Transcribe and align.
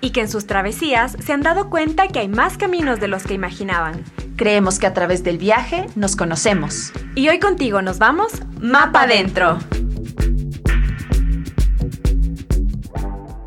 y 0.00 0.10
que 0.10 0.20
en 0.20 0.28
sus 0.28 0.46
travesías 0.46 1.16
se 1.18 1.32
han 1.32 1.42
dado 1.42 1.70
cuenta 1.70 2.08
que 2.08 2.20
hay 2.20 2.28
más 2.28 2.56
caminos 2.56 3.00
de 3.00 3.08
los 3.08 3.24
que 3.24 3.34
imaginaban. 3.34 4.04
Creemos 4.36 4.78
que 4.78 4.86
a 4.86 4.94
través 4.94 5.24
del 5.24 5.38
viaje 5.38 5.86
nos 5.96 6.16
conocemos. 6.16 6.92
Y 7.14 7.28
hoy 7.28 7.38
contigo 7.38 7.82
nos 7.82 7.98
vamos 7.98 8.32
Mapa 8.60 9.02
Adentro. 9.02 9.58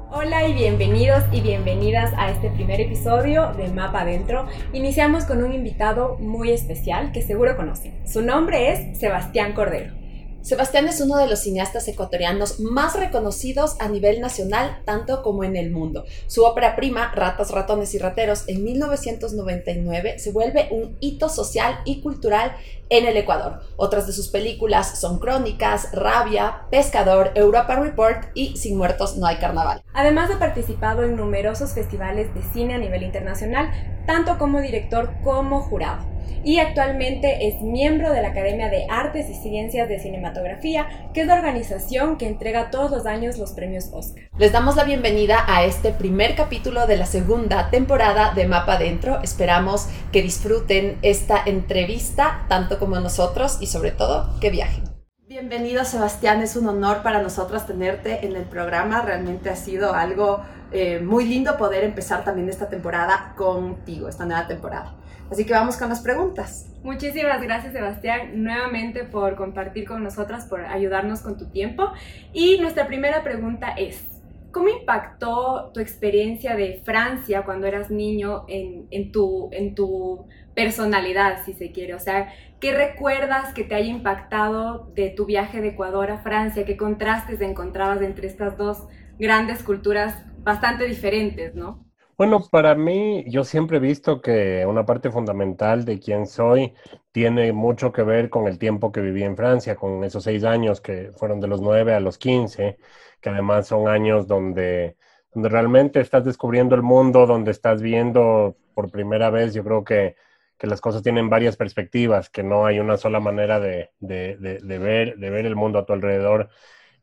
Hola 0.09 0.47
y 0.47 0.53
bienvenidos 0.53 1.23
y 1.31 1.41
bienvenidas 1.41 2.13
a 2.17 2.29
este 2.29 2.49
primer 2.51 2.79
episodio 2.79 3.53
de 3.53 3.69
Mapa 3.69 4.01
Adentro. 4.01 4.47
Iniciamos 4.73 5.25
con 5.25 5.43
un 5.43 5.53
invitado 5.53 6.17
muy 6.19 6.51
especial 6.51 7.11
que 7.11 7.21
seguro 7.21 7.55
conocen. 7.55 8.07
Su 8.07 8.21
nombre 8.21 8.71
es 8.71 8.99
Sebastián 8.99 9.53
Cordero. 9.53 10.00
Sebastián 10.41 10.87
es 10.87 10.99
uno 11.01 11.17
de 11.17 11.27
los 11.27 11.39
cineastas 11.39 11.87
ecuatorianos 11.87 12.59
más 12.59 12.95
reconocidos 12.99 13.75
a 13.79 13.87
nivel 13.87 14.21
nacional, 14.21 14.81
tanto 14.85 15.21
como 15.21 15.43
en 15.43 15.55
el 15.55 15.69
mundo. 15.69 16.03
Su 16.25 16.45
ópera 16.45 16.75
prima, 16.75 17.11
Ratas, 17.13 17.51
Ratones 17.51 17.93
y 17.93 17.99
Rateros, 17.99 18.45
en 18.47 18.63
1999, 18.63 20.17
se 20.17 20.31
vuelve 20.31 20.67
un 20.71 20.97
hito 20.99 21.29
social 21.29 21.79
y 21.85 22.01
cultural 22.01 22.55
en 22.89 23.05
el 23.05 23.17
Ecuador. 23.17 23.61
Otras 23.77 24.07
de 24.07 24.13
sus 24.13 24.29
películas 24.29 24.99
son 24.99 25.19
Crónicas, 25.19 25.89
Rabia, 25.93 26.63
Pescador, 26.71 27.31
Europa 27.35 27.75
Report 27.75 28.25
y 28.33 28.57
Sin 28.57 28.77
Muertos 28.77 29.17
No 29.17 29.27
hay 29.27 29.37
Carnaval. 29.37 29.83
Además 29.93 30.31
ha 30.31 30.39
participado 30.39 31.03
en 31.03 31.15
numerosos 31.17 31.73
festivales 31.73 32.33
de 32.33 32.41
cine 32.51 32.73
a 32.73 32.79
nivel 32.79 33.03
internacional, 33.03 33.69
tanto 34.07 34.39
como 34.39 34.59
director 34.59 35.11
como 35.23 35.61
jurado 35.61 36.10
y 36.43 36.59
actualmente 36.59 37.47
es 37.47 37.61
miembro 37.61 38.11
de 38.11 38.21
la 38.21 38.29
Academia 38.29 38.69
de 38.69 38.85
Artes 38.89 39.29
y 39.29 39.33
Ciencias 39.35 39.87
de 39.87 39.99
Cinematografía, 39.99 40.87
que 41.13 41.21
es 41.21 41.27
la 41.27 41.35
organización 41.35 42.17
que 42.17 42.27
entrega 42.27 42.71
todos 42.71 42.91
los 42.91 43.05
años 43.05 43.37
los 43.37 43.51
premios 43.51 43.89
Oscar. 43.91 44.23
Les 44.37 44.51
damos 44.51 44.75
la 44.75 44.83
bienvenida 44.83 45.43
a 45.47 45.65
este 45.65 45.91
primer 45.91 46.35
capítulo 46.35 46.87
de 46.87 46.97
la 46.97 47.05
segunda 47.05 47.69
temporada 47.69 48.33
de 48.33 48.47
Mapa 48.47 48.77
Dentro. 48.77 49.21
Esperamos 49.21 49.87
que 50.11 50.21
disfruten 50.21 50.97
esta 51.01 51.41
entrevista 51.45 52.45
tanto 52.49 52.79
como 52.79 52.99
nosotros 52.99 53.57
y 53.61 53.67
sobre 53.67 53.91
todo 53.91 54.39
que 54.39 54.49
viajen. 54.49 54.90
Bienvenido 55.31 55.85
Sebastián, 55.85 56.41
es 56.41 56.57
un 56.57 56.67
honor 56.67 57.03
para 57.03 57.21
nosotros 57.21 57.65
tenerte 57.65 58.25
en 58.25 58.35
el 58.35 58.43
programa. 58.43 59.01
Realmente 59.01 59.49
ha 59.49 59.55
sido 59.55 59.93
algo 59.93 60.43
eh, 60.73 60.99
muy 60.99 61.25
lindo 61.25 61.57
poder 61.57 61.85
empezar 61.85 62.25
también 62.25 62.49
esta 62.49 62.67
temporada 62.67 63.33
contigo, 63.37 64.09
esta 64.09 64.25
nueva 64.25 64.45
temporada. 64.47 64.93
Así 65.31 65.45
que 65.45 65.53
vamos 65.53 65.77
con 65.77 65.87
las 65.87 66.01
preguntas. 66.01 66.65
Muchísimas 66.83 67.41
gracias 67.41 67.71
Sebastián 67.71 68.43
nuevamente 68.43 69.05
por 69.05 69.37
compartir 69.37 69.87
con 69.87 70.03
nosotras, 70.03 70.47
por 70.47 70.65
ayudarnos 70.65 71.21
con 71.21 71.37
tu 71.37 71.45
tiempo. 71.45 71.93
Y 72.33 72.57
nuestra 72.59 72.85
primera 72.85 73.23
pregunta 73.23 73.69
es, 73.69 74.03
¿cómo 74.51 74.69
impactó 74.69 75.71
tu 75.73 75.79
experiencia 75.79 76.55
de 76.55 76.81
Francia 76.83 77.43
cuando 77.43 77.67
eras 77.67 77.89
niño 77.89 78.45
en, 78.47 79.11
tu, 79.11 79.49
tu 79.75 80.25
personalidad, 80.53 81.43
si 81.45 81.53
se 81.53 81.71
quiere? 81.71 81.93
O 81.95 81.99
sea, 81.99 82.33
¿qué 82.59 82.73
recuerdas 82.73 83.53
que 83.53 83.63
te 83.63 83.75
haya 83.75 83.89
impactado 83.89 84.91
de 84.95 85.09
tu 85.09 85.25
viaje 85.25 85.61
de 85.61 85.69
Ecuador 85.69 86.11
a 86.11 86.19
Francia? 86.19 86.65
¿Qué 86.65 86.77
contrastes 86.77 87.41
encontrabas 87.41 88.01
entre 88.01 88.27
estas 88.27 88.57
dos 88.57 88.87
grandes 89.17 89.63
culturas 89.63 90.23
bastante 90.39 90.85
diferentes, 90.85 91.55
no? 91.55 91.85
Bueno, 92.17 92.39
para 92.51 92.75
mí, 92.75 93.23
yo 93.27 93.43
siempre 93.43 93.77
he 93.77 93.79
visto 93.79 94.21
que 94.21 94.63
una 94.67 94.85
parte 94.85 95.09
fundamental 95.09 95.85
de 95.85 95.99
quién 95.99 96.27
soy 96.27 96.75
tiene 97.11 97.51
mucho 97.51 97.91
que 97.91 98.03
ver 98.03 98.29
con 98.29 98.47
el 98.47 98.59
tiempo 98.59 98.91
que 98.91 99.01
viví 99.01 99.23
en 99.23 99.35
Francia, 99.35 99.75
con 99.75 100.03
esos 100.03 100.23
seis 100.25 100.43
años 100.43 100.81
que 100.81 101.11
fueron 101.17 101.39
de 101.39 101.47
los 101.47 101.61
nueve 101.61 101.95
a 101.95 101.99
los 101.99 102.19
quince, 102.19 102.77
que 103.21 103.29
además 103.29 103.67
son 103.67 103.87
años 103.87 104.27
donde, 104.27 104.97
donde 105.33 105.49
realmente 105.49 105.99
estás 106.01 106.25
descubriendo 106.25 106.75
el 106.75 106.81
mundo, 106.81 107.25
donde 107.25 107.51
estás 107.51 107.81
viendo 107.81 108.57
por 108.73 108.91
primera 108.91 109.29
vez, 109.29 109.53
yo 109.53 109.63
creo 109.63 109.83
que, 109.83 110.15
que 110.57 110.67
las 110.67 110.81
cosas 110.81 111.03
tienen 111.03 111.29
varias 111.29 111.57
perspectivas, 111.57 112.29
que 112.29 112.43
no 112.43 112.65
hay 112.65 112.79
una 112.79 112.97
sola 112.97 113.19
manera 113.19 113.59
de, 113.59 113.91
de, 113.99 114.37
de, 114.37 114.77
ver, 114.79 115.17
de 115.17 115.29
ver 115.29 115.45
el 115.45 115.55
mundo 115.55 115.79
a 115.79 115.85
tu 115.85 115.93
alrededor. 115.93 116.49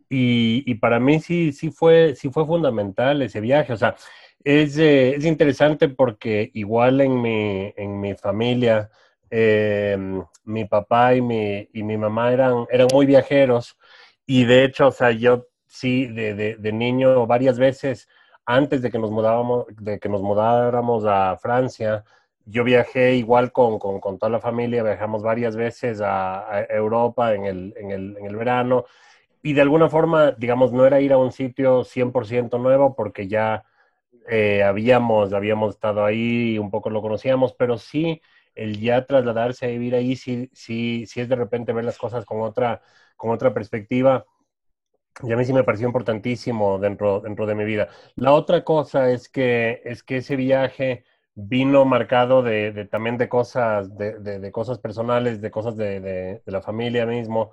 Y, 0.08 0.62
y, 0.66 0.76
para 0.76 1.00
mí 1.00 1.20
sí, 1.20 1.52
sí, 1.52 1.70
fue, 1.70 2.14
sí 2.16 2.30
fue 2.30 2.46
fundamental 2.46 3.20
ese 3.22 3.40
viaje. 3.40 3.72
O 3.72 3.76
sea, 3.76 3.94
es, 4.44 4.78
eh, 4.78 5.14
es 5.16 5.24
interesante 5.24 5.88
porque 5.88 6.50
igual 6.54 7.00
en 7.00 7.20
mi, 7.20 7.72
en 7.76 8.00
mi 8.00 8.14
familia, 8.14 8.90
em, 9.30 10.22
mi 10.44 10.64
papá 10.64 11.14
y 11.14 11.20
mi, 11.20 11.68
y 11.72 11.82
mi 11.82 11.96
mamá 11.98 12.32
eran, 12.32 12.66
eran 12.70 12.88
muy 12.92 13.06
viajeros 13.06 13.76
y 14.26 14.44
de 14.44 14.64
hecho, 14.64 14.88
o 14.88 14.92
sea, 14.92 15.10
yo 15.10 15.46
sí, 15.68 16.06
de, 16.06 16.34
de, 16.34 16.56
de 16.56 16.72
niño 16.72 17.26
varias 17.26 17.58
veces, 17.58 18.08
antes 18.46 18.82
de 18.82 18.90
que 18.90 18.98
nos 18.98 19.10
mudábamos, 19.10 19.66
de 19.76 19.98
que 20.00 20.08
nos 20.08 20.22
mudáramos 20.22 21.04
a 21.06 21.36
Francia, 21.38 22.04
yo 22.50 22.64
viajé 22.64 23.14
igual 23.14 23.52
con, 23.52 23.78
con, 23.78 24.00
con, 24.00 24.18
toda 24.18 24.30
la 24.30 24.40
familia, 24.40 24.82
viajamos 24.82 25.22
varias 25.22 25.54
veces 25.56 26.00
a, 26.02 26.64
Europa 26.70 27.34
en 27.34 27.44
el, 27.44 27.74
en, 27.76 27.90
el, 27.90 28.16
en 28.18 28.26
el, 28.26 28.36
verano 28.36 28.86
y 29.42 29.52
de 29.52 29.60
alguna 29.62 29.88
forma, 29.88 30.32
digamos, 30.32 30.72
no 30.72 30.86
era 30.86 31.00
ir 31.00 31.12
a 31.12 31.18
un 31.18 31.32
sitio 31.32 31.84
100% 31.84 32.58
nuevo 32.58 32.94
porque 32.96 33.28
ya 33.28 33.64
eh, 34.28 34.62
habíamos, 34.62 35.32
habíamos 35.32 35.74
estado 35.74 36.04
ahí 36.04 36.54
y 36.54 36.58
un 36.58 36.70
poco 36.70 36.90
lo 36.90 37.02
conocíamos, 37.02 37.54
pero 37.54 37.78
sí, 37.78 38.20
el 38.54 38.80
ya 38.80 39.06
trasladarse 39.06 39.66
a 39.66 39.68
vivir 39.68 39.94
ahí, 39.94 40.16
sí, 40.16 40.50
sí, 40.52 41.06
sí 41.06 41.20
es 41.20 41.28
de 41.28 41.36
repente 41.36 41.72
ver 41.72 41.84
las 41.84 41.98
cosas 41.98 42.24
con 42.24 42.40
otra, 42.42 42.82
con 43.16 43.30
otra 43.30 43.54
perspectiva. 43.54 44.24
Y 45.22 45.32
a 45.32 45.36
mí 45.36 45.44
sí 45.44 45.52
me 45.52 45.64
pareció 45.64 45.86
importantísimo 45.86 46.78
dentro, 46.78 47.20
dentro 47.20 47.46
de 47.46 47.54
mi 47.54 47.64
vida. 47.64 47.88
La 48.14 48.32
otra 48.32 48.62
cosa 48.64 49.10
es 49.10 49.28
que, 49.28 49.82
es 49.84 50.02
que 50.02 50.18
ese 50.18 50.36
viaje 50.36 51.04
vino 51.34 51.84
marcado 51.84 52.42
de, 52.42 52.86
también 52.90 53.18
de 53.18 53.28
cosas, 53.28 53.96
de, 53.96 54.18
de, 54.18 54.52
cosas 54.52 54.78
personales, 54.78 55.40
de 55.40 55.50
cosas 55.50 55.76
de, 55.76 56.42
la 56.46 56.62
familia 56.62 57.06
mismo. 57.06 57.52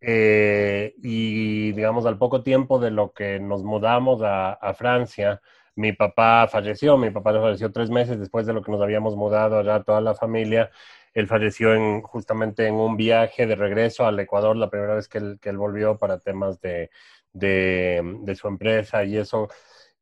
Eh, 0.00 0.94
y 1.02 1.72
digamos, 1.72 2.06
al 2.06 2.18
poco 2.18 2.42
tiempo 2.42 2.78
de 2.78 2.90
lo 2.90 3.12
que 3.12 3.40
nos 3.40 3.62
mudamos 3.64 4.22
a, 4.22 4.52
a 4.52 4.74
Francia, 4.74 5.40
mi 5.76 5.92
papá 5.92 6.48
falleció, 6.48 6.96
mi 6.96 7.10
papá 7.10 7.32
falleció 7.32 7.72
tres 7.72 7.90
meses 7.90 8.18
después 8.18 8.46
de 8.46 8.52
lo 8.52 8.62
que 8.62 8.72
nos 8.72 8.82
habíamos 8.82 9.16
mudado 9.16 9.58
allá 9.58 9.82
toda 9.82 10.00
la 10.00 10.14
familia. 10.14 10.70
Él 11.14 11.26
falleció 11.26 11.74
en, 11.74 12.02
justamente 12.02 12.66
en 12.66 12.74
un 12.74 12.96
viaje 12.96 13.46
de 13.46 13.56
regreso 13.56 14.06
al 14.06 14.18
Ecuador, 14.20 14.56
la 14.56 14.70
primera 14.70 14.94
vez 14.94 15.08
que 15.08 15.18
él, 15.18 15.38
que 15.40 15.48
él 15.50 15.58
volvió 15.58 15.98
para 15.98 16.18
temas 16.20 16.60
de, 16.60 16.90
de, 17.32 18.02
de, 18.22 18.34
su 18.36 18.48
empresa 18.48 19.04
y 19.04 19.16
eso. 19.16 19.48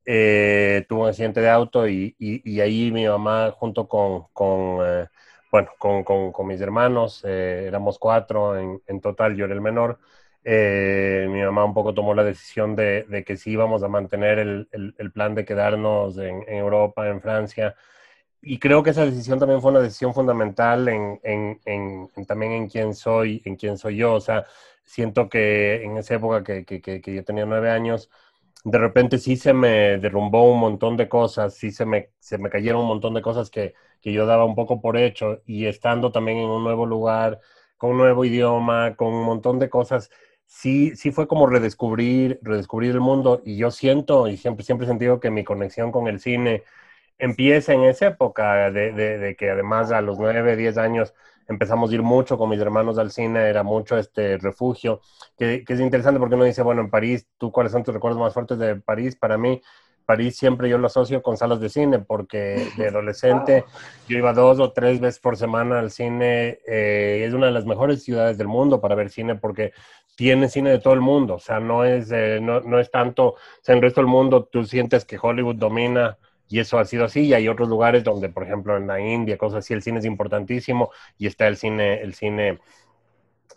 Eh, 0.05 0.87
tuvo 0.89 1.03
un 1.03 1.09
accidente 1.09 1.41
de 1.41 1.51
auto 1.51 1.87
y, 1.89 2.17
y, 2.19 2.51
y, 2.51 2.61
ahí 2.61 2.91
mi 2.93 3.07
mamá 3.07 3.51
junto 3.53 3.87
con, 3.89 4.25
con 4.33 4.79
eh, 4.87 5.07
bueno, 5.53 5.71
con, 5.79 6.03
con, 6.05 6.33
con, 6.33 6.47
mis 6.47 6.61
hermanos, 6.61 7.23
eh, 7.27 7.65
éramos 7.67 7.99
cuatro 7.99 8.57
en, 8.59 8.83
en 8.87 9.01
total, 9.01 9.37
yo 9.37 9.45
era 9.45 9.55
el 9.55 9.61
menor, 9.61 9.99
eh, 10.45 11.27
mi 11.31 11.43
mamá 11.43 11.65
un 11.65 11.75
poco 11.75 11.93
tomó 11.95 12.15
la 12.15 12.25
decisión 12.25 12.75
de, 12.77 13.05
de 13.05 13.25
que 13.25 13.37
sí 13.37 13.51
íbamos 13.53 13.83
a 13.83 13.89
mantener 13.89 14.39
el, 14.39 14.69
el, 14.73 14.95
el 14.99 15.13
plan 15.13 15.35
de 15.35 15.45
quedarnos 15.45 16.17
en, 16.19 16.43
en, 16.49 16.57
Europa, 16.57 17.09
en 17.09 17.21
Francia. 17.21 17.75
Y 18.41 18.59
creo 18.59 18.83
que 18.83 18.91
esa 18.91 19.05
decisión 19.05 19.39
también 19.39 19.61
fue 19.61 19.71
una 19.73 19.81
decisión 19.81 20.15
fundamental 20.15 20.89
en, 20.89 21.21
en, 21.25 22.09
también 22.27 22.53
en 22.53 22.69
quién 22.69 22.95
soy, 22.95 23.43
en 23.45 23.57
quién 23.57 23.77
soy 23.79 23.97
yo. 23.97 24.15
O 24.15 24.21
sea, 24.21 24.47
siento 24.85 25.29
que 25.29 25.83
en 25.85 25.97
esa 25.97 26.15
época 26.15 26.45
que, 26.45 26.65
que, 26.65 26.81
que, 26.81 27.15
yo 27.15 27.25
tenía 27.25 27.47
nueve 27.47 27.71
años, 27.71 28.11
de 28.65 28.79
repente 28.79 29.19
sí 29.19 29.37
se 29.37 29.53
me 29.53 29.99
derrumbó 29.99 30.51
un 30.53 30.61
montón 30.61 30.97
de 30.97 31.09
cosas, 31.09 31.55
sí 31.55 31.71
se 31.73 31.85
me, 31.85 32.11
se 32.21 32.39
me 32.39 32.51
cayeron 32.51 32.83
un 32.83 32.89
montón 32.89 33.15
de 33.15 33.23
cosas 33.23 33.51
que, 33.51 33.75
que 34.01 34.13
yo 34.13 34.27
daba 34.27 34.45
un 34.45 34.55
poco 34.55 34.81
por 34.81 34.97
hecho 34.97 35.43
y 35.47 35.67
estando 35.67 36.13
también 36.13 36.39
en 36.39 36.51
un 36.51 36.65
nuevo 36.65 36.87
lugar, 36.87 37.41
con 37.77 37.91
un 37.93 37.99
nuevo 37.99 38.25
idioma, 38.25 38.95
con 38.97 39.09
un 39.15 39.25
montón 39.25 39.59
de 39.59 39.69
cosas 39.71 40.11
sí, 40.49 40.97
sí 40.97 41.13
fue 41.13 41.29
como 41.29 41.47
redescubrir, 41.47 42.41
redescubrir 42.43 42.93
el 42.93 43.01
mundo 43.01 43.43
y 43.45 43.57
yo 43.57 43.71
siento 43.71 44.27
y 44.29 44.37
siempre, 44.37 44.65
siempre 44.65 44.87
he 44.87 44.89
sentido 44.89 45.21
que 45.21 45.31
mi 45.31 45.45
conexión 45.45 45.93
con 45.93 46.09
el 46.09 46.21
cine 46.21 46.65
empieza 47.19 47.73
en 47.73 47.83
esa 47.85 48.09
época 48.09 48.71
de, 48.71 48.93
de, 48.93 49.19
de 49.19 49.37
que 49.37 49.51
además 49.51 49.91
a 49.91 50.01
los 50.01 50.19
nueve, 50.19 50.57
diez 50.57 50.79
años 50.79 51.15
empezamos 51.49 51.91
a 51.91 51.95
ir 51.95 52.03
mucho 52.03 52.37
con 52.37 52.51
mis 52.51 52.61
hermanos 52.61 52.99
al 52.99 53.11
cine, 53.11 53.49
era 53.49 53.63
mucho 53.63 53.97
este 53.97 54.37
refugio, 54.39 55.01
que, 55.37 55.65
que, 55.65 55.73
es 55.73 55.81
interesante 55.81 56.21
porque 56.21 56.35
uno 56.35 56.45
dice, 56.45 56.63
bueno, 56.63 56.83
en 56.83 56.91
París, 56.91 57.27
¿tú 57.39 57.51
cuáles 57.51 57.73
son 57.73 57.83
tus 57.83 57.95
recuerdos 57.95 58.21
más 58.21 58.35
fuertes 58.35 58.59
de 58.59 58.77
París? 58.77 59.17
Para 59.17 59.39
mí, 59.39 59.63
París 60.09 60.39
siempre 60.39 60.71
yo 60.71 60.79
lo 60.79 60.87
asocio 60.87 61.23
con 61.23 61.37
salas 61.37 61.61
de 61.61 61.69
cine, 61.69 61.99
porque 61.99 62.67
de 62.79 62.89
adolescente 62.89 63.67
yo 64.09 64.17
iba 64.17 64.33
dos 64.33 64.59
o 64.59 64.73
tres 64.73 65.01
veces 65.01 65.21
por 65.21 65.37
semana 65.37 65.79
al 65.81 65.91
cine. 65.91 66.61
Eh, 66.67 67.25
es 67.27 67.35
una 67.35 67.47
de 67.47 67.53
las 67.53 67.67
mejores 67.67 68.05
ciudades 68.05 68.39
del 68.39 68.49
mundo 68.49 68.81
para 68.81 68.95
ver 68.95 69.11
cine 69.11 69.35
porque 69.35 69.73
tiene 70.17 70.49
cine 70.49 70.71
de 70.71 70.79
todo 70.79 70.95
el 70.95 71.03
mundo. 71.03 71.35
O 71.35 71.39
sea, 71.39 71.61
no 71.61 71.85
es, 71.85 72.11
eh, 72.11 72.39
no, 72.41 72.61
no, 72.61 72.79
es 72.81 72.91
tanto, 72.91 73.27
o 73.27 73.37
sea, 73.61 73.75
en 73.75 73.79
el 73.79 73.83
resto 73.83 74.01
del 74.01 74.09
mundo 74.09 74.45
tú 74.51 74.65
sientes 74.65 75.05
que 75.05 75.19
Hollywood 75.21 75.57
domina 75.57 76.17
y 76.49 76.61
eso 76.61 76.79
ha 76.79 76.85
sido 76.85 77.05
así. 77.05 77.27
Y 77.27 77.35
hay 77.35 77.49
otros 77.49 77.69
lugares 77.69 78.05
donde, 78.05 78.29
por 78.29 78.45
ejemplo, 78.45 78.77
en 78.77 78.87
la 78.87 79.01
India, 79.01 79.39
cosas 79.39 79.61
así, 79.61 79.75
el 79.75 79.83
cine 79.83 79.99
es 79.99 80.05
importantísimo 80.05 80.91
y 81.19 81.27
está 81.27 81.47
el 81.47 81.57
cine, 81.57 82.01
el 82.03 82.15
cine 82.15 82.59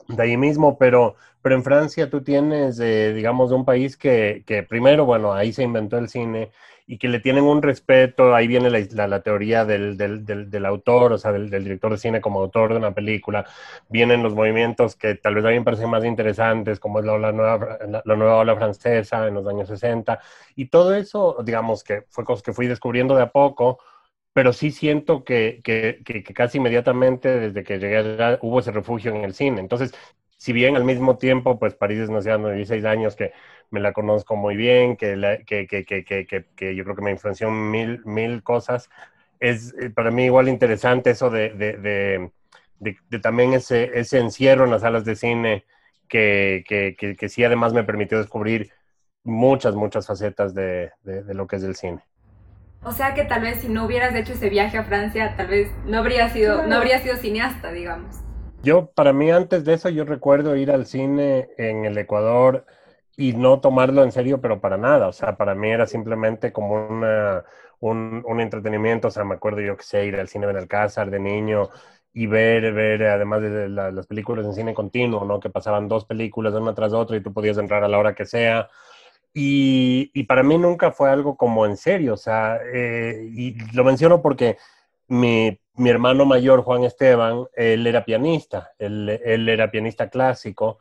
de 0.08 0.24
ahí 0.24 0.38
mismo, 0.38 0.78
pero, 0.78 1.16
pero 1.42 1.56
en 1.56 1.64
Francia 1.64 2.10
tú 2.10 2.22
tienes, 2.22 2.80
eh, 2.80 3.14
digamos, 3.14 3.52
un 3.52 3.66
país 3.66 3.98
que, 3.98 4.44
que, 4.46 4.64
primero, 4.64 5.06
bueno, 5.06 5.34
ahí 5.34 5.54
se 5.54 5.64
inventó 5.64 5.98
el 5.98 6.10
cine 6.10 6.52
y 6.92 6.98
que 6.98 7.08
le 7.08 7.22
tienen 7.22 7.46
un 7.46 7.62
respeto, 7.62 8.36
ahí 8.36 8.48
viene 8.48 8.70
la, 8.70 9.08
la, 9.08 9.22
teoría 9.22 9.64
del, 9.64 9.96
del, 9.96 10.26
del, 10.26 10.66
autor, 10.66 11.14
o 11.14 11.18
sea, 11.18 11.32
del, 11.32 11.50
director 11.50 11.90
de 11.90 11.98
cine 11.98 12.20
como 12.20 12.42
autor 12.42 12.72
de 12.72 12.80
una 12.80 12.94
película, 12.94 13.46
vienen 13.88 14.22
los 14.22 14.36
movimientos 14.36 14.98
que 14.98 15.16
tal 15.16 15.36
vez 15.36 15.46
a 15.46 15.52
mí 15.52 15.60
me 15.60 15.64
parecen 15.64 15.90
más 15.90 16.04
interesantes, 16.04 16.82
como 16.82 17.00
es 17.00 17.06
la, 17.06 17.18
la 17.18 17.32
nueva, 17.32 17.78
la, 18.04 18.16
nueva 18.18 18.36
ola 18.40 18.58
francesa 18.58 19.26
en 19.26 19.36
los 19.36 19.48
años 19.48 19.70
60, 19.70 20.20
y 20.58 20.66
todo 20.66 20.94
eso, 20.94 21.38
digamos, 21.46 21.86
que 21.86 22.02
fue 22.10 22.26
cosas 22.26 22.44
que 22.44 22.52
fui 22.52 22.68
descubriendo 22.68 23.16
de 23.16 23.22
a 23.22 23.32
poco, 23.32 23.80
pero 24.34 24.52
sí 24.52 24.72
siento 24.72 25.24
que, 25.24 25.62
que, 25.64 26.02
que, 26.04 26.24
casi 26.34 26.58
inmediatamente 26.58 27.40
desde 27.40 27.64
que 27.64 27.80
llegué 27.80 27.98
allá 28.00 28.38
hubo 28.42 28.60
ese 28.60 28.72
refugio 28.72 29.16
en 29.16 29.24
el 29.24 29.34
cine. 29.34 29.62
Entonces, 29.62 29.94
si 30.42 30.54
bien 30.54 30.76
al 30.76 30.84
mismo 30.84 31.18
tiempo, 31.20 31.60
pues 31.60 31.76
París 31.76 32.00
es 32.00 32.10
una 32.10 32.24
ciudad 32.24 32.40
de 32.40 32.56
16 32.56 32.84
años 32.86 33.16
que 33.16 33.32
me 33.70 33.80
la 33.80 33.94
conozco 33.94 34.36
muy 34.36 34.56
bien, 34.56 34.98
que, 34.98 35.14
que, 35.46 35.68
que, 35.68 35.86
que, 35.86 36.76
yo 36.76 36.84
creo 36.84 36.96
que 36.96 37.04
me 37.04 37.12
influenció 37.12 37.52
mil, 37.52 38.04
mil 38.06 38.42
cosas, 38.42 38.90
es 39.40 39.76
eh, 39.80 39.92
para 39.92 40.10
mí 40.10 40.26
igual 40.26 40.50
interesante 40.50 41.12
eso 41.12 41.30
de, 41.30 41.50
de, 41.52 41.78
de, 42.80 42.98
de 43.08 43.20
también 43.20 43.54
ese, 43.54 43.92
ese 43.94 44.18
encierro 44.18 44.66
en 44.66 44.72
las 44.72 44.82
salas 44.82 45.06
de 45.06 45.16
cine 45.16 45.64
que, 46.08 46.64
que, 46.68 47.30
sí 47.30 47.44
además 47.44 47.74
me 47.74 47.84
permitió 47.84 48.18
descubrir 48.18 48.72
muchas, 49.24 49.76
muchas 49.76 50.08
facetas 50.08 50.56
de, 50.56 50.92
de 51.04 51.34
lo 51.36 51.46
que 51.46 51.58
es 51.58 51.64
el 51.64 51.76
cine. 51.76 52.02
O 52.84 52.92
sea 52.94 53.14
que 53.14 53.26
tal 53.26 53.44
vez 53.44 53.62
si 53.62 53.70
no 53.70 53.86
hubieras 53.86 54.16
hecho 54.16 54.34
ese 54.34 54.50
viaje 54.50 54.80
a 54.80 54.86
Francia, 54.86 55.36
tal 55.38 55.50
vez 55.50 55.70
no 55.86 56.00
habría 56.00 56.30
sido, 56.30 56.66
no 56.66 56.78
habría 56.78 56.98
sido 56.98 57.16
cineasta, 57.18 57.72
digamos. 57.72 58.24
Yo, 58.64 58.92
para 58.92 59.12
mí, 59.12 59.32
antes 59.32 59.66
de 59.66 59.74
eso, 59.74 59.90
yo 59.90 60.06
recuerdo 60.06 60.56
ir 60.56 60.72
al 60.72 60.86
cine 60.86 61.50
en 61.58 61.86
el 61.86 61.98
Ecuador 61.98 62.66
y 63.18 63.34
no 63.34 63.60
tomarlo 63.60 64.04
en 64.04 64.12
serio, 64.12 64.40
pero 64.40 64.62
para 64.62 64.78
nada. 64.78 65.08
O 65.08 65.14
sea, 65.14 65.36
para 65.36 65.56
mí 65.56 65.72
era 65.72 65.88
simplemente 65.88 66.54
como 66.54 66.76
una, 66.88 67.44
un, 67.80 68.24
un 68.26 68.40
entretenimiento. 68.40 69.08
O 69.08 69.12
sea, 69.12 69.24
me 69.24 69.36
acuerdo 69.36 69.62
yo 69.62 69.76
que 69.78 69.84
sé, 69.84 70.06
ir 70.06 70.16
al 70.18 70.28
cine 70.28 70.46
Benalcázar 70.46 71.10
de 71.10 71.20
niño 71.20 71.70
y 72.14 72.28
ver, 72.28 72.72
ver, 72.74 73.04
además 73.04 73.42
de 73.42 73.70
las 73.70 74.06
películas 74.08 74.46
en 74.46 74.54
cine 74.54 74.74
continuo, 74.74 75.26
¿no? 75.26 75.40
Que 75.40 75.50
pasaban 75.50 75.88
dos 75.88 76.06
películas 76.06 76.54
una 76.54 76.76
tras 76.76 76.94
otra 76.94 77.18
y 77.18 77.22
tú 77.24 77.34
podías 77.34 77.58
entrar 77.58 77.84
a 77.84 77.88
la 77.88 77.98
hora 77.98 78.16
que 78.16 78.26
sea. 78.26 78.70
Y, 79.34 80.12
y, 80.14 80.24
para 80.24 80.44
mí 80.44 80.58
nunca 80.58 80.92
fue 80.92 81.10
algo 81.10 81.38
como 81.38 81.66
en 81.66 81.78
serio, 81.78 82.16
o 82.16 82.18
sea, 82.18 82.60
eh, 82.74 83.30
y 83.32 83.56
lo 83.74 83.86
menciono 83.86 84.22
porque 84.22 84.58
mi, 85.08 85.61
mi, 85.76 85.90
hermano 85.90 86.26
mayor, 86.26 86.64
Juan 86.64 86.84
Esteban, 86.84 87.46
él 87.56 87.88
era 87.88 88.06
pianista, 88.06 88.74
él, 88.80 89.10
él, 89.24 89.50
era 89.50 89.72
pianista 89.72 90.10
clásico, 90.10 90.80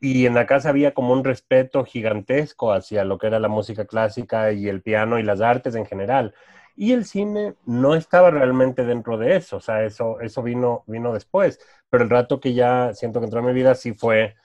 y 0.00 0.26
en 0.26 0.34
la 0.34 0.46
casa 0.46 0.70
había 0.70 0.94
como 0.94 1.12
un 1.12 1.24
respeto 1.24 1.84
gigantesco 1.84 2.72
hacia 2.72 3.04
lo 3.04 3.18
que 3.18 3.26
era 3.26 3.38
la 3.38 3.48
música 3.48 3.84
clásica 3.86 4.52
y 4.52 4.68
el 4.68 4.82
piano 4.82 5.18
y 5.18 5.22
las 5.22 5.40
artes 5.40 5.74
en 5.74 5.86
general. 5.86 6.34
Y 6.76 6.92
el 6.92 7.04
cine 7.04 7.54
no 7.66 7.94
estaba 7.94 8.30
realmente 8.30 8.84
dentro 8.84 9.18
de 9.18 9.36
eso, 9.36 9.58
o 9.58 9.60
sea, 9.60 9.84
eso, 9.84 10.20
eso 10.20 10.42
vino, 10.42 10.84
vino 10.86 11.12
después, 11.12 11.60
pero 11.90 12.04
el 12.04 12.10
rato 12.10 12.40
que 12.40 12.54
ya 12.54 12.94
siento 12.94 13.20
que 13.20 13.26
entró 13.26 13.40
en 13.40 13.46
mi 13.46 13.52
vida 13.52 13.74
sí 13.74 13.92
fue 13.92 14.36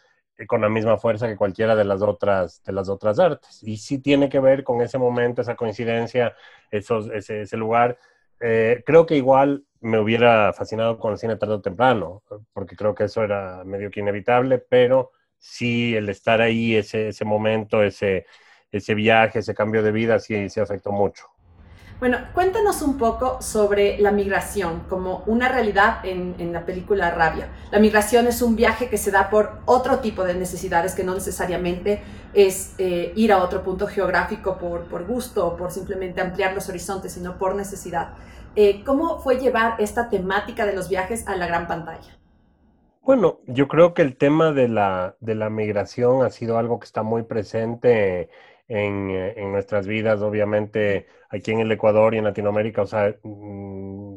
con 0.47 0.61
la 0.61 0.69
misma 0.69 0.97
fuerza 0.97 1.27
que 1.27 1.37
cualquiera 1.37 1.75
de 1.75 1.85
las 1.85 2.01
otras, 2.01 2.61
de 2.63 2.73
las 2.73 2.89
otras 2.89 3.19
artes. 3.19 3.63
Y 3.63 3.77
sí 3.77 3.99
tiene 3.99 4.29
que 4.29 4.39
ver 4.39 4.63
con 4.63 4.81
ese 4.81 4.97
momento, 4.97 5.41
esa 5.41 5.55
coincidencia, 5.55 6.35
esos, 6.71 7.09
ese, 7.09 7.41
ese 7.41 7.57
lugar. 7.57 7.97
Eh, 8.41 8.83
creo 8.85 9.05
que 9.05 9.15
igual 9.15 9.65
me 9.85 9.99
hubiera 9.99 10.51
fascinado 10.51 10.97
con 10.97 11.11
el 11.11 11.19
cine 11.19 11.35
tarde 11.35 11.53
o 11.53 11.61
temprano, 11.61 12.23
porque 12.53 12.75
creo 12.75 12.95
que 12.95 13.03
eso 13.03 13.23
era 13.23 13.63
medio 13.63 13.91
que 13.91 13.99
inevitable, 13.99 14.57
pero 14.57 15.11
sí 15.37 15.95
el 15.95 16.09
estar 16.09 16.41
ahí, 16.41 16.75
ese, 16.75 17.09
ese 17.09 17.23
momento, 17.23 17.83
ese, 17.83 18.25
ese 18.71 18.95
viaje, 18.95 19.39
ese 19.39 19.53
cambio 19.53 19.83
de 19.83 19.91
vida, 19.91 20.19
sí 20.19 20.49
se 20.49 20.59
afectó 20.59 20.91
mucho. 20.91 21.27
Bueno, 21.99 22.17
cuéntanos 22.33 22.81
un 22.81 22.97
poco 22.97 23.41
sobre 23.41 23.97
la 23.99 24.11
migración 24.11 24.81
como 24.89 25.23
una 25.27 25.49
realidad 25.49 26.03
en, 26.03 26.35
en, 26.39 26.51
la 26.51 26.65
película 26.65 27.09
Rabia. 27.11 27.47
La 27.71 27.79
migración 27.79 28.27
es 28.27 28.41
un 28.41 28.57
viaje 28.57 28.89
que 28.89 28.97
se 28.97 29.11
da 29.11 29.29
por 29.29 29.59
otro 29.65 29.99
tipo 29.99 30.25
de 30.25 30.33
necesidades 30.33 30.93
que 30.93 31.05
no 31.05 31.13
necesariamente 31.13 32.01
es 32.33 32.73
eh, 32.79 33.13
ir 33.15 33.31
a 33.31 33.41
otro 33.41 33.63
punto 33.63 33.87
geográfico 33.87 34.57
por, 34.57 34.83
por, 34.85 35.05
gusto 35.05 35.47
o 35.47 35.55
por 35.55 35.71
simplemente 35.71 36.19
ampliar 36.19 36.53
los 36.53 36.67
horizontes, 36.67 37.13
sino 37.13 37.37
por 37.37 37.55
necesidad. 37.55 38.09
Eh, 38.55 38.83
¿Cómo 38.85 39.19
fue 39.19 39.37
llevar 39.37 39.75
esta 39.79 40.09
temática 40.09 40.65
de 40.65 40.73
los 40.73 40.89
viajes 40.89 41.27
a 41.27 41.35
la 41.35 41.47
gran 41.47 41.67
pantalla? 41.67 42.17
Bueno, 43.01 43.39
yo 43.45 43.67
creo 43.67 43.93
que 43.93 44.01
el 44.01 44.17
tema 44.17 44.51
de 44.51 44.67
la, 44.67 45.15
de 45.19 45.35
la 45.35 45.49
migración 45.49 46.23
ha 46.23 46.29
sido 46.29 46.57
algo 46.57 46.79
que 46.79 46.85
está 46.85 47.03
muy 47.03 47.23
presente 47.23 48.29
en, 48.67 49.11
eh, 49.11 49.33
en, 49.37 49.51
nuestras 49.51 49.87
vidas, 49.87 50.21
obviamente 50.21 51.07
aquí 51.29 51.51
en 51.51 51.59
el 51.59 51.71
Ecuador 51.71 52.15
y 52.15 52.17
en 52.17 52.23
Latinoamérica, 52.23 52.81
o 52.81 52.87
sea, 52.87 53.15
mm, 53.21 54.15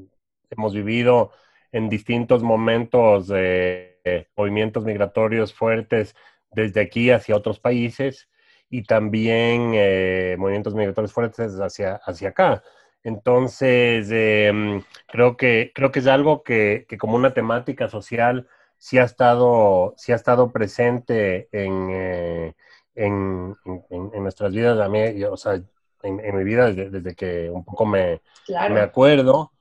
hemos 0.50 0.72
vivido 0.72 1.32
en 1.72 1.88
distintos 1.88 2.42
momentos 2.42 3.28
de 3.28 4.00
movimientos 4.36 4.84
migratorios 4.84 5.52
fuertes 5.52 6.14
desde 6.50 6.80
aquí 6.80 7.10
hacia 7.10 7.36
otros 7.36 7.60
países 7.60 8.28
y 8.70 8.82
también 8.84 9.72
eh, 9.74 10.36
movimientos 10.38 10.74
migratorios 10.74 11.12
fuertes 11.12 11.58
hacia, 11.60 11.96
hacia 11.96 12.30
acá. 12.30 12.62
Entonces, 13.04 14.08
eh, 14.10 14.82
creo, 15.06 15.36
que, 15.36 15.72
creo 15.74 15.92
que 15.92 16.00
es 16.00 16.06
algo 16.06 16.42
que, 16.42 16.86
que, 16.88 16.98
como 16.98 17.16
una 17.16 17.32
temática 17.32 17.88
social 17.88 18.48
sí 18.76 18.98
ha 18.98 19.04
estado, 19.04 19.94
sí 19.96 20.12
ha 20.12 20.16
estado 20.16 20.50
presente 20.52 21.48
en, 21.52 21.88
eh, 21.90 22.54
en, 22.94 23.54
en, 23.90 24.22
nuestras 24.22 24.52
vidas, 24.52 24.78
a 24.80 24.88
mí, 24.88 25.22
o 25.24 25.36
sea, 25.36 25.60
en, 26.02 26.36
mi 26.36 26.44
vida 26.44 26.72
desde, 26.72 27.14
que 27.14 27.50
un 27.50 27.64
poco 27.64 27.86
me, 27.86 28.20
me 28.48 28.80
acuerdo, 28.80 29.52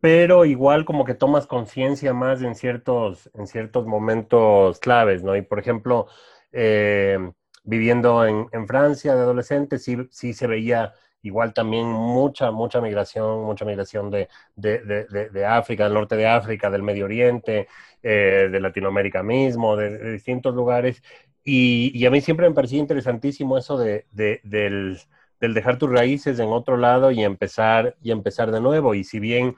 pero 0.00 0.44
igual 0.44 0.84
como 0.84 1.04
que 1.04 1.14
tomas 1.14 1.46
conciencia 1.46 2.14
más 2.14 2.42
en 2.42 2.54
ciertos, 2.54 3.30
en 3.34 3.46
ciertos 3.46 3.86
momentos 3.86 4.78
claves, 4.78 5.22
¿no? 5.22 5.36
Y 5.36 5.42
por 5.42 5.58
ejemplo, 5.58 6.06
eh, 6.52 7.18
viviendo 7.64 8.24
en, 8.26 8.48
en, 8.52 8.66
Francia 8.66 9.14
de 9.14 9.20
adolescente, 9.20 9.78
sí, 9.78 9.96
sí 10.10 10.32
se 10.32 10.46
veía 10.46 10.94
igual 11.22 11.52
también 11.54 11.86
mucha, 11.86 12.50
mucha 12.50 12.80
migración, 12.80 13.44
mucha 13.44 13.64
migración 13.64 14.10
de, 14.10 14.28
de, 14.56 14.78
de, 14.80 15.28
de 15.30 15.46
África, 15.46 15.84
del 15.84 15.94
norte 15.94 16.16
de 16.16 16.26
África, 16.26 16.70
del 16.70 16.82
Medio 16.82 17.04
Oriente, 17.04 17.68
eh, 18.02 18.48
de 18.50 18.60
Latinoamérica 18.60 19.22
mismo, 19.22 19.76
de, 19.76 20.12
distintos 20.12 20.54
lugares, 20.54 21.02
y, 21.44 22.04
a 22.06 22.10
mí 22.10 22.20
siempre 22.20 22.48
me 22.48 22.54
parecía 22.54 22.78
interesantísimo 22.78 23.58
eso 23.58 23.78
de, 23.78 24.06
del, 24.12 24.98
dejar 25.40 25.78
tus 25.78 25.90
raíces 25.90 26.38
en 26.38 26.48
otro 26.48 26.76
lado 26.76 27.10
y 27.10 27.24
empezar, 27.24 27.96
y 28.02 28.10
empezar 28.10 28.50
de 28.52 28.60
nuevo. 28.60 28.94
Y 28.94 29.04
si 29.04 29.18
bien 29.20 29.56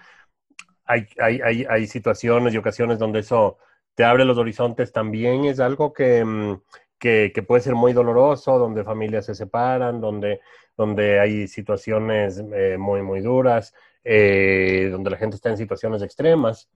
hay, 0.85 1.07
hay, 1.19 1.67
hay, 1.69 1.87
situaciones 1.87 2.55
y 2.55 2.59
ocasiones 2.59 2.99
donde 2.99 3.21
eso 3.21 3.59
te 3.95 4.05
abre 4.05 4.25
los 4.25 4.39
horizontes, 4.39 4.93
también 4.93 5.45
es 5.45 5.61
algo 5.61 5.93
que, 5.93 6.25
mm, 6.25 6.61
que, 7.03 7.45
puede 7.47 7.63
ser 7.63 7.75
muy 7.75 7.93
doloroso, 7.93 8.59
donde 8.59 8.85
familias 8.85 9.27
se 9.27 9.35
separan, 9.35 10.01
donde, 10.01 10.41
donde 10.77 11.21
hay 11.21 11.49
situaciones 11.49 12.43
eh, 12.55 12.77
muy, 12.79 13.03
muy 13.03 13.21
duras, 13.21 13.75
eh, 14.05 14.89
donde 14.91 15.11
la 15.11 15.17
gente 15.17 15.37
está 15.37 15.51
en 15.51 15.57
situaciones 15.57 16.03
extremas. 16.03 16.69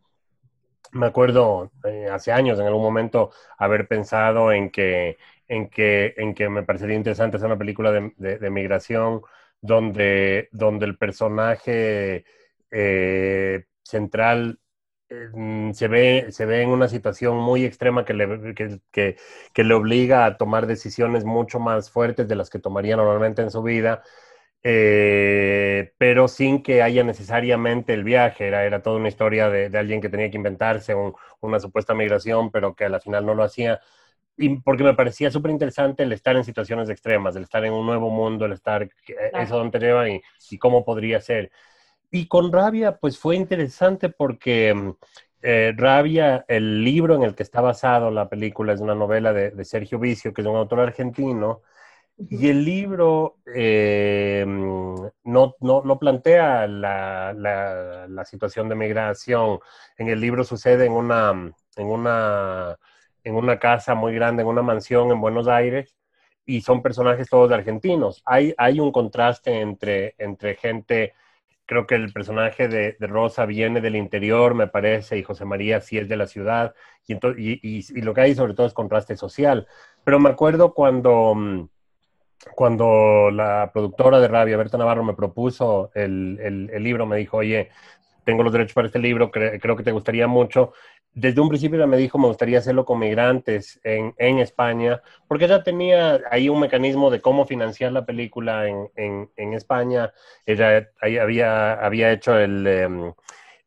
Me 0.92 1.06
acuerdo 1.06 1.72
eh, 1.84 2.08
hace 2.10 2.32
años, 2.32 2.58
en 2.58 2.66
algún 2.66 2.82
momento, 2.82 3.30
haber 3.58 3.88
pensado 3.88 4.52
en 4.52 4.70
que, 4.70 5.18
en 5.48 5.68
que, 5.68 6.14
en 6.16 6.34
que 6.34 6.48
me 6.48 6.62
parecería 6.62 6.96
interesante 6.96 7.36
hacer 7.36 7.46
una 7.46 7.58
película 7.58 7.90
de, 7.90 8.12
de, 8.16 8.50
migración 8.50 9.22
donde, 9.60 10.48
donde 10.52 10.86
el 10.86 10.96
personaje 10.96 12.24
eh, 12.70 13.64
central 13.82 14.60
se, 15.08 15.88
ve, 15.88 16.26
se 16.30 16.46
ve 16.46 16.62
en 16.62 16.70
una 16.70 16.88
situación 16.88 17.36
muy 17.36 17.64
extrema 17.64 18.04
que 18.04 18.14
le, 18.14 18.54
que, 18.54 18.80
que, 18.90 19.16
que 19.52 19.64
le 19.64 19.75
obliga 19.75 20.25
a 20.26 20.36
tomar 20.36 20.66
decisiones 20.66 21.25
mucho 21.25 21.60
más 21.60 21.90
fuertes 21.90 22.28
de 22.28 22.34
las 22.36 22.50
que 22.50 22.58
tomaría 22.58 22.96
normalmente 22.96 23.42
en 23.42 23.50
su 23.50 23.62
vida 23.62 24.02
eh, 24.68 25.92
pero 25.96 26.26
sin 26.26 26.60
que 26.60 26.82
haya 26.82 27.04
necesariamente 27.04 27.94
el 27.94 28.02
viaje. 28.02 28.48
Era, 28.48 28.64
era 28.64 28.82
toda 28.82 28.96
una 28.96 29.08
historia 29.08 29.48
de, 29.48 29.76
alguien 29.78 30.00
que 30.00 30.08
tenía 30.08 30.28
que 30.30 30.36
inventarse 30.36 30.94
una 31.40 31.60
supuesta 31.60 31.94
migración, 31.94 32.50
pero 32.50 32.75
que 32.75 32.84
a 32.86 32.88
la 32.88 33.00
final 33.00 33.25
no 33.25 33.34
lo 33.34 33.44
hacía. 33.44 33.80
y 34.36 34.60
porque 34.60 34.84
me 34.84 34.94
parecía 34.94 35.30
súper 35.30 35.52
interesante 35.52 36.02
el 36.04 36.12
estar 36.12 36.36
en 36.36 36.44
situaciones 36.44 36.90
extremas, 36.90 37.36
el 37.36 37.44
estar 37.44 37.64
en 37.64 37.72
un 37.75 37.86
nuevo 37.86 38.10
mundo, 38.10 38.46
el 38.46 38.52
estar, 38.52 38.82
eh, 38.84 38.90
eso 39.34 39.56
donde 39.58 39.78
te 39.78 39.86
lleva 39.86 40.08
y, 40.08 40.20
y, 40.50 40.58
cómo 40.58 40.84
podría 40.84 41.20
ser. 41.20 41.50
Y 42.10 42.28
con 42.28 42.52
Rabia, 42.52 42.96
pues 42.98 43.18
fue 43.18 43.36
interesante 43.36 44.08
porque 44.08 44.75
mm, 44.75 44.90
eh, 45.42 45.75
Rabia, 45.76 46.44
el 46.48 46.82
libro 46.84 47.14
en 47.14 47.22
el 47.22 47.34
que 47.34 47.42
está 47.42 47.60
basado 47.60 48.10
la 48.10 48.28
película, 48.28 48.72
es 48.72 48.80
una 48.80 48.94
novela 48.94 49.32
de, 49.32 49.50
de 49.50 49.64
Sergio 49.64 49.98
Vicio, 49.98 50.32
que 50.32 50.42
es 50.42 50.46
un 50.46 50.56
autor 50.56 50.80
argentino, 50.80 51.62
y 52.18 52.48
el 52.48 52.64
libro 52.64 53.36
eh, 53.54 54.44
no, 54.46 55.12
no, 55.60 55.82
no, 55.84 55.98
plantea 55.98 56.66
la, 56.66 57.34
la, 57.34 58.06
la, 58.08 58.25
situación 58.25 58.68
de 58.70 58.75
migración. 58.75 59.60
En 59.98 60.08
el 60.08 60.20
libro 60.20 60.42
sucede 60.44 60.86
en 60.86 60.92
una, 60.92 61.52
en 61.76 61.86
una 61.86 62.78
en 63.26 63.34
una 63.34 63.58
casa 63.58 63.94
muy 63.96 64.14
grande, 64.14 64.42
en 64.42 64.48
una 64.48 64.62
mansión 64.62 65.10
en 65.10 65.20
Buenos 65.20 65.48
Aires, 65.48 65.96
y 66.46 66.60
son 66.60 66.80
personajes 66.80 67.28
todos 67.28 67.50
argentinos. 67.50 68.22
Hay, 68.25 68.54
hay 68.56 68.78
un 68.78 68.92
contraste 68.92 69.60
entre, 69.60 70.14
entre 70.18 70.54
gente, 70.54 71.12
creo 71.66 71.87
que 71.87 71.96
el 71.96 72.12
personaje 72.12 72.68
de, 72.68 72.96
Rosa 73.00 73.44
viene 73.44 73.80
del 73.80 73.96
interior, 73.96 74.54
me 74.54 74.68
parece, 74.68 75.18
y 75.18 75.23
José 75.23 75.44
María 75.44 75.80
sí 75.80 75.99
es 75.99 76.08
de 76.08 76.16
la 76.16 76.26
ciudad, 76.26 76.75
y, 77.06 77.14
y, 77.14 77.58
y, 77.62 78.02
lo 78.02 78.14
que 78.14 78.20
hay 78.23 78.35
sobre 78.35 78.54
todo 78.54 78.66
es 78.66 78.73
contraste 78.73 79.16
social. 79.16 79.66
Pero 80.04 80.20
me 80.20 80.30
acuerdo 80.30 80.73
cuando, 80.73 81.35
mm, 81.35 81.68
cuando 82.54 83.30
la 83.30 83.70
productora 83.73 84.20
de 84.20 84.28
Rabia, 84.28 84.56
Berta 84.56 84.78
Navarro, 84.78 85.04
me 85.04 85.14
propuso 85.14 85.90
el, 85.94 86.38
el, 86.73 86.82
libro, 86.82 87.06
me 87.06 87.16
dijo, 87.16 87.38
oye, 87.38 87.70
tengo 88.25 88.42
los 88.42 88.52
derechos 88.52 88.75
para 88.75 88.87
este 88.87 88.99
libro, 88.99 89.30
creo 89.30 89.76
que 89.76 89.85
te 89.85 89.92
gustaría 89.92 90.26
mucho 90.26 90.73
desde 91.16 91.40
un 91.40 91.49
principio 91.49 91.78
ella 91.78 91.87
me 91.87 91.96
dijo 91.96 92.18
me 92.18 92.26
gustaría 92.26 92.58
hacerlo 92.58 92.85
con 92.85 92.99
migrantes 92.99 93.80
en, 93.82 94.14
en, 94.18 94.38
España, 94.38 95.00
porque 95.26 95.46
ella 95.46 95.62
tenía 95.62 96.20
ahí 96.30 96.50
un 96.50 96.61
mecanismo 96.61 97.11
de 97.11 97.23
cómo 97.23 97.46
financiar 97.46 97.92
la 97.92 98.04
película 98.04 98.68
en, 98.68 98.90
en, 98.96 99.30
en 99.37 99.54
España. 99.54 100.12
Ella 100.44 100.90
ahí 101.00 101.16
había, 101.16 101.73
había 101.73 102.12
hecho 102.12 102.38
el, 102.38 102.66
em, 102.66 103.14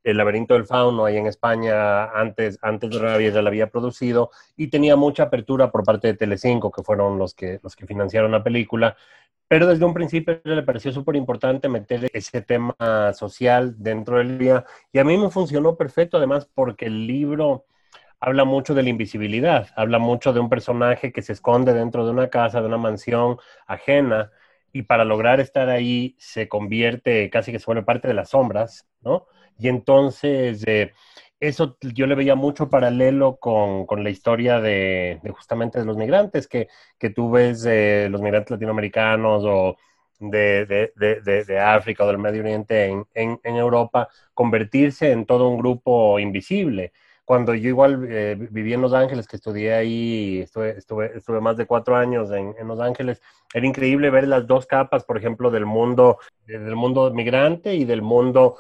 el, 0.04 0.18
laberinto 0.18 0.54
del 0.54 0.68
fauno 0.68 1.06
ahí 1.06 1.18
en 1.18 1.26
España 1.26 2.06
antes, 2.12 2.60
antes 2.62 2.92
de 2.92 3.00
Rabia, 3.00 3.30
ella 3.30 3.42
la 3.42 3.50
había 3.50 3.72
producido 3.72 4.30
y 4.56 4.68
tenía 4.68 4.96
mucha 4.96 5.24
apertura 5.24 5.72
por 5.72 5.84
parte 5.84 6.08
de 6.10 6.14
Telecinco, 6.14 6.72
que 6.72 6.84
fueron 6.84 7.18
los 7.18 7.34
que, 7.34 7.60
los 7.64 7.76
que 7.76 7.88
financiaron 7.88 8.32
la 8.32 8.44
película. 8.44 8.96
Pero 9.50 9.66
desde 9.66 9.84
un 9.84 9.96
principio 9.96 10.40
le 10.44 10.62
pareció 10.64 10.92
súper 10.92 11.16
importante 11.16 11.68
meter 11.68 12.10
ese 12.14 12.42
tema 12.44 12.76
social 13.14 13.74
dentro 13.80 14.20
del 14.20 14.38
día 14.38 14.64
y 14.94 15.00
a 15.00 15.04
mí 15.04 15.18
me 15.18 15.32
funcionó 15.32 15.76
perfecto 15.76 16.18
además 16.18 16.46
porque 16.54 16.86
el 16.86 17.08
libro 17.08 17.66
habla 18.20 18.46
mucho 18.46 18.76
de 18.76 18.84
la 18.84 18.90
invisibilidad, 18.90 19.68
habla 19.76 19.98
mucho 19.98 20.34
de 20.34 20.40
un 20.40 20.50
personaje 20.50 21.12
que 21.12 21.24
se 21.24 21.34
esconde 21.34 21.74
dentro 21.74 22.06
de 22.06 22.12
una 22.12 22.30
casa, 22.30 22.62
de 22.62 22.68
una 22.68 22.78
mansión 22.78 23.38
ajena 23.66 24.32
y 24.72 24.84
para 24.84 25.04
lograr 25.04 25.40
estar 25.40 25.68
ahí 25.70 26.16
se 26.20 26.48
convierte, 26.48 27.32
casi 27.32 27.52
que 27.52 27.58
se 27.58 27.66
vuelve 27.66 27.82
parte 27.82 28.08
de 28.08 28.14
las 28.14 28.30
sombras, 28.30 28.88
¿no? 29.02 29.26
Y 29.58 29.68
entonces... 29.68 30.64
Eh, 30.68 30.94
eso 31.40 31.78
yo 31.82 32.06
le 32.06 32.16
veía 32.16 32.36
mucho 32.36 32.70
paralelo 32.70 33.38
con, 33.38 33.86
con 33.86 34.04
la 34.04 34.10
historia 34.10 34.60
de, 34.60 35.20
justamente 35.32 35.80
de 35.80 35.86
los 35.86 35.98
migrantes, 35.98 36.48
que, 36.48 36.68
que 36.98 37.10
tú 37.10 37.32
ves 37.32 37.66
eh, 37.66 38.08
los 38.10 38.22
migrantes 38.22 38.52
latinoamericanos 38.52 39.44
o 39.46 39.78
de, 40.20 40.92
de, 40.96 41.60
África 41.60 42.04
o 42.04 42.08
del 42.08 42.18
Medio 42.18 42.42
Oriente 42.42 42.86
en, 42.86 43.06
en, 43.14 43.56
Europa 43.56 44.10
convertirse 44.34 45.12
en 45.12 45.26
todo 45.26 45.48
un 45.50 45.58
grupo 45.58 46.20
invisible. 46.20 46.92
Cuando 47.24 47.54
yo 47.54 47.70
igual 47.70 48.08
eh, 48.10 48.36
viví 48.52 48.74
en 48.74 48.82
Los 48.82 48.92
Ángeles, 48.92 49.28
que 49.28 49.38
estudié 49.38 49.74
ahí, 49.76 50.40
estuve, 50.40 50.72
estuve, 50.78 51.18
estuve 51.18 51.40
más 51.40 51.56
de 51.58 51.68
cuatro 51.68 51.96
años 51.96 52.32
en, 52.32 52.56
en, 52.60 52.68
Los 52.68 52.82
Ángeles, 52.82 53.22
era 53.54 53.66
increíble 53.66 54.10
ver 54.10 54.28
las 54.28 54.48
dos 54.48 54.66
capas, 54.66 55.06
por 55.06 55.18
ejemplo, 55.18 55.52
del 55.52 55.66
mundo, 55.66 56.18
del 56.48 56.76
mundo 56.76 57.14
migrante 57.14 57.76
y 57.76 57.86
del 57.86 58.02
mundo 58.02 58.58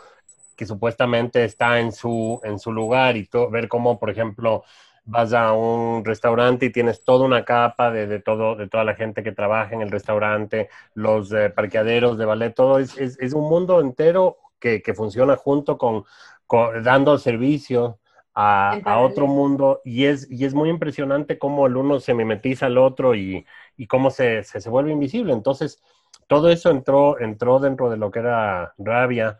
que 0.59 0.65
supuestamente 0.65 1.45
está 1.45 1.79
en 1.79 1.93
su, 1.93 2.41
en 2.43 2.59
su 2.59 2.73
lugar 2.73 3.15
y 3.15 3.29
ver 3.49 3.69
cómo, 3.69 3.97
por 3.97 4.09
ejemplo, 4.09 4.65
vas 5.05 5.31
a 5.31 5.53
un 5.53 6.03
restaurante 6.03 6.65
y 6.65 6.69
tienes 6.69 7.01
toda 7.05 7.25
una 7.25 7.45
capa 7.45 7.91
de, 7.91 8.07
de, 8.07 8.19
todo, 8.19 8.57
de 8.57 8.67
toda 8.67 8.83
la 8.83 8.93
gente 8.93 9.23
que 9.23 9.31
trabaja 9.31 9.73
en 9.73 9.81
el 9.81 9.89
restaurante, 9.89 10.67
los 10.95 11.31
eh, 11.31 11.49
parqueaderos 11.49 12.17
de 12.17 12.25
ballet, 12.25 12.53
todo 12.53 12.77
es, 12.79 12.97
es, 12.97 13.17
es, 13.21 13.31
un 13.31 13.47
mundo 13.47 13.79
entero 13.79 14.35
que, 14.59 14.81
que 14.81 14.93
funciona 14.93 15.37
junto 15.37 15.77
con, 15.77 16.03
con 16.45 16.83
dando 16.83 17.17
servicio 17.17 17.99
a, 18.33 18.77
a, 18.83 18.99
otro 18.99 19.27
mundo 19.27 19.79
y 19.85 20.07
es, 20.07 20.29
y 20.29 20.43
es 20.43 20.53
muy 20.53 20.69
impresionante 20.69 21.39
cómo 21.39 21.67
el 21.67 21.77
uno 21.77 22.01
se 22.01 22.13
mimetiza 22.13 22.65
al 22.65 22.77
otro 22.77 23.15
y, 23.15 23.45
y 23.77 23.87
cómo 23.87 24.09
se, 24.11 24.43
se, 24.43 24.59
se, 24.59 24.69
vuelve 24.69 24.91
invisible. 24.91 25.31
Entonces, 25.31 25.81
todo 26.27 26.49
eso 26.49 26.69
entró, 26.69 27.17
entró 27.17 27.59
dentro 27.59 27.89
de 27.89 27.95
lo 27.95 28.11
que 28.11 28.19
era 28.19 28.73
rabia 28.77 29.39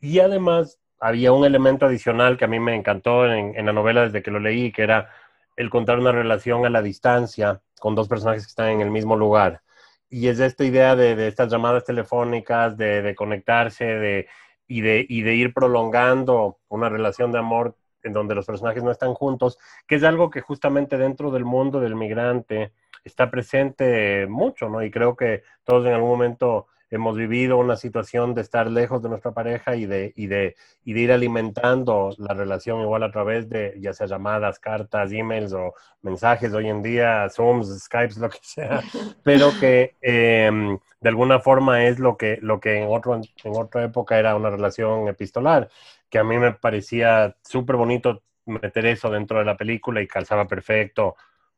y 0.00 0.20
además 0.20 0.78
había 1.00 1.32
un 1.32 1.44
elemento 1.44 1.86
adicional 1.86 2.36
que 2.36 2.44
a 2.44 2.48
mí 2.48 2.58
me 2.58 2.74
encantó 2.74 3.26
en, 3.26 3.64
la 3.64 3.72
novela 3.72 4.02
desde 4.02 4.22
que 4.22 4.30
lo 4.30 4.40
leí, 4.40 4.72
que 4.72 4.82
era 4.82 5.10
el 5.56 5.70
contar 5.70 5.98
una 5.98 6.12
relación 6.12 6.64
a 6.66 6.70
la 6.70 6.82
distancia 6.82 7.60
con 7.80 7.94
dos 7.94 8.08
personajes 8.08 8.44
que 8.44 8.50
están 8.50 8.68
en 8.68 8.80
el 8.80 8.90
mismo 8.90 9.16
lugar. 9.16 9.62
Y 10.10 10.28
es 10.28 10.40
esta 10.40 10.64
idea 10.64 10.96
de, 10.96 11.28
estas 11.28 11.50
llamadas 11.50 11.84
telefónicas, 11.84 12.76
de, 12.76 13.14
conectarse 13.16 14.26
y, 14.66 14.80
de, 14.80 15.06
y 15.08 15.22
de 15.22 15.34
ir 15.34 15.52
prolongando 15.52 16.58
una 16.68 16.88
relación 16.88 17.30
de 17.32 17.38
amor 17.38 17.76
en 18.02 18.12
donde 18.12 18.34
los 18.34 18.46
personajes 18.46 18.82
no 18.82 18.90
están 18.90 19.14
juntos, 19.14 19.58
que 19.86 19.96
es 19.96 20.04
algo 20.04 20.30
que 20.30 20.40
justamente 20.40 20.96
dentro 20.96 21.30
del 21.30 21.44
mundo 21.44 21.80
del 21.80 21.96
migrante 21.96 22.72
está 23.04 23.30
presente 23.30 24.26
mucho, 24.28 24.68
¿no? 24.68 24.82
Y 24.82 24.90
creo 24.90 25.16
que 25.16 25.42
todos 25.64 25.86
en 25.86 25.94
algún 25.94 26.10
momento 26.10 26.68
hemos 26.90 27.16
vivido 27.16 27.58
una 27.58 27.76
situación 27.76 28.34
de 28.34 28.40
estar 28.40 28.70
lejos 28.70 29.02
de 29.02 29.08
nuestra 29.08 29.32
pareja 29.32 29.76
y 29.76 29.86
de, 29.86 30.12
y 30.16 30.26
de, 30.26 30.56
y 30.84 30.92
de 30.92 31.00
ir 31.00 31.12
alimentando 31.12 32.14
la 32.18 32.34
relación 32.34 32.80
igual 32.80 33.02
a 33.02 33.10
través 33.10 33.48
de 33.48 33.74
ya 33.80 33.92
sea 33.92 34.06
llamadas, 34.06 34.58
cartas, 34.58 35.12
emails 35.12 35.52
o 35.52 35.74
mensajes 36.02 36.52
hoy 36.54 36.68
en 36.68 36.82
día, 36.82 37.28
Zooms, 37.28 37.68
Skypes, 37.80 38.18
lo 38.18 38.30
que 38.30 38.38
sea, 38.42 38.82
pero 39.22 39.50
que 39.60 39.94
eh, 40.00 40.78
de 41.00 41.08
alguna 41.08 41.40
forma 41.40 41.84
es 41.84 41.98
lo 41.98 42.16
que, 42.16 42.38
lo 42.42 42.60
que 42.60 42.82
en, 42.82 42.88
otro, 42.88 43.14
en 43.14 43.56
otra 43.56 43.84
época 43.84 44.18
era 44.18 44.34
una 44.34 44.50
relación 44.50 45.08
epistolar, 45.08 45.68
que 46.08 46.18
a 46.18 46.24
mí 46.24 46.38
me 46.38 46.52
parecía 46.52 47.36
súper 47.42 47.76
bonito 47.76 48.22
meter 48.46 48.86
eso 48.86 49.10
dentro 49.10 49.38
de 49.38 49.44
la 49.44 49.56
película 49.56 50.00
y 50.00 50.08
calzaba 50.08 50.46
perfecto 50.46 51.16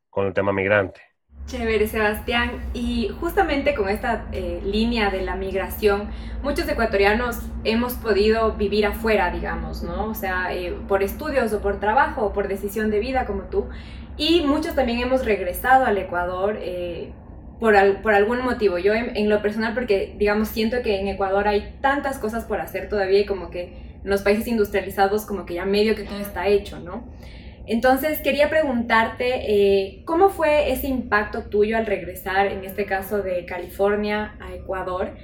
con 0.08 0.26
el 0.26 0.34
tema 0.34 0.52
migrante. 0.52 1.09
Chévere, 1.46 1.88
Sebastián. 1.88 2.62
Y 2.74 3.10
justamente 3.20 3.74
con 3.74 3.88
esta 3.88 4.26
eh, 4.32 4.60
línea 4.64 5.10
de 5.10 5.22
la 5.22 5.36
migración, 5.36 6.08
muchos 6.42 6.68
ecuatorianos 6.68 7.38
hemos 7.64 7.94
podido 7.94 8.52
vivir 8.52 8.86
afuera, 8.86 9.30
digamos, 9.30 9.82
¿no? 9.82 10.06
O 10.06 10.14
sea, 10.14 10.54
eh, 10.54 10.74
por 10.88 11.02
estudios 11.02 11.52
o 11.52 11.60
por 11.60 11.80
trabajo 11.80 12.26
o 12.26 12.32
por 12.32 12.48
decisión 12.48 12.90
de 12.90 13.00
vida 13.00 13.26
como 13.26 13.42
tú. 13.44 13.66
Y 14.16 14.42
muchos 14.42 14.74
también 14.74 15.00
hemos 15.00 15.24
regresado 15.24 15.86
al 15.86 15.98
Ecuador 15.98 16.58
eh, 16.60 17.12
por, 17.58 17.76
al, 17.76 18.00
por, 18.02 18.14
algún 18.14 18.42
motivo. 18.44 18.78
Yo 18.78 18.94
en, 18.94 19.16
en, 19.16 19.28
lo 19.28 19.42
personal, 19.42 19.74
porque, 19.74 20.14
digamos, 20.18 20.48
siento 20.48 20.82
que 20.82 21.00
en 21.00 21.08
Ecuador 21.08 21.48
hay 21.48 21.74
tantas 21.80 22.18
cosas 22.18 22.44
por 22.44 22.60
hacer 22.60 22.88
todavía 22.88 23.20
y 23.20 23.26
como 23.26 23.50
que 23.50 23.90
en 24.02 24.10
los 24.10 24.22
países 24.22 24.46
industrializados 24.46 25.26
como 25.26 25.46
que 25.46 25.54
ya 25.54 25.64
medio 25.64 25.94
que 25.94 26.04
todo 26.04 26.18
está 26.18 26.46
hecho, 26.48 26.78
¿no? 26.80 27.04
Entonces 27.66 28.20
quería 28.20 28.48
preguntarte, 28.50 29.26
eh, 29.46 30.02
¿cómo 30.04 30.30
fue 30.30 30.72
ese 30.72 30.88
impacto 30.88 31.42
tuyo 31.44 31.76
al 31.76 31.86
regresar, 31.86 32.46
en 32.46 32.64
este 32.64 32.84
caso 32.84 33.22
de 33.22 33.44
California 33.44 34.34
a 34.40 34.54
Ecuador, 34.54 35.14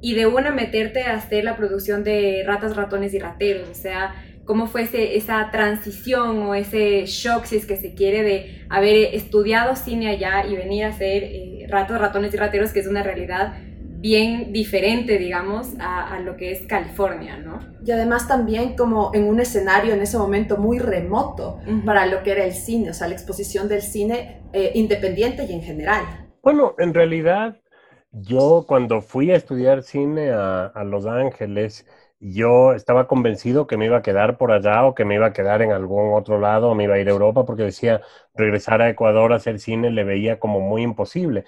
y 0.00 0.14
de 0.14 0.26
una 0.26 0.50
meterte 0.50 1.02
a 1.02 1.14
hacer 1.14 1.44
la 1.44 1.56
producción 1.56 2.04
de 2.04 2.44
ratas, 2.46 2.76
ratones 2.76 3.14
y 3.14 3.18
rateros? 3.18 3.68
O 3.68 3.74
sea, 3.74 4.14
¿cómo 4.44 4.66
fue 4.66 4.82
ese, 4.82 5.16
esa 5.16 5.50
transición 5.50 6.42
o 6.42 6.54
ese 6.54 7.06
shock, 7.06 7.44
si 7.44 7.56
es 7.56 7.66
que 7.66 7.76
se 7.76 7.94
quiere, 7.94 8.22
de 8.22 8.64
haber 8.68 9.14
estudiado 9.14 9.74
cine 9.74 10.08
allá 10.08 10.46
y 10.46 10.54
venir 10.54 10.84
a 10.84 10.88
hacer 10.88 11.24
eh, 11.24 11.66
ratas, 11.68 12.00
ratones 12.00 12.32
y 12.32 12.36
rateros, 12.36 12.72
que 12.72 12.80
es 12.80 12.86
una 12.86 13.02
realidad 13.02 13.54
bien 14.00 14.52
diferente, 14.52 15.18
digamos, 15.18 15.74
a, 15.80 16.14
a, 16.14 16.20
lo 16.20 16.36
que 16.36 16.52
es 16.52 16.66
California, 16.66 17.36
¿no? 17.36 17.58
Y 17.84 17.90
además 17.90 18.28
también 18.28 18.76
como 18.76 19.10
en 19.14 19.24
un 19.24 19.40
escenario 19.40 19.94
en 19.94 20.00
ese 20.00 20.18
momento 20.18 20.58
muy 20.58 20.78
remoto 20.78 21.58
uh 21.66 21.70
-huh. 21.70 21.84
para 21.84 22.06
lo 22.06 22.22
que 22.22 22.32
era 22.32 22.44
el 22.44 22.52
cine, 22.52 22.90
o 22.90 22.94
sea, 22.94 23.08
la 23.08 23.14
exposición 23.14 23.68
del 23.68 23.82
cine 23.82 24.42
eh, 24.52 24.72
independiente 24.74 25.44
y 25.44 25.52
en 25.52 25.62
general. 25.62 26.04
Bueno, 26.42 26.74
en 26.78 26.94
realidad 26.94 27.56
yo 28.12 28.64
cuando 28.66 29.02
fui 29.02 29.30
a 29.30 29.36
estudiar 29.36 29.82
cine 29.82 30.30
a, 30.30 30.66
a 30.66 30.84
Los 30.84 31.06
Ángeles, 31.06 31.86
yo 32.18 32.72
estaba 32.72 33.06
convencido 33.08 33.66
que 33.66 33.76
me 33.76 33.86
iba 33.86 33.98
a 33.98 34.02
quedar 34.02 34.38
por 34.38 34.50
allá 34.50 34.84
o 34.84 34.94
que 34.94 35.04
me 35.04 35.16
iba 35.16 35.26
a 35.26 35.32
quedar 35.32 35.60
en 35.60 35.72
algún 35.72 36.14
otro 36.14 36.38
lado 36.40 36.70
o 36.70 36.74
me 36.74 36.84
iba 36.84 36.94
a 36.94 36.98
ir 36.98 37.08
a 37.08 37.12
Europa 37.12 37.44
porque 37.44 37.64
decía 37.64 38.00
regresar 38.34 38.80
a 38.80 38.88
Ecuador 38.88 39.32
a 39.32 39.36
hacer 39.36 39.58
cine 39.58 39.90
le 39.90 40.04
veía 40.04 40.38
como 40.38 40.60
muy 40.60 40.82
imposible 40.82 41.44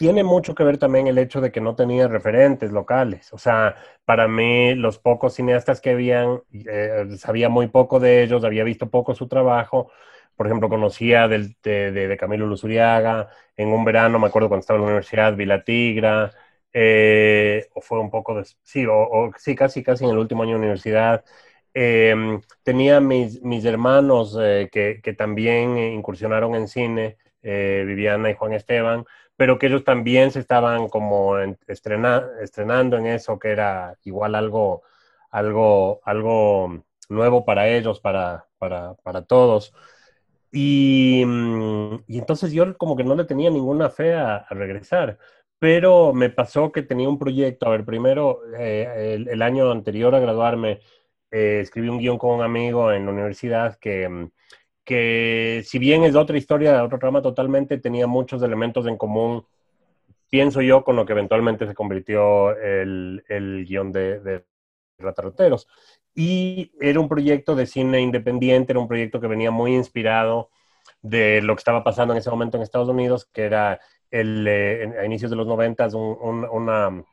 tiene 0.00 0.24
mucho 0.24 0.54
que 0.54 0.64
ver 0.64 0.78
también 0.78 1.08
el 1.08 1.18
hecho 1.18 1.42
de 1.42 1.52
que 1.52 1.60
no 1.60 1.74
tenía 1.76 2.08
referentes 2.08 2.72
locales. 2.72 3.30
O 3.34 3.38
sea, 3.38 3.76
para 4.06 4.28
mí 4.28 4.74
los 4.74 4.98
pocos 4.98 5.34
cineastas 5.34 5.82
que 5.82 5.90
habían, 5.90 6.40
eh, 6.54 7.04
sabía 7.18 7.50
muy 7.50 7.68
poco 7.68 8.00
de 8.00 8.22
ellos, 8.22 8.42
había 8.44 8.64
visto 8.64 8.88
poco 8.88 9.14
su 9.14 9.28
trabajo, 9.28 9.90
por 10.36 10.46
ejemplo, 10.46 10.70
conocía 10.70 11.28
del, 11.28 11.54
de, 11.62 11.92
de, 11.92 12.16
Camilo 12.16 12.46
Luzuriaga, 12.46 13.28
en 13.58 13.68
un 13.74 13.84
verano, 13.84 14.18
me 14.18 14.28
acuerdo 14.28 14.48
cuando 14.48 14.62
estaba 14.62 14.78
en 14.78 14.84
la 14.84 14.88
universidad, 14.88 15.36
vi 15.36 15.44
La 15.44 15.64
Tigra, 15.64 16.32
eh, 16.72 17.68
o 17.74 17.82
fue 17.82 18.00
un 18.00 18.10
poco, 18.10 18.36
de, 18.36 18.44
sí, 18.62 18.86
o, 18.88 19.30
sí, 19.36 19.54
casi, 19.54 19.82
casi 19.82 20.04
en 20.04 20.12
el 20.12 20.18
último 20.18 20.44
año 20.44 20.52
de 20.52 20.60
universidad. 20.60 21.24
Em, 21.74 22.40
tenía 22.62 23.00
mis, 23.00 23.42
mis 23.42 23.66
hermanos 23.66 24.36
eh, 24.40 24.70
que, 24.72 25.00
que, 25.02 25.12
también 25.12 25.76
incursionaron 25.76 26.54
en 26.54 26.68
cine, 26.68 27.18
Viviana 27.42 28.30
y 28.30 28.34
Juan 28.34 28.52
Esteban, 28.52 29.04
pero 29.40 29.58
que 29.58 29.68
ellos 29.68 29.84
también 29.84 30.30
se 30.30 30.38
estaban 30.40 30.90
como 30.90 31.38
estrenando 31.38 32.98
en 32.98 33.06
eso, 33.06 33.38
que 33.38 33.48
era 33.48 33.96
igual 34.04 34.34
algo, 34.34 34.82
algo, 35.30 36.02
algo 36.04 36.84
nuevo 37.08 37.46
para 37.46 37.66
ellos, 37.66 38.00
para, 38.00 38.46
para, 38.58 38.96
para 38.96 39.22
todos. 39.22 39.72
Y, 40.52 41.22
y, 42.06 42.18
entonces 42.18 42.52
yo 42.52 42.76
como 42.76 42.96
que 42.96 43.04
no 43.04 43.14
le 43.14 43.24
tenía 43.24 43.48
ninguna 43.48 43.88
fe 43.88 44.14
a, 44.14 44.46
regresar, 44.50 45.18
pero 45.58 46.12
me 46.12 46.28
pasó 46.28 46.70
que 46.70 46.82
tenía 46.82 47.08
un 47.08 47.18
proyecto. 47.18 47.66
A 47.66 47.70
ver, 47.70 47.86
primero, 47.86 48.42
eh, 48.58 49.14
el, 49.14 49.28
el, 49.28 49.40
año 49.40 49.70
anterior 49.72 50.14
a 50.14 50.20
graduarme, 50.20 50.80
eh, 51.30 51.60
escribí 51.62 51.88
un 51.88 51.98
guion 51.98 52.18
con 52.18 52.32
un 52.36 52.42
amigo 52.42 52.92
en 52.92 53.06
la 53.06 53.12
universidad 53.12 53.78
que, 53.78 54.28
que 54.90 55.62
si 55.64 55.78
bien 55.78 56.02
es 56.02 56.16
otra 56.16 56.36
historia, 56.36 56.82
otro 56.82 56.98
trama 56.98 57.22
totalmente, 57.22 57.78
tenía 57.78 58.08
muchos 58.08 58.42
elementos 58.42 58.88
en 58.88 58.96
común, 58.96 59.46
pienso 60.28 60.62
yo, 60.62 60.82
con 60.82 60.96
lo 60.96 61.06
que 61.06 61.12
eventualmente 61.12 61.64
se 61.64 61.74
convirtió 61.74 62.56
el, 62.58 63.22
el 63.28 63.64
guion 63.66 63.92
de, 63.92 64.18
de 64.18 64.44
Ratarroteros. 64.98 65.68
Y 66.12 66.72
era 66.80 66.98
un 66.98 67.08
proyecto 67.08 67.54
de 67.54 67.66
cine 67.66 68.00
independiente, 68.00 68.72
era 68.72 68.80
un 68.80 68.88
proyecto 68.88 69.20
que 69.20 69.28
venía 69.28 69.52
muy 69.52 69.76
inspirado 69.76 70.50
de 71.02 71.40
lo 71.40 71.54
que 71.54 71.60
estaba 71.60 71.84
pasando 71.84 72.12
en 72.12 72.18
ese 72.18 72.30
momento 72.30 72.56
en 72.56 72.64
Estados 72.64 72.88
Unidos, 72.88 73.28
que 73.32 73.44
era 73.44 73.78
el, 74.10 74.44
eh, 74.48 74.92
a 75.00 75.04
inicios 75.04 75.30
de 75.30 75.36
los 75.36 75.46
noventas 75.46 75.94
un, 75.94 76.18
un, 76.20 76.44
una, 76.50 77.04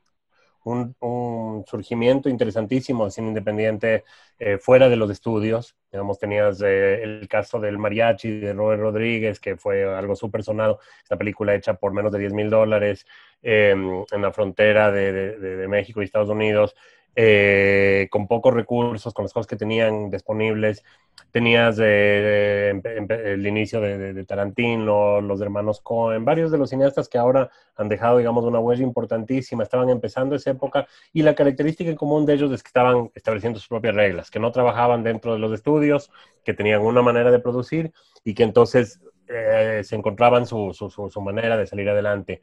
un, 0.67 1.63
surgimiento 1.67 2.29
interesantísimo 2.29 3.05
de 3.05 3.12
cine 3.12 3.29
independiente 3.29 4.03
eh, 4.39 4.57
fuera 4.57 4.89
de 4.89 4.95
los 4.95 5.09
estudios. 5.09 5.75
Digamos, 5.91 6.19
tenías 6.19 6.62
eh, 6.62 7.01
el 7.03 7.27
caso 7.27 7.59
del 7.59 7.77
mariachi 7.77 8.39
de 8.39 8.53
Robert 8.53 8.81
Rodríguez, 8.81 9.39
que 9.39 9.57
fue 9.57 9.83
algo 9.83 10.15
súper 10.15 10.43
sonado, 10.43 10.79
esta 11.01 11.17
película 11.17 11.55
hecha 11.55 11.75
por 11.75 11.93
menos 11.93 12.12
de 12.12 12.19
10 12.19 12.33
mil 12.33 12.50
dólares 12.50 13.05
em, 13.41 14.03
en 14.12 14.21
la 14.21 14.31
frontera 14.31 14.91
de, 14.91 15.65
México 15.67 16.01
y 16.01 16.05
Estados 16.05 16.29
Unidos. 16.29 16.75
Eh, 17.19 18.09
con 18.12 18.27
pocos 18.27 18.53
recursos, 18.53 19.12
con 19.12 19.25
las 19.25 19.33
cosas 19.33 19.47
que 19.47 19.55
tenían 19.55 20.12
disponibles. 20.12 20.83
Tenías 21.31 21.79
el 21.79 23.47
inicio 23.47 23.81
de, 23.81 24.24
Tarantino, 24.24 25.19
los 25.19 25.41
hermanos 25.41 25.81
Cohen, 25.81 26.24
varios 26.24 26.51
de 26.51 26.59
los 26.59 26.69
cineastas 26.69 27.09
que 27.09 27.17
ahora 27.17 27.50
han 27.75 27.89
dejado, 27.89 28.19
digamos, 28.19 28.45
una 28.45 28.59
huella 28.59 28.83
importantísima, 28.83 29.63
estaban 29.63 29.89
empezando 29.89 30.36
esa 30.36 30.51
época 30.51 30.88
y 31.12 31.24
la 31.24 31.33
característica 31.33 31.89
en 31.89 31.95
común 31.95 32.27
de 32.27 32.36
ellos 32.36 32.51
es 32.51 32.62
que 32.62 32.67
estaban 32.67 33.09
estableciendo 33.15 33.57
sus 33.57 33.67
propias 33.67 33.95
reglas, 33.95 34.29
que 34.29 34.39
no 34.39 34.51
trabajaban 34.51 35.01
dentro 35.01 35.33
de 35.33 35.39
los 35.39 35.51
estudios, 35.53 36.12
que 36.45 36.53
tenían 36.53 36.81
una 36.81 37.01
manera 37.01 37.31
de 37.31 37.39
producir 37.39 37.93
y 38.24 38.36
que 38.36 38.43
entonces 38.43 39.01
eh, 39.27 39.81
se 39.83 39.95
encontraban 39.95 40.45
su 40.45 41.21
manera 41.24 41.57
de 41.57 41.65
salir 41.65 41.89
adelante. 41.89 42.41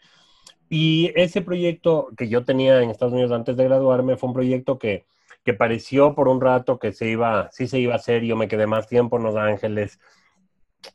Y 0.68 1.12
ese 1.14 1.42
proyecto 1.42 2.10
que 2.16 2.28
yo 2.28 2.44
tenía 2.44 2.82
en 2.82 2.90
Estados 2.90 3.12
Unidos 3.12 3.32
antes 3.32 3.56
de 3.56 3.64
graduarme 3.64 4.16
fue 4.16 4.28
un 4.28 4.34
proyecto 4.34 4.78
que, 4.78 5.04
que 5.44 5.54
pareció 5.54 6.14
por 6.14 6.28
un 6.28 6.40
rato 6.40 6.78
que 6.78 6.92
se 6.92 7.08
iba, 7.08 7.50
sí 7.52 7.66
se 7.68 7.78
iba 7.78 7.94
a 7.94 7.96
hacer. 7.96 8.22
Yo 8.24 8.36
me 8.36 8.48
quedé 8.48 8.66
más 8.66 8.88
tiempo 8.88 9.16
en 9.16 9.24
Los 9.24 9.36
Ángeles 9.36 10.00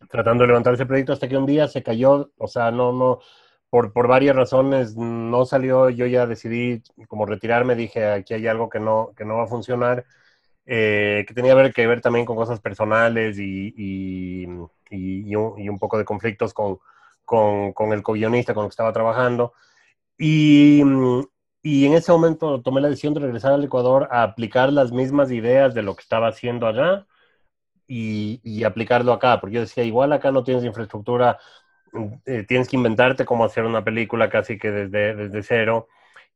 tratando 0.10 0.44
de 0.44 0.48
levantar 0.50 0.74
ese 0.74 0.86
proyecto 0.86 1.14
hasta 1.14 1.28
que 1.28 1.38
un 1.38 1.46
día 1.46 1.68
se 1.68 1.82
cayó, 1.84 2.32
o 2.38 2.48
sea, 2.48 2.70
no, 2.72 2.94
no, 2.94 3.20
por, 3.70 3.92
por 3.94 4.08
varias 4.08 4.36
razones 4.36 4.96
no 4.96 5.46
salió. 5.46 5.90
Yo 5.90 6.06
ya 6.06 6.26
decidí 6.26 6.82
como 7.08 7.26
retirarme, 7.26 7.76
dije, 7.76 8.06
aquí 8.08 8.34
hay 8.34 8.48
algo 8.48 8.70
que 8.70 8.80
no, 8.80 9.14
que 9.16 9.26
no 9.26 9.38
va 9.38 9.44
a 9.44 9.48
funcionar. 9.48 10.06
Eh, 10.72 11.26
que 11.28 11.34
tenía 11.34 11.72
que 11.72 11.88
ver 11.88 12.00
también 12.02 12.26
con 12.26 12.36
cosas 12.36 12.60
personales 12.60 13.40
y, 13.40 13.74
y 13.76 15.36
un, 15.36 15.80
poco 15.80 15.98
de 15.98 16.06
conflictos 16.06 16.54
con, 16.54 16.80
con, 17.30 17.94
el 17.94 18.04
co-guionista 18.04 18.54
con 18.54 18.64
el 18.64 18.70
que 18.70 18.74
estaba 18.74 18.94
trabajando. 18.94 19.54
Y, 20.18 20.82
y, 21.62 21.86
en 21.86 21.94
ese 21.94 22.12
momento 22.12 22.62
tomé 22.62 22.82
la 22.82 22.90
decisión 22.90 23.14
de 23.14 23.22
regresar 23.22 23.54
al 23.54 23.64
Ecuador 23.64 24.08
a 24.12 24.24
aplicar 24.24 24.74
las 24.74 24.92
mismas 24.92 25.32
ideas 25.32 25.74
de 25.74 25.84
lo 25.84 25.96
que 25.96 26.02
estaba 26.02 26.28
haciendo 26.28 26.68
allá 26.68 27.06
y, 27.88 28.64
aplicarlo 28.64 29.14
acá, 29.14 29.40
porque 29.40 29.56
yo 29.56 29.62
decía, 29.62 29.84
igual 29.84 30.14
acá 30.14 30.32
no 30.32 30.44
tienes 30.44 30.64
infraestructura, 30.64 31.40
eh, 32.26 32.46
tienes 32.48 32.68
que 32.68 32.78
inventarte 32.78 33.26
cómo 33.26 33.46
hacer 33.46 33.64
una 33.66 33.84
película 33.84 34.30
casi 34.30 34.58
que 34.58 34.72
desde, 34.72 35.16
desde 35.16 35.44
cero. 35.44 35.88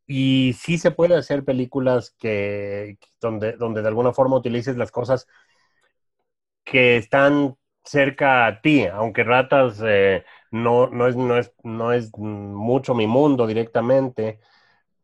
Y 0.08 0.54
sí 0.60 0.78
se 0.78 0.92
puede 0.92 1.16
hacer 1.16 1.44
películas 1.46 2.12
que, 2.20 2.98
donde, 3.22 3.54
donde 3.54 3.82
de 3.82 3.88
alguna 3.88 4.14
forma 4.14 4.38
utilices 4.38 4.78
las 4.78 4.92
cosas 4.92 5.28
que 6.64 6.98
están 6.98 7.58
cerca 7.84 8.46
a 8.48 8.62
ti, 8.62 8.86
aunque 8.86 9.24
Ratas 9.24 9.82
eh, 9.86 10.24
no, 10.52 10.88
no, 10.88 11.08
es, 11.08 11.16
no, 11.16 11.38
es, 11.38 11.54
no 11.64 11.92
es 11.94 12.12
mucho 12.18 12.96
mi 12.96 13.08
mundo 13.08 13.48
directamente, 13.48 14.40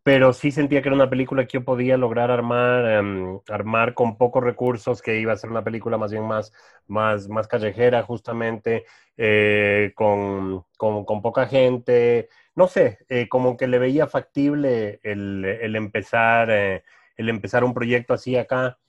pero 0.04 0.34
sí 0.34 0.52
sentía 0.52 0.82
que 0.82 0.90
era 0.90 0.96
una 0.96 1.10
película 1.10 1.46
que 1.46 1.54
yo 1.60 1.66
podía 1.66 1.98
lograr 1.98 2.32
armar, 2.32 2.86
em, 2.92 3.40
armar 3.50 3.94
con 3.94 4.18
pocos 4.18 4.44
recursos, 4.44 5.02
que 5.02 5.20
iba 5.20 5.34
a 5.34 5.38
ser 5.38 5.50
una 5.52 5.64
película 5.64 5.98
más 5.98 6.12
bien 6.12 6.26
más, 6.28 6.54
más, 6.88 7.28
más 7.30 7.48
callejera 7.48 8.04
justamente, 8.04 8.86
eh, 9.18 9.92
con, 9.96 10.66
con, 10.78 11.06
con, 11.06 11.22
poca 11.22 11.48
gente, 11.48 12.30
no 12.56 12.68
sé, 12.68 13.00
eh, 13.10 13.28
como 13.30 13.58
que 13.58 13.68
le 13.68 13.80
veía 13.80 14.08
factible 14.08 15.00
el, 15.04 15.46
el 15.46 15.76
empezar, 15.76 16.50
el 16.52 17.30
empezar 17.30 17.64
un 17.64 17.74
proyecto 17.74 18.14
así 18.14 18.36
acá 18.38 18.80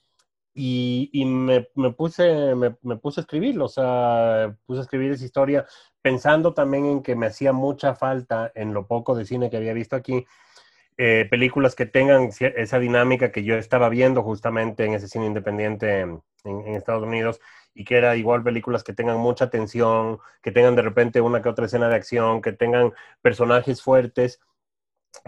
y, 0.55 1.25
me, 1.25 1.63
puse, 1.93 2.55
me, 2.55 2.97
puse 2.97 3.21
a 3.21 3.23
escribirlo, 3.23 3.67
o 3.67 3.69
sea, 3.69 4.57
puse 4.67 4.81
a 4.81 4.83
escribir 4.83 5.13
esa 5.13 5.25
historia 5.25 5.67
pensando 6.03 6.55
también 6.55 6.87
en 6.87 7.03
que 7.03 7.15
me 7.15 7.27
hacía 7.27 7.53
mucha 7.53 7.95
falta 7.95 8.51
en 8.55 8.75
lo 8.75 8.87
poco 8.87 9.15
de 9.15 9.25
cine 9.25 9.51
que 9.51 9.57
había 9.57 9.73
visto 9.75 9.97
aquí, 9.97 10.27
eh, 10.97 11.27
películas 11.31 11.75
que 11.75 11.87
tengan 11.87 12.31
esa 12.41 12.79
dinámica 12.79 13.33
que 13.33 13.45
yo 13.45 13.57
estaba 13.57 13.89
viendo 13.89 14.23
justamente 14.23 14.85
en 14.85 14.95
ese 14.95 15.09
cine 15.09 15.27
independiente 15.27 16.01
en, 16.01 16.23
Estados 16.45 17.03
Unidos 17.05 17.41
y 17.75 17.85
que 17.85 17.97
era 17.97 18.17
igual 18.17 18.43
películas 18.43 18.83
que 18.83 18.93
tengan 18.95 19.19
mucha 19.19 19.51
tensión, 19.51 20.19
que 20.43 20.53
tengan 20.53 20.75
de 20.75 20.83
repente 20.83 21.21
una 21.21 21.43
que 21.43 21.49
otra 21.49 21.67
escena 21.67 21.89
de 21.89 21.97
acción, 21.97 22.43
que 22.43 22.53
tengan 22.53 22.93
personajes 23.23 23.83
fuertes, 23.83 24.41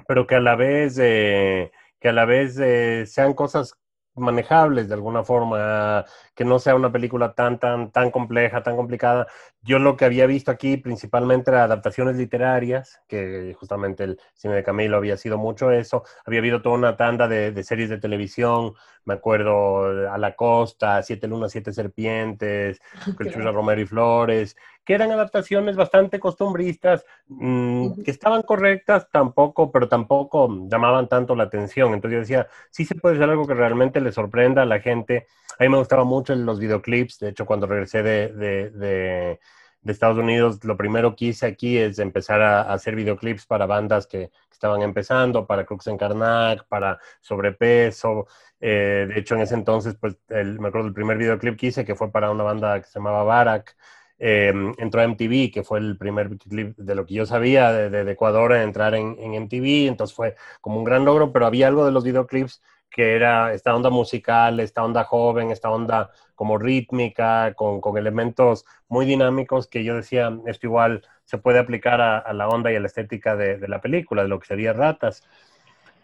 pero 0.09 0.27
que 0.27 0.35
a 0.37 0.41
la 0.41 0.57
vez, 0.57 0.99
eh, 1.01 1.73
que 2.01 2.09
a 2.09 2.13
la 2.13 2.25
vez 2.25 2.59
eh, 2.59 3.05
sean 3.07 3.35
cosas 3.35 3.79
manejables 4.15 4.89
de 4.89 4.95
alguna 4.95 5.25
forma, 5.25 6.05
que 6.35 6.45
no 6.45 6.59
sea 6.59 6.75
una 6.75 6.93
película 6.93 7.35
tan, 7.35 7.59
tan, 7.59 7.91
tan 7.91 8.11
compleja, 8.11 8.63
tan 8.63 8.77
complicada. 8.77 9.27
Yo 9.63 9.79
lo 9.79 9.97
que 9.97 10.05
había 10.05 10.27
visto 10.27 10.51
aquí 10.51 10.77
principalmente 10.77 11.51
era 11.51 11.65
adaptaciones 11.65 12.17
literarias, 12.17 13.01
que 13.09 13.55
justamente 13.59 14.05
el 14.05 14.21
cine 14.35 14.55
de 14.55 14.63
Camilo 14.65 14.97
había 14.97 15.17
sido 15.17 15.39
mucho 15.39 15.71
eso. 15.71 16.05
Había 16.27 16.41
habido 16.41 16.63
toda 16.63 16.77
una 16.77 16.97
tanda 16.97 17.29
de, 17.29 17.63
series 17.63 17.89
de 17.89 17.99
televisión, 17.99 18.75
me 19.05 19.15
acuerdo 19.15 20.11
A 20.11 20.19
la 20.19 20.35
Costa, 20.35 21.03
Siete 21.03 21.27
Lunas, 21.29 21.53
Siete 21.53 21.73
Serpientes, 21.73 22.81
El 23.19 23.55
Romero 23.55 23.81
y 23.81 23.87
Flores, 23.87 24.57
que 24.85 24.95
eran 24.95 25.11
adaptaciones 25.13 25.77
bastante 25.77 26.19
costumbristas, 26.19 27.05
mm, 27.29 28.03
que 28.03 28.11
estaban 28.11 28.43
correctas 28.43 29.09
tampoco, 29.11 29.71
pero 29.71 29.89
tampoco 29.89 30.49
llamaban 30.69 31.09
tanto 31.09 31.37
la 31.37 31.45
atención. 31.45 31.95
Entonces 31.95 32.15
yo 32.15 32.21
decía, 32.21 32.49
sí 32.71 32.85
se 32.85 32.95
puede 32.95 33.17
hacer 33.17 33.31
algo 33.31 33.47
que 33.47 33.55
realmente 33.55 34.01
le 34.01 34.13
sorprenda 34.13 34.63
a 34.63 34.67
la 34.67 34.81
gente. 34.81 35.27
A 35.59 35.63
mí 35.65 35.69
me 35.69 35.79
gustaban 35.79 36.07
mucho 36.07 36.35
los 36.35 36.59
videoclips, 36.59 37.19
de 37.21 37.31
hecho 37.31 37.47
cuando 37.47 37.67
regresé 37.67 38.03
de, 38.03 38.29
de, 38.33 38.71
de, 38.71 39.41
Estados 39.87 40.19
Unidos, 40.19 40.65
lo 40.65 40.77
primero 40.77 41.17
que 41.17 41.27
hice 41.27 41.47
aquí 41.47 41.77
es 41.79 41.99
empezar 41.99 42.41
a, 42.41 42.73
hacer 42.73 42.95
videoclips 42.97 43.47
para 43.47 43.67
bandas 43.67 44.07
que, 44.07 44.31
estaban 44.63 44.83
empezando, 44.83 45.45
para 45.45 45.65
Crux 45.65 45.89
en 45.89 45.99
Karnak, 45.99 46.69
para 46.69 47.01
Sobrepeso. 47.21 48.29
Eh, 48.61 49.09
de 49.13 49.19
hecho, 49.19 49.35
en 49.35 49.41
ese 49.41 49.57
entonces, 49.57 49.97
pues 50.01 50.17
me 50.29 50.69
acuerdo 50.69 50.85
del 50.85 50.95
primer 50.95 51.19
videoclip 51.19 51.59
que 51.59 51.67
hice, 51.67 51.85
que 51.85 51.97
fue 51.97 52.13
para 52.13 52.31
una 52.31 52.45
banda 52.45 52.81
que 52.81 52.87
se 52.87 53.01
llamaba 53.01 53.25
Barak. 53.25 53.77
Eh, 54.25 54.53
entró 54.79 55.01
a 55.01 55.05
MTV, 55.05 55.51
que 55.51 55.65
fue 55.65 55.81
el 55.81 55.99
primer 55.99 56.39
clip 56.39 56.77
de 56.77 56.95
lo 56.95 57.05
que 57.05 57.15
yo 57.15 57.27
sabía 57.27 57.73
de, 57.73 58.09
Ecuador 58.13 58.53
a 58.53 58.63
entrar 58.63 58.95
en, 58.95 59.17
MTV, 59.19 59.89
entonces 59.89 60.15
fue 60.15 60.37
como 60.61 60.79
un 60.79 60.85
gran 60.85 61.05
logro, 61.05 61.33
pero 61.33 61.45
había 61.45 61.67
algo 61.67 61.85
de 61.85 61.91
los 61.91 62.05
videoclips 62.05 62.63
que 62.89 63.17
era 63.17 63.53
esta 63.53 63.75
onda 63.75 63.91
musical, 63.91 64.61
esta 64.61 64.85
onda 64.85 65.03
joven, 65.03 65.51
esta 65.51 65.71
onda 65.73 66.13
como 66.37 66.57
rítmica, 66.57 67.53
con, 67.55 67.81
con 67.81 67.99
elementos 67.99 68.65
muy 68.87 69.07
dinámicos 69.07 69.67
que 69.67 69.83
yo 69.83 69.97
decía, 69.97 70.33
esto 70.47 70.69
igual 70.69 71.03
se 71.25 71.39
puede 71.39 71.59
aplicar 71.59 72.01
a, 72.01 72.33
la 72.33 72.49
onda 72.49 72.71
y 72.71 72.77
a 72.77 72.81
la 72.81 72.87
estética 72.87 73.35
de, 73.35 73.67
la 73.67 73.81
película, 73.81 74.23
de 74.23 74.29
lo 74.29 74.39
que 74.39 74.47
sería 74.47 74.73
Ratas. 74.73 75.25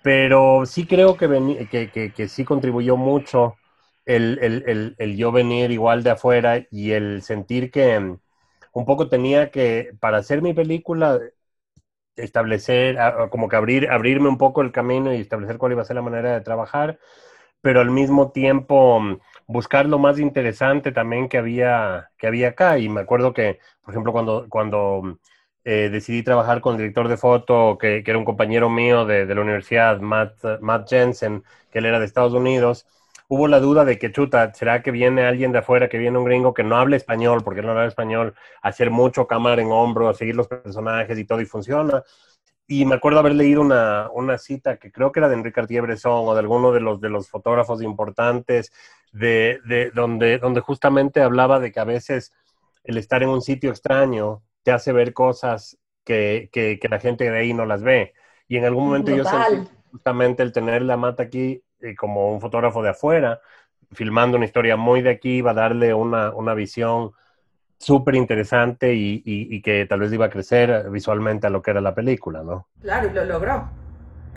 Pero 0.02 0.66
sí 0.66 0.86
creo 0.86 1.16
que, 1.16 1.68
que, 1.70 1.90
que, 1.92 2.12
que 2.12 2.26
sí 2.26 2.44
contribuyó 2.44 2.96
mucho 2.96 3.54
el, 4.16 4.94
el, 4.98 5.16
yo 5.16 5.32
venir 5.32 5.70
igual 5.70 6.02
de 6.02 6.10
afuera 6.10 6.66
y 6.70 6.92
el 6.92 7.22
sentir 7.22 7.70
que 7.70 7.98
mm, 8.00 8.18
un 8.72 8.84
poco 8.86 9.08
tenía 9.08 9.50
que, 9.50 9.92
para 10.00 10.18
hacer 10.18 10.42
mi 10.42 10.54
película, 10.54 11.20
establecer, 12.16 12.98
como 13.30 13.48
que 13.48 13.56
abrir, 13.56 13.90
abrirme 13.90 14.28
un 14.28 14.38
poco 14.38 14.62
el 14.62 14.72
camino 14.72 15.14
y 15.14 15.20
establecer 15.20 15.58
cuál 15.58 15.72
iba 15.72 15.82
a 15.82 15.84
ser 15.84 15.96
la 15.96 16.02
manera 16.02 16.32
de 16.34 16.40
trabajar, 16.40 16.98
pero 17.60 17.80
al 17.80 17.90
mismo 17.90 18.30
tiempo 18.32 19.00
mm, 19.00 19.18
buscar 19.46 19.86
lo 19.86 19.98
más 19.98 20.18
interesante 20.18 20.92
también 20.92 21.28
que 21.28 21.38
había, 21.38 22.10
que 22.18 22.26
había 22.26 22.48
acá. 22.50 22.78
Y 22.78 22.88
me 22.88 23.00
acuerdo 23.02 23.32
que, 23.34 23.58
por 23.82 23.94
ejemplo, 23.94 24.12
cuando, 24.12 24.48
cuando 24.48 25.02
mm, 25.02 25.12
eh, 25.64 25.88
decidí 25.90 26.22
trabajar 26.22 26.60
con 26.60 26.74
el 26.74 26.78
director 26.78 27.08
de 27.08 27.16
foto, 27.16 27.78
que, 27.78 28.02
que 28.04 28.10
era 28.10 28.18
un 28.18 28.24
compañero 28.24 28.70
mío 28.70 29.04
de, 29.06 29.26
de 29.26 29.34
la 29.34 29.40
universidad, 29.42 30.00
Matt, 30.00 30.44
Matt, 30.60 30.88
Jensen, 30.88 31.44
que 31.70 31.78
él 31.80 31.86
era 31.86 31.98
de 31.98 32.06
Estados 32.06 32.32
Unidos, 32.34 32.86
hubo 33.28 33.46
la 33.46 33.60
duda 33.60 33.84
de 33.84 33.98
que, 33.98 34.10
chuta, 34.10 34.52
¿será 34.54 34.82
que 34.82 34.90
viene 34.90 35.24
alguien 35.24 35.52
de 35.52 35.58
afuera, 35.58 35.88
que 35.88 35.98
viene 35.98 36.18
un 36.18 36.24
gringo 36.24 36.54
que 36.54 36.64
no 36.64 36.76
hable 36.76 36.96
español, 36.96 37.42
porque 37.44 37.60
él 37.60 37.66
no 37.66 37.72
habla 37.72 37.86
español, 37.86 38.34
hacer 38.62 38.90
mucho 38.90 39.26
cámara 39.26 39.60
en 39.60 39.70
hombro, 39.70 40.08
a 40.08 40.14
seguir 40.14 40.34
los 40.34 40.48
personajes 40.48 41.18
y 41.18 41.24
todo, 41.24 41.40
y 41.40 41.46
funciona? 41.46 42.02
Y 42.66 42.84
me 42.84 42.96
acuerdo 42.96 43.18
haber 43.20 43.34
leído 43.34 43.60
una, 43.60 44.10
una 44.12 44.38
cita 44.38 44.78
que 44.78 44.90
creo 44.90 45.12
que 45.12 45.20
era 45.20 45.28
de 45.28 45.36
Enrique 45.36 45.54
Cartier-Bresson 45.54 46.28
o 46.28 46.34
de 46.34 46.40
alguno 46.40 46.72
de 46.72 46.80
los, 46.80 47.00
de 47.00 47.10
los 47.10 47.28
fotógrafos 47.28 47.82
importantes, 47.82 48.72
de, 49.12 49.60
de, 49.64 49.90
donde, 49.90 50.38
donde 50.38 50.60
justamente 50.60 51.22
hablaba 51.22 51.60
de 51.60 51.72
que 51.72 51.80
a 51.80 51.84
veces 51.84 52.32
el 52.84 52.96
estar 52.98 53.22
en 53.22 53.30
un 53.30 53.42
sitio 53.42 53.70
extraño 53.70 54.42
te 54.62 54.72
hace 54.72 54.92
ver 54.92 55.12
cosas 55.12 55.78
que, 56.04 56.48
que, 56.52 56.78
la 56.88 56.98
gente 56.98 57.30
de 57.30 57.38
ahí 57.38 57.52
no 57.52 57.66
las 57.66 57.82
ve. 57.82 58.14
Y 58.48 58.56
en 58.56 58.64
algún 58.64 58.86
momento 58.86 59.14
yo 59.14 59.24
sentí 59.24 59.70
justamente 59.90 60.42
el 60.42 60.52
tener 60.52 60.82
la 60.82 60.96
mata 60.96 61.24
aquí 61.24 61.62
como 61.96 62.32
un 62.32 62.40
fotógrafo 62.40 62.82
de 62.82 62.90
afuera, 62.90 63.40
filmando 63.92 64.36
una 64.36 64.46
historia 64.46 64.76
muy 64.76 65.02
de 65.02 65.10
aquí, 65.10 65.40
va 65.40 65.52
a 65.52 65.54
darle 65.54 65.94
una, 65.94 66.30
una 66.30 66.54
visión 66.54 67.12
súper 67.78 68.16
interesante 68.16 68.94
y, 68.94 69.22
y, 69.24 69.62
que 69.62 69.86
tal 69.86 70.00
vez 70.00 70.12
iba 70.12 70.26
a 70.26 70.30
crecer 70.30 70.90
visualmente 70.90 71.46
a 71.46 71.50
lo 71.50 71.62
que 71.62 71.70
era 71.70 71.80
la 71.80 71.94
película, 71.94 72.42
¿no? 72.42 72.66
Claro, 72.80 73.08
y 73.08 73.12
lo 73.12 73.24
logró. 73.24 73.70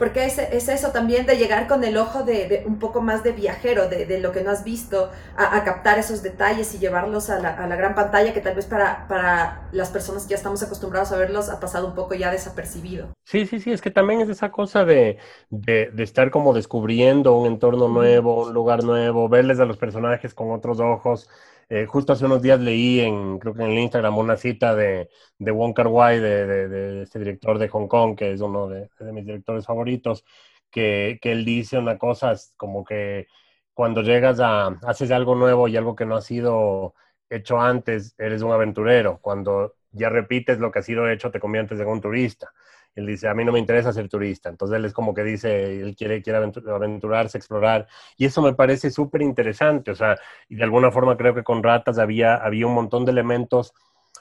Porque 0.02 0.24
es, 0.24 0.36
es 0.36 0.68
eso 0.68 0.90
también 0.90 1.26
de 1.26 1.36
llegar 1.36 1.68
con 1.68 1.84
el 1.84 1.96
ojo 1.96 2.24
de, 2.24 2.48
de 2.48 2.64
un 2.66 2.80
poco 2.80 3.00
más 3.00 3.22
de 3.22 3.30
viajero, 3.30 3.88
de, 3.88 4.04
de, 4.04 4.18
lo 4.18 4.32
que 4.32 4.42
no 4.42 4.50
has 4.50 4.64
visto, 4.64 5.12
a, 5.36 5.56
a 5.56 5.62
captar 5.62 5.96
esos 6.00 6.24
detalles 6.24 6.74
y 6.74 6.80
llevarlos 6.80 7.30
a 7.30 7.38
la, 7.38 7.50
a 7.50 7.68
la, 7.68 7.76
gran 7.76 7.94
pantalla 7.94 8.32
que 8.32 8.40
tal 8.40 8.56
vez 8.56 8.66
para, 8.66 9.06
para 9.06 9.68
las 9.70 9.90
personas 9.90 10.24
que 10.24 10.30
ya 10.30 10.36
estamos 10.38 10.60
acostumbrados 10.60 11.12
a 11.12 11.18
verlos 11.18 11.48
ha 11.50 11.60
pasado 11.60 11.86
un 11.86 11.94
poco 11.94 12.14
ya 12.14 12.32
desapercibido. 12.32 13.10
Sí, 13.22 13.46
sí, 13.46 13.60
sí, 13.60 13.70
es 13.70 13.80
que 13.80 13.92
también 13.92 14.20
es 14.20 14.28
esa 14.28 14.50
cosa 14.50 14.84
de, 14.84 15.18
de 15.50 16.02
estar 16.02 16.32
como 16.32 16.52
descubriendo 16.52 17.36
un 17.36 17.46
entorno 17.46 17.86
nuevo, 17.86 18.46
un 18.46 18.52
lugar 18.52 18.82
nuevo, 18.82 19.28
verles 19.28 19.60
a 19.60 19.66
los 19.66 19.76
personajes 19.76 20.34
con 20.34 20.50
otros 20.50 20.80
ojos 20.80 21.30
eh, 21.72 21.86
justo 21.86 22.12
hace 22.12 22.26
unos 22.26 22.42
días 22.42 22.60
leí 22.60 23.00
en, 23.00 23.38
creo 23.38 23.54
que 23.54 23.62
en 23.62 23.70
el 23.70 23.78
Instagram, 23.78 24.18
una 24.18 24.36
cita 24.36 24.74
de, 24.74 25.08
de 25.38 25.50
Wong 25.52 25.72
Kar 25.72 25.86
Wai, 25.86 26.20
de, 26.20 27.02
este 27.02 27.18
director 27.18 27.58
de 27.58 27.68
Hong 27.68 27.88
Kong, 27.88 28.14
que 28.14 28.32
es 28.32 28.42
uno 28.42 28.68
de, 28.68 28.90
mis 29.12 29.24
directores 29.24 29.64
favoritos, 29.64 30.22
que, 30.70 31.18
que, 31.22 31.32
él 31.32 31.46
dice 31.46 31.78
una 31.78 31.96
cosa 31.96 32.34
como 32.58 32.84
que 32.84 33.26
cuando 33.72 34.02
llegas 34.02 34.38
a, 34.40 34.66
haces 34.86 35.10
algo 35.12 35.34
nuevo 35.34 35.66
y 35.66 35.76
algo 35.78 35.96
que 35.96 36.04
no 36.04 36.16
ha 36.16 36.20
sido 36.20 36.94
hecho 37.30 37.58
antes, 37.58 38.14
eres 38.18 38.42
un 38.42 38.52
aventurero. 38.52 39.18
Cuando 39.22 39.76
ya 39.92 40.10
repites 40.10 40.58
lo 40.58 40.70
que 40.70 40.80
ha 40.80 40.82
sido 40.82 41.08
hecho, 41.08 41.30
te 41.30 41.40
conviertes 41.40 41.80
en 41.80 41.88
un 41.88 42.02
turista 42.02 42.52
él 42.94 43.06
dice, 43.06 43.28
a 43.28 43.34
mí 43.34 43.44
no 43.44 43.52
me 43.52 43.58
interesa 43.58 43.92
ser 43.92 44.08
turista. 44.08 44.48
Entonces 44.48 44.76
él 44.76 44.84
es 44.84 44.92
como 44.92 45.14
que 45.14 45.22
dice, 45.24 45.80
él 45.80 45.96
quiere, 45.96 46.22
quiere 46.22 46.38
aventurarse, 46.38 47.38
explorar. 47.38 47.86
Y 48.16 48.26
eso 48.26 48.42
me 48.42 48.54
parece 48.54 48.90
súper 48.90 49.22
interesante. 49.22 49.90
O 49.90 49.94
sea, 49.94 50.18
y 50.48 50.56
de 50.56 50.64
alguna 50.64 50.90
forma 50.90 51.16
creo 51.16 51.34
que 51.34 51.42
con 51.44 51.62
Ratas 51.62 51.98
había, 51.98 52.36
había 52.36 52.66
un 52.66 52.74
montón 52.74 53.04
de 53.04 53.12
elementos, 53.12 53.72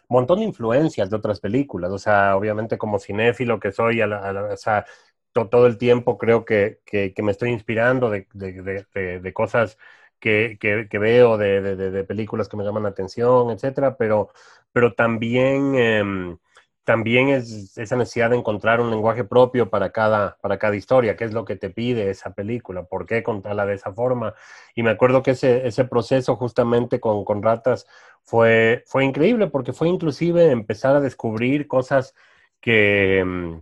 un 0.07 0.15
montón 0.17 0.39
de 0.39 0.45
influencias 0.45 1.09
de 1.09 1.17
otras 1.17 1.39
películas. 1.39 1.91
O 1.91 1.99
sea, 1.99 2.35
obviamente 2.37 2.77
como 2.77 2.99
cinéfilo 2.99 3.59
que 3.59 3.71
soy, 3.71 4.01
a 4.01 4.07
o 4.07 4.57
sea, 4.57 4.85
todo 5.33 5.67
el 5.67 5.77
tiempo 5.77 6.17
creo 6.17 6.45
que, 6.45 6.79
que, 6.85 7.13
me 7.23 7.31
estoy 7.31 7.51
inspirando 7.51 8.09
de, 8.09 8.27
de, 8.33 8.85
de, 8.93 9.19
de 9.19 9.33
cosas 9.33 9.77
que, 10.19 10.57
que, 10.59 10.99
veo, 10.99 11.37
de, 11.37 12.03
películas 12.05 12.47
que 12.49 12.57
me 12.57 12.63
llaman 12.63 12.83
la 12.83 12.89
atención, 12.89 13.49
etcétera, 13.51 13.97
pero, 13.97 14.29
pero 14.71 14.93
también... 14.93 15.75
Eh, 15.75 16.37
también 16.83 17.29
es 17.29 17.77
esa 17.77 17.95
necesidad 17.95 18.31
de 18.31 18.37
encontrar 18.37 18.81
un 18.81 18.89
lenguaje 18.89 19.23
propio 19.23 19.69
para 19.69 19.91
cada, 19.91 20.37
para 20.41 20.57
cada 20.59 20.75
historia, 20.75 21.15
qué 21.15 21.25
es 21.25 21.33
lo 21.33 21.45
que 21.45 21.55
te 21.55 21.69
pide 21.69 22.09
esa 22.09 22.33
película, 22.33 22.83
por 22.83 23.05
qué 23.05 23.23
contarla 23.23 23.65
de 23.65 23.75
esa 23.75 23.93
forma. 23.93 24.33
Y 24.75 24.83
me 24.83 24.89
acuerdo 24.91 25.21
que 25.23 25.31
ese, 25.31 25.67
ese 25.67 25.85
proceso 25.85 26.35
justamente 26.35 26.99
con, 26.99 27.23
con 27.25 27.43
Ratas 27.43 27.85
fue, 28.23 28.83
fue 28.87 29.05
increíble 29.05 29.47
porque 29.47 29.73
fue 29.73 29.89
inclusive 29.89 30.51
empezar 30.51 30.95
a 30.95 31.01
descubrir 31.01 31.67
cosas 31.67 32.15
que 32.59 33.23
mm, 33.25 33.59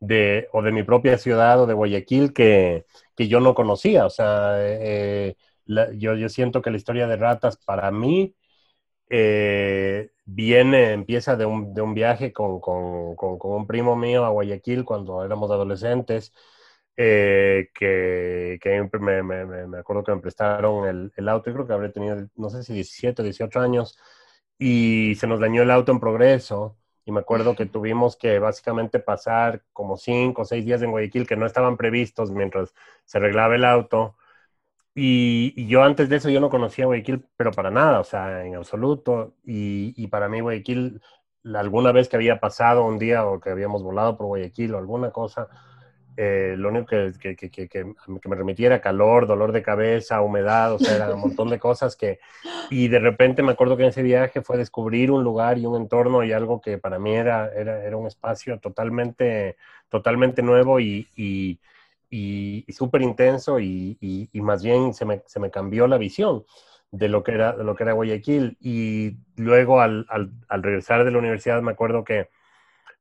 de, 0.00 0.48
o 0.52 0.62
de 0.62 0.72
mi 0.72 0.82
propia 0.82 1.18
ciudad 1.18 1.60
o 1.60 1.66
de 1.66 1.74
Guayaquil 1.74 2.32
que, 2.32 2.86
que 3.16 3.28
yo 3.28 3.40
no 3.40 3.54
conocía. 3.54 4.06
O 4.06 4.10
sea, 4.10 4.54
eh, 4.58 5.36
yo, 5.66 6.14
yo 6.14 6.28
siento 6.28 6.62
que 6.62 6.70
la 6.70 6.76
historia 6.76 7.06
de 7.06 7.16
Ratas 7.16 7.56
para 7.58 7.90
mí 7.90 8.34
eh, 9.10 10.12
viene, 10.24 10.92
empieza 10.92 11.36
de 11.36 11.46
un, 11.46 11.74
de 11.74 11.82
un 11.82 11.94
viaje 11.94 12.32
con, 12.32 12.60
con, 12.60 13.16
con, 13.16 13.38
un 13.42 13.66
primo 13.66 13.96
mío 13.96 14.24
a 14.24 14.30
Guayaquil 14.30 14.84
cuando 14.84 15.24
éramos 15.24 15.50
adolescentes, 15.50 16.32
eh, 16.96 17.70
que, 17.74 18.58
que 18.62 18.88
me, 19.00 19.22
me, 19.22 19.44
me, 19.66 19.78
acuerdo 19.78 20.04
que 20.04 20.14
me 20.14 20.20
prestaron 20.20 20.86
el, 20.88 21.12
el 21.16 21.28
auto, 21.28 21.50
yo 21.50 21.54
creo 21.54 21.66
que 21.66 21.72
habría 21.72 21.92
tenido, 21.92 22.28
no 22.36 22.50
sé 22.50 22.62
si 22.62 22.74
17 22.74 23.22
o 23.22 23.24
18 23.24 23.60
años, 23.60 23.98
y 24.58 25.14
se 25.16 25.26
nos 25.26 25.40
dañó 25.40 25.62
el 25.62 25.70
auto 25.70 25.92
en 25.92 26.00
progreso. 26.00 26.76
Y 27.04 27.12
me 27.12 27.20
acuerdo 27.20 27.56
que 27.56 27.66
tuvimos 27.66 28.16
que 28.16 28.38
básicamente 28.38 29.00
pasar 29.00 29.64
como 29.72 29.96
cinco 29.96 30.42
o 30.42 30.44
seis 30.44 30.64
días 30.64 30.82
en 30.82 30.90
Guayaquil 30.92 31.26
que 31.26 31.36
no 31.36 31.46
estaban 31.46 31.76
previstos 31.76 32.30
mientras 32.30 32.74
se 33.06 33.18
arreglaba 33.18 33.56
el 33.56 33.64
auto. 33.64 34.16
Y, 34.94 35.66
yo 35.66 35.82
antes 35.82 36.08
de 36.08 36.16
eso 36.16 36.30
yo 36.30 36.40
no 36.40 36.50
conocía 36.50 36.86
Guayaquil, 36.86 37.24
pero 37.36 37.52
para 37.52 37.70
nada, 37.70 38.00
o 38.00 38.04
sea, 38.04 38.44
en 38.44 38.56
absoluto. 38.56 39.34
Y, 39.44 40.06
para 40.08 40.28
mí 40.28 40.40
Guayaquil, 40.40 41.00
alguna 41.54 41.92
vez 41.92 42.08
que 42.08 42.16
había 42.16 42.40
pasado 42.40 42.84
un 42.84 42.98
día 42.98 43.24
o 43.26 43.40
que 43.40 43.50
habíamos 43.50 43.82
volado 43.82 44.16
por 44.16 44.26
Guayaquil 44.26 44.74
o 44.74 44.78
alguna 44.78 45.10
cosa, 45.10 45.48
eh, 46.16 46.54
lo 46.58 46.68
único 46.68 46.86
que, 46.86 47.12
que, 47.18 47.36
que, 47.36 47.68
que, 47.68 47.84
me 47.84 48.36
remitiera 48.36 48.80
calor, 48.80 49.26
dolor 49.26 49.52
de 49.52 49.62
cabeza, 49.62 50.20
humedad, 50.20 50.74
o 50.74 50.78
sea, 50.78 50.96
era 50.96 51.14
un 51.14 51.20
montón 51.20 51.48
de 51.50 51.58
cosas 51.58 51.96
que... 51.96 52.18
Y 52.68 52.88
de 52.88 52.98
repente 52.98 53.42
me 53.42 53.52
acuerdo 53.52 53.76
que 53.76 53.84
en 53.84 53.90
ese 53.90 54.02
viaje 54.02 54.42
fue 54.42 54.58
descubrir 54.58 55.10
un 55.12 55.24
lugar 55.24 55.56
y 55.58 55.66
un 55.66 55.76
entorno 55.76 56.24
y 56.24 56.32
algo 56.32 56.60
que 56.60 56.78
para 56.78 56.98
mí 56.98 57.14
era, 57.14 57.50
era, 57.54 57.84
era 57.84 57.96
un 57.96 58.06
espacio 58.06 58.58
totalmente, 58.58 59.56
totalmente 59.88 60.42
nuevo 60.42 60.80
y 60.80 61.06
y, 62.10 62.64
súper 62.72 63.02
intenso 63.02 63.60
y, 63.60 63.96
y, 64.00 64.40
más 64.40 64.62
bien 64.62 64.92
se 64.94 65.04
me, 65.04 65.22
se 65.26 65.40
me, 65.40 65.50
cambió 65.50 65.86
la 65.86 65.98
visión 65.98 66.44
de 66.90 67.08
lo 67.08 67.22
que 67.22 67.32
era, 67.32 67.54
lo 67.54 67.76
que 67.76 67.84
era 67.84 67.92
Guayaquil. 67.92 68.58
Y 68.60 69.16
luego 69.36 69.80
al, 69.80 70.06
al, 70.10 70.32
al 70.48 70.62
regresar 70.62 71.04
de 71.04 71.12
la 71.12 71.18
universidad 71.18 71.62
me 71.62 71.72
acuerdo 71.72 72.04
que 72.04 72.28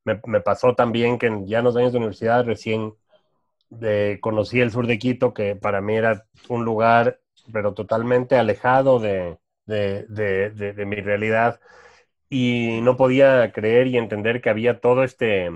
me, 0.06 0.22
me, 0.26 0.42
pasó 0.42 0.76
también 0.76 1.18
que 1.18 1.32
ya 1.46 1.60
en 1.60 1.66
los 1.66 1.76
años 1.76 1.92
de 1.92 1.98
universidad 1.98 2.46
recién 2.46 2.94
de, 3.70 4.20
conocí 4.22 4.62
el 4.62 4.72
sur 4.72 4.88
de 4.88 5.00
Quito, 5.00 5.34
que 5.34 5.56
para 5.56 5.82
mí 5.82 5.96
era 5.96 6.26
un 6.50 6.66
lugar, 6.66 7.20
pero 7.52 7.74
totalmente 7.74 8.38
alejado 8.38 9.00
de, 9.00 9.40
de, 9.66 10.06
de 10.08 10.86
mi 10.86 10.98
realidad. 10.98 11.60
Y 12.30 12.80
no 12.84 12.96
podía 12.98 13.52
creer 13.52 13.88
y 13.88 13.98
entender 13.98 14.42
que 14.42 14.50
había 14.52 14.80
todo 14.82 15.04
este 15.04 15.52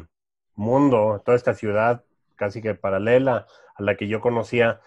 mundo, 0.56 1.22
toda 1.24 1.38
esta 1.38 1.54
ciudad 1.54 2.04
casi 2.46 2.62
que 2.62 2.76
paralela 2.76 3.48
a 3.76 3.84
la 3.84 3.96
que 3.98 4.08
yo 4.08 4.22
conocía, 4.22 4.82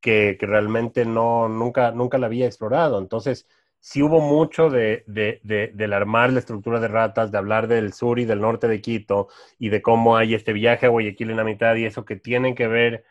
que, 0.00 0.36
que 0.38 0.46
realmente 0.46 1.04
no, 1.04 1.48
nunca, 1.48 1.92
nunca 1.92 2.18
la 2.18 2.26
había 2.26 2.46
explorado. 2.46 2.98
Entonces, 2.98 3.46
sí 3.80 4.02
hubo 4.02 4.20
mucho 4.20 4.70
de, 4.70 5.04
de, 5.06 5.40
de, 5.44 5.70
del 5.74 5.92
armar 5.92 6.32
la 6.32 6.40
estructura 6.40 6.80
de 6.80 6.88
ratas, 6.88 7.30
de 7.32 7.38
hablar 7.38 7.68
del 7.68 7.92
sur 7.92 8.18
y 8.18 8.24
del 8.24 8.40
norte 8.40 8.68
de 8.68 8.80
Quito 8.80 9.28
y 9.58 9.68
de 9.70 9.82
cómo 9.82 10.16
hay 10.16 10.34
este 10.34 10.52
viaje 10.52 10.86
a 10.86 10.88
Guayaquil 10.90 11.30
en 11.30 11.36
la 11.36 11.44
mitad 11.44 11.74
y 11.76 11.84
eso 11.86 12.04
que 12.04 12.16
tienen 12.16 12.54
que 12.54 12.68
ver 12.68 13.04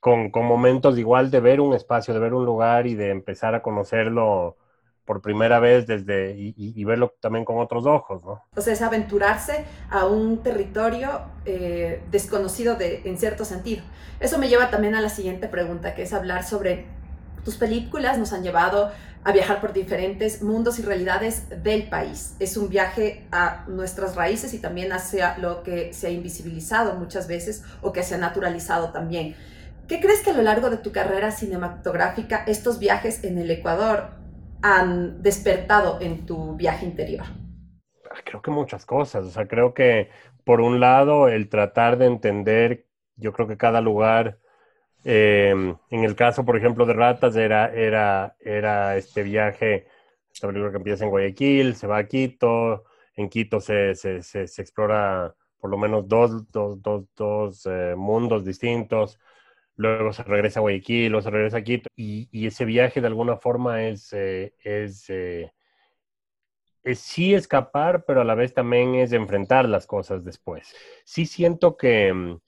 con, 0.00 0.30
con 0.30 0.46
momentos 0.46 0.98
igual 0.98 1.30
de 1.30 1.40
ver 1.40 1.60
un 1.60 1.74
espacio, 1.74 2.14
de 2.14 2.20
ver 2.20 2.34
un 2.34 2.44
lugar 2.44 2.86
y 2.86 2.94
de 2.94 3.10
empezar 3.10 3.54
a 3.54 3.62
conocerlo 3.62 4.56
por 5.04 5.20
primera 5.20 5.58
vez 5.58 5.86
desde 5.86 6.34
y, 6.36 6.84
verlo 6.84 7.14
también 7.20 7.44
con 7.44 7.58
otros 7.58 7.86
ojos, 7.86 8.24
¿no? 8.24 8.42
O 8.56 8.60
sea, 8.60 8.72
es 8.72 8.82
aventurarse 8.82 9.64
a 9.90 10.06
un 10.06 10.42
territorio 10.42 11.22
eh, 11.44 12.02
desconocido 12.10 12.76
de, 12.76 13.02
en 13.04 13.18
cierto 13.18 13.44
sentido. 13.44 13.82
Eso 14.20 14.38
me 14.38 14.48
lleva 14.48 14.70
también 14.70 14.94
a 14.94 15.00
la 15.00 15.08
siguiente 15.08 15.48
pregunta, 15.48 15.94
que 15.94 16.02
es 16.02 16.12
hablar 16.12 16.44
sobre 16.44 16.86
tus 17.44 17.56
películas 17.56 18.18
nos 18.18 18.32
han 18.32 18.42
llevado 18.42 18.92
a 19.24 19.32
viajar 19.32 19.60
por 19.60 19.72
diferentes 19.72 20.42
mundos 20.42 20.78
y 20.78 20.82
realidades 20.82 21.62
del 21.62 21.88
país. 21.88 22.34
Es 22.40 22.56
un 22.56 22.68
viaje 22.68 23.26
a 23.30 23.64
nuestras 23.68 24.16
raíces 24.16 24.52
y 24.54 24.58
también 24.58 24.92
hacia 24.92 25.38
lo 25.38 25.62
que 25.62 25.92
se 25.92 26.08
ha 26.08 26.10
invisibilizado 26.10 26.94
muchas 26.94 27.28
veces 27.28 27.62
o 27.80 27.92
que 27.92 28.02
se 28.02 28.14
ha 28.14 28.18
naturalizado 28.18 28.90
también. 28.90 29.36
¿Qué 29.86 30.00
crees 30.00 30.20
que 30.20 30.30
a 30.30 30.34
lo 30.34 30.42
largo 30.42 30.70
de 30.70 30.76
tu 30.76 30.92
carrera 30.92 31.30
cinematográfica 31.30 32.44
estos 32.46 32.78
viajes 32.78 33.22
en 33.24 33.38
el 33.38 33.50
Ecuador 33.50 34.21
han 34.62 35.22
despertado 35.22 36.00
en 36.00 36.24
tu 36.26 36.56
viaje 36.56 36.86
interior? 36.86 37.24
Creo 38.24 38.42
que 38.42 38.50
muchas 38.50 38.86
cosas. 38.86 39.24
O 39.26 39.30
sea, 39.30 39.46
creo 39.46 39.74
que 39.74 40.08
por 40.44 40.60
un 40.60 40.80
lado 40.80 41.28
el 41.28 41.48
tratar 41.48 41.98
de 41.98 42.06
entender, 42.06 42.86
yo 43.16 43.32
creo 43.32 43.48
que 43.48 43.56
cada 43.56 43.80
lugar, 43.80 44.38
eh, 45.04 45.74
en 45.90 46.04
el 46.04 46.14
caso, 46.16 46.44
por 46.44 46.56
ejemplo, 46.56 46.86
de 46.86 46.92
Ratas, 46.94 47.36
era, 47.36 47.72
era, 47.74 48.36
era 48.40 48.96
este 48.96 49.22
viaje, 49.22 49.86
esta 50.32 50.46
película 50.48 50.70
que 50.70 50.78
empieza 50.78 51.04
en 51.04 51.10
Guayaquil, 51.10 51.74
se 51.76 51.86
va 51.86 51.98
a 51.98 52.06
Quito, 52.06 52.84
en 53.16 53.28
Quito 53.28 53.60
se, 53.60 53.94
se, 53.94 54.22
se, 54.22 54.62
explora 54.62 55.34
por 55.60 55.70
lo 55.70 55.78
menos 55.78 56.08
dos, 56.08 56.50
dos, 56.50 56.80
dos, 56.82 57.04
dos 57.14 57.66
eh, 57.66 57.94
mundos 57.96 58.44
distintos, 58.44 59.18
luego 59.76 60.12
se 60.12 60.22
regresa 60.24 60.60
a 60.60 60.62
Guayaquil, 60.62 61.10
luego 61.10 61.22
se 61.22 61.30
regresa 61.30 61.58
a 61.58 61.62
Quito, 61.62 61.88
y, 61.96 62.46
ese 62.46 62.64
viaje 62.64 63.00
de 63.00 63.06
alguna 63.06 63.36
forma 63.36 63.84
es, 63.84 64.12
eh, 64.12 64.54
es, 64.62 65.08
eh, 65.10 65.52
es, 66.82 66.98
sí 67.00 67.34
escapar, 67.34 68.04
pero 68.06 68.20
a 68.22 68.24
la 68.24 68.34
vez 68.34 68.54
también 68.54 68.94
es 68.96 69.12
enfrentar 69.12 69.68
las 69.68 69.86
cosas 69.86 70.24
después. 70.24 70.74
Sí 71.04 71.26
siento 71.26 71.76
que, 71.76 72.12
mm, 72.12 72.40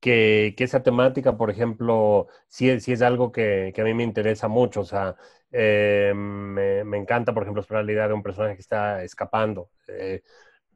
que, 0.00 0.54
esa 0.58 0.82
temática, 0.82 1.36
por 1.36 1.50
ejemplo, 1.50 2.28
sí, 2.48 2.80
sí 2.80 2.92
es 2.92 3.02
algo 3.02 3.32
que, 3.32 3.72
a 3.76 3.82
mí 3.84 3.94
me 3.94 4.04
interesa 4.04 4.48
mucho, 4.48 4.80
o 4.82 4.84
sea, 4.84 5.16
me, 5.52 6.84
me, 6.84 6.96
encanta, 6.98 7.32
por 7.34 7.44
ejemplo, 7.44 7.64
la 7.70 7.92
idea 7.92 8.08
de 8.08 8.14
un 8.14 8.22
personaje 8.22 8.56
que 8.56 8.60
está 8.62 9.02
escapando, 9.04 9.70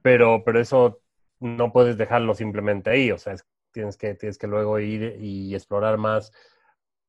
pero, 0.03 0.43
pero 0.45 0.61
eso 0.61 1.03
no 1.41 1.73
puedes 1.73 1.99
dejarlo 1.99 2.35
simplemente 2.35 2.91
ahí, 2.91 3.11
o 3.13 3.19
sea, 3.19 3.35
es 3.35 3.45
tienes 3.79 3.97
que, 3.97 4.15
tienes 4.17 4.39
que 4.39 4.49
luego 4.49 4.81
ir 4.81 5.19
y 5.21 5.55
explorar 5.55 5.99
más 5.99 6.33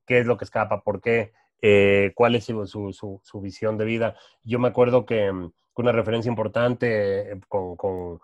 qué 0.05 0.19
es 0.19 0.27
lo 0.27 0.37
que 0.37 0.45
escapa, 0.45 0.83
por 0.83 1.01
qué, 1.01 1.33
eh, 1.63 2.11
cuál 2.15 2.35
es 2.35 2.45
su, 2.45 2.67
su, 2.67 3.19
su, 3.23 3.41
visión 3.41 3.75
de 3.75 3.85
vida. 3.85 4.15
Yo 4.43 4.59
me 4.59 4.67
acuerdo 4.67 5.03
que, 5.03 5.31
mm, 5.31 5.51
una 5.77 5.91
referencia 5.93 6.29
importante 6.29 7.31
eh, 7.31 7.39
con, 7.47 7.75
con, 7.75 8.19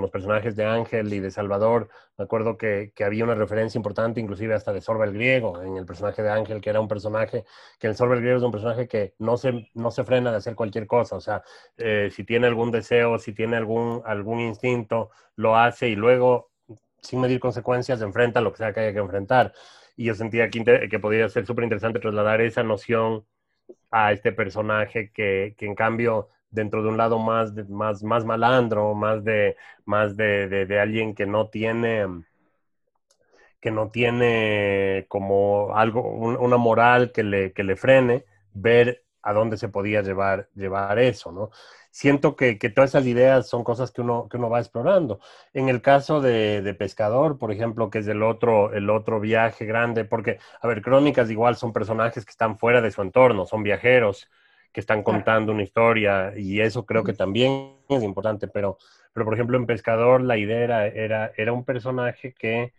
los 0.00 0.10
personajes 0.10 0.56
de 0.56 0.64
Ángel 0.64 1.12
y 1.12 1.20
de 1.20 1.30
Salvador, 1.30 1.88
me 2.18 2.24
acuerdo 2.24 2.56
que, 2.58 2.92
que, 2.96 3.04
había 3.04 3.22
una 3.22 3.36
referencia 3.36 3.78
importante, 3.78 4.20
inclusive 4.20 4.54
hasta 4.54 4.72
de 4.72 4.80
Sorba 4.80 5.04
el 5.04 5.12
Griego, 5.12 5.62
en 5.62 5.76
el 5.76 5.86
personaje 5.86 6.20
de 6.20 6.30
Ángel, 6.30 6.60
que 6.60 6.70
era 6.70 6.80
un 6.80 6.88
personaje, 6.88 7.44
que 7.78 7.86
el 7.86 7.94
Sorba 7.94 8.14
el 8.14 8.20
Griego 8.22 8.38
es 8.38 8.42
un 8.42 8.50
personaje 8.50 8.88
que 8.88 9.14
no 9.18 9.36
se, 9.36 9.70
no 9.74 9.92
se 9.92 10.02
frena 10.02 10.32
de 10.32 10.38
hacer 10.38 10.56
cualquier 10.56 10.88
cosa, 10.88 11.14
o 11.14 11.20
sea, 11.20 11.44
eh, 11.76 12.08
si 12.10 12.24
tiene 12.24 12.48
algún 12.48 12.72
deseo, 12.72 13.20
si 13.20 13.34
tiene 13.34 13.56
algún, 13.56 14.02
algún 14.04 14.40
instinto, 14.40 15.10
lo 15.36 15.56
hace 15.56 15.88
y 15.90 15.94
luego 15.94 16.53
sin 17.04 17.20
medir 17.20 17.40
consecuencias, 17.40 18.00
enfrenta 18.02 18.40
lo 18.40 18.52
que 18.52 18.58
sea 18.58 18.72
que 18.72 18.80
haya 18.80 18.92
que 18.92 18.98
enfrentar. 18.98 19.52
Y 19.96 20.06
yo 20.06 20.14
sentía 20.14 20.50
que, 20.50 20.88
que 20.90 20.98
podría 20.98 21.28
ser 21.28 21.46
súper 21.46 21.64
interesante 21.64 22.00
trasladar 22.00 22.40
esa 22.40 22.62
noción 22.62 23.24
a 23.90 24.12
este 24.12 24.32
personaje 24.32 25.10
que, 25.12 25.54
que, 25.56 25.66
en 25.66 25.74
cambio 25.74 26.30
dentro 26.50 26.82
de 26.82 26.88
un 26.88 26.96
lado 26.96 27.18
más, 27.18 27.52
más, 27.68 28.02
más 28.02 28.24
malandro, 28.24 28.94
más, 28.94 29.24
de, 29.24 29.56
más 29.84 30.16
de, 30.16 30.48
de, 30.66 30.80
alguien 30.80 31.14
que 31.14 31.26
no 31.26 31.48
tiene 31.48 32.06
que 33.60 33.70
no 33.70 33.90
tiene 33.90 35.06
como 35.08 35.74
algo, 35.74 36.02
una 36.02 36.58
moral 36.58 37.12
que 37.12 37.22
le, 37.22 37.52
que 37.52 37.64
le 37.64 37.76
frene, 37.76 38.24
ver 38.52 39.04
a 39.24 39.32
dónde 39.32 39.56
se 39.56 39.68
podía 39.68 40.02
llevar, 40.02 40.48
llevar 40.54 40.98
eso, 40.98 41.32
¿no? 41.32 41.50
siento 41.94 42.34
que, 42.34 42.58
que, 42.58 42.70
todas 42.70 42.90
esas 42.90 43.06
ideas 43.06 43.48
son 43.48 43.62
cosas 43.62 43.92
que 43.92 44.00
uno, 44.00 44.28
que 44.28 44.36
uno 44.36 44.50
va 44.50 44.58
explorando. 44.58 45.20
En 45.52 45.68
el 45.68 45.80
caso 45.80 46.20
de, 46.20 46.60
de, 46.60 46.74
Pescador, 46.74 47.38
por 47.38 47.52
ejemplo, 47.52 47.88
que 47.88 48.00
es 48.00 48.08
el 48.08 48.24
otro, 48.24 48.72
el 48.72 48.90
otro 48.90 49.20
viaje 49.20 49.64
grande, 49.64 50.04
porque, 50.04 50.38
a 50.60 50.66
ver, 50.66 50.82
Crónicas 50.82 51.30
igual 51.30 51.54
son 51.54 51.72
personajes 51.72 52.24
que 52.24 52.32
están 52.32 52.58
fuera 52.58 52.80
de 52.80 52.90
su 52.90 53.00
entorno, 53.00 53.46
son 53.46 53.62
viajeros 53.62 54.28
que 54.72 54.80
están 54.80 55.04
contando 55.04 55.52
una 55.52 55.62
historia 55.62 56.32
y 56.36 56.60
eso 56.60 56.84
creo 56.84 57.04
que 57.04 57.12
también 57.12 57.76
es 57.88 58.02
importante, 58.02 58.48
pero, 58.48 58.76
pero 59.12 59.24
por 59.24 59.34
ejemplo 59.34 59.56
en 59.56 59.66
Pescador 59.66 60.20
la 60.20 60.36
idea 60.36 60.58
era, 60.58 60.86
era, 60.88 61.32
era 61.36 61.52
un 61.52 61.64
personaje 61.64 62.34
que 62.34 62.74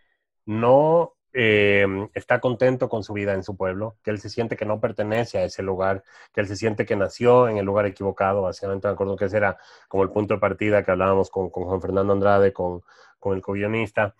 no 0.46 1.15
eh, 1.38 1.86
está 2.14 2.40
contento 2.40 2.88
con 2.88 3.04
su 3.04 3.12
vida 3.14 3.34
en 3.34 3.44
su 3.44 3.58
pueblo, 3.58 3.98
que 4.04 4.12
él 4.12 4.20
se 4.20 4.30
siente 4.30 4.56
que 4.56 4.66
no 4.66 4.80
pertenece 4.80 5.38
a 5.38 5.44
ese 5.44 5.64
lugar, 5.64 6.04
que 6.34 6.40
él 6.42 6.48
se 6.48 6.56
siente 6.56 6.86
que 6.86 6.96
nació 6.96 7.50
en 7.50 7.58
el 7.58 7.66
lugar 7.66 7.86
equivocado, 7.86 8.44
básicamente 8.44 8.88
me 8.88 8.94
acuerdo 8.94 9.18
que 9.18 9.26
ese 9.26 9.38
era 9.38 9.58
como 9.90 10.04
el 10.04 10.12
punto 10.12 10.36
de 10.36 10.40
partida 10.40 10.84
que 10.84 10.92
hablábamos 10.92 11.30
con, 11.30 11.50
con 11.50 11.66
Juan 11.66 11.82
Fernando 11.82 12.14
Andrade, 12.14 12.54
con, 12.54 12.84
con 13.20 13.36
el 13.36 13.42
co-guionista, 13.42 14.16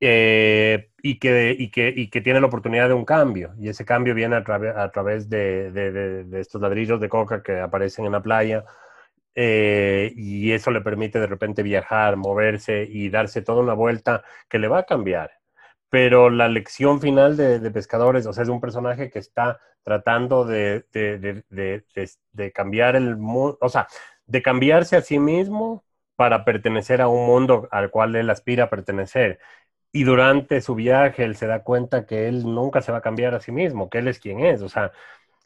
eh, 0.00 0.90
y, 1.02 1.18
que, 1.18 1.56
y, 1.58 1.70
que, 1.72 1.92
y 1.94 2.08
que 2.08 2.20
tiene 2.20 2.40
la 2.40 2.46
oportunidad 2.46 2.86
de 2.88 2.94
un 2.94 3.04
cambio, 3.04 3.54
y 3.58 3.68
ese 3.68 3.84
cambio 3.84 4.14
viene 4.14 4.36
a, 4.36 4.44
tra 4.44 4.82
a 4.82 4.90
través 4.92 5.28
de, 5.28 5.72
de, 5.72 5.90
de, 5.92 6.24
de, 6.24 6.40
estos 6.40 6.62
ladrillos 6.62 7.00
de 7.00 7.08
coca 7.08 7.42
que 7.42 7.58
aparecen 7.58 8.06
en 8.06 8.12
la 8.12 8.22
playa, 8.22 8.64
eh, 9.34 10.12
y 10.16 10.52
eso 10.52 10.70
le 10.70 10.82
permite 10.82 11.18
de 11.20 11.26
repente 11.26 11.62
viajar, 11.64 12.16
moverse 12.16 12.86
y 12.88 13.10
darse 13.10 13.42
toda 13.42 13.62
una 13.62 13.74
vuelta 13.74 14.22
que 14.48 14.58
le 14.58 14.68
va 14.68 14.80
a 14.80 14.86
cambiar 14.86 15.37
pero 15.90 16.30
la 16.30 16.48
lección 16.48 17.00
final 17.00 17.36
de, 17.36 17.60
de, 17.60 17.70
Pescadores, 17.70 18.26
o 18.26 18.32
sea, 18.32 18.42
es 18.42 18.48
un 18.48 18.60
personaje 18.60 19.10
que 19.10 19.18
está 19.18 19.60
tratando 19.82 20.44
de, 20.44 20.84
de, 20.92 21.44
de, 22.32 22.52
cambiar 22.52 22.96
el 22.96 23.16
mundo, 23.16 23.58
o 23.60 23.68
sea, 23.68 23.88
de 24.26 24.42
cambiarse 24.42 24.96
a 24.96 25.02
sí 25.02 25.18
mismo 25.18 25.84
para 26.16 26.44
pertenecer 26.44 27.00
a 27.00 27.08
un 27.08 27.26
mundo 27.26 27.68
al 27.70 27.90
cual 27.90 28.16
él 28.16 28.28
aspira 28.30 28.64
a 28.64 28.70
pertenecer. 28.70 29.38
Y 29.92 30.04
durante 30.04 30.60
su 30.60 30.74
viaje 30.74 31.24
él 31.24 31.36
se 31.36 31.46
da 31.46 31.62
cuenta 31.64 32.06
que 32.06 32.28
él 32.28 32.44
nunca 32.44 32.82
se 32.82 32.92
va 32.92 32.98
a 32.98 33.00
cambiar 33.02 33.34
a 33.34 33.40
sí 33.40 33.52
mismo, 33.52 33.88
que 33.90 33.98
él 33.98 34.08
es 34.08 34.18
quien 34.20 34.40
es, 34.40 34.62
o 34.62 34.68
sea, 34.68 34.92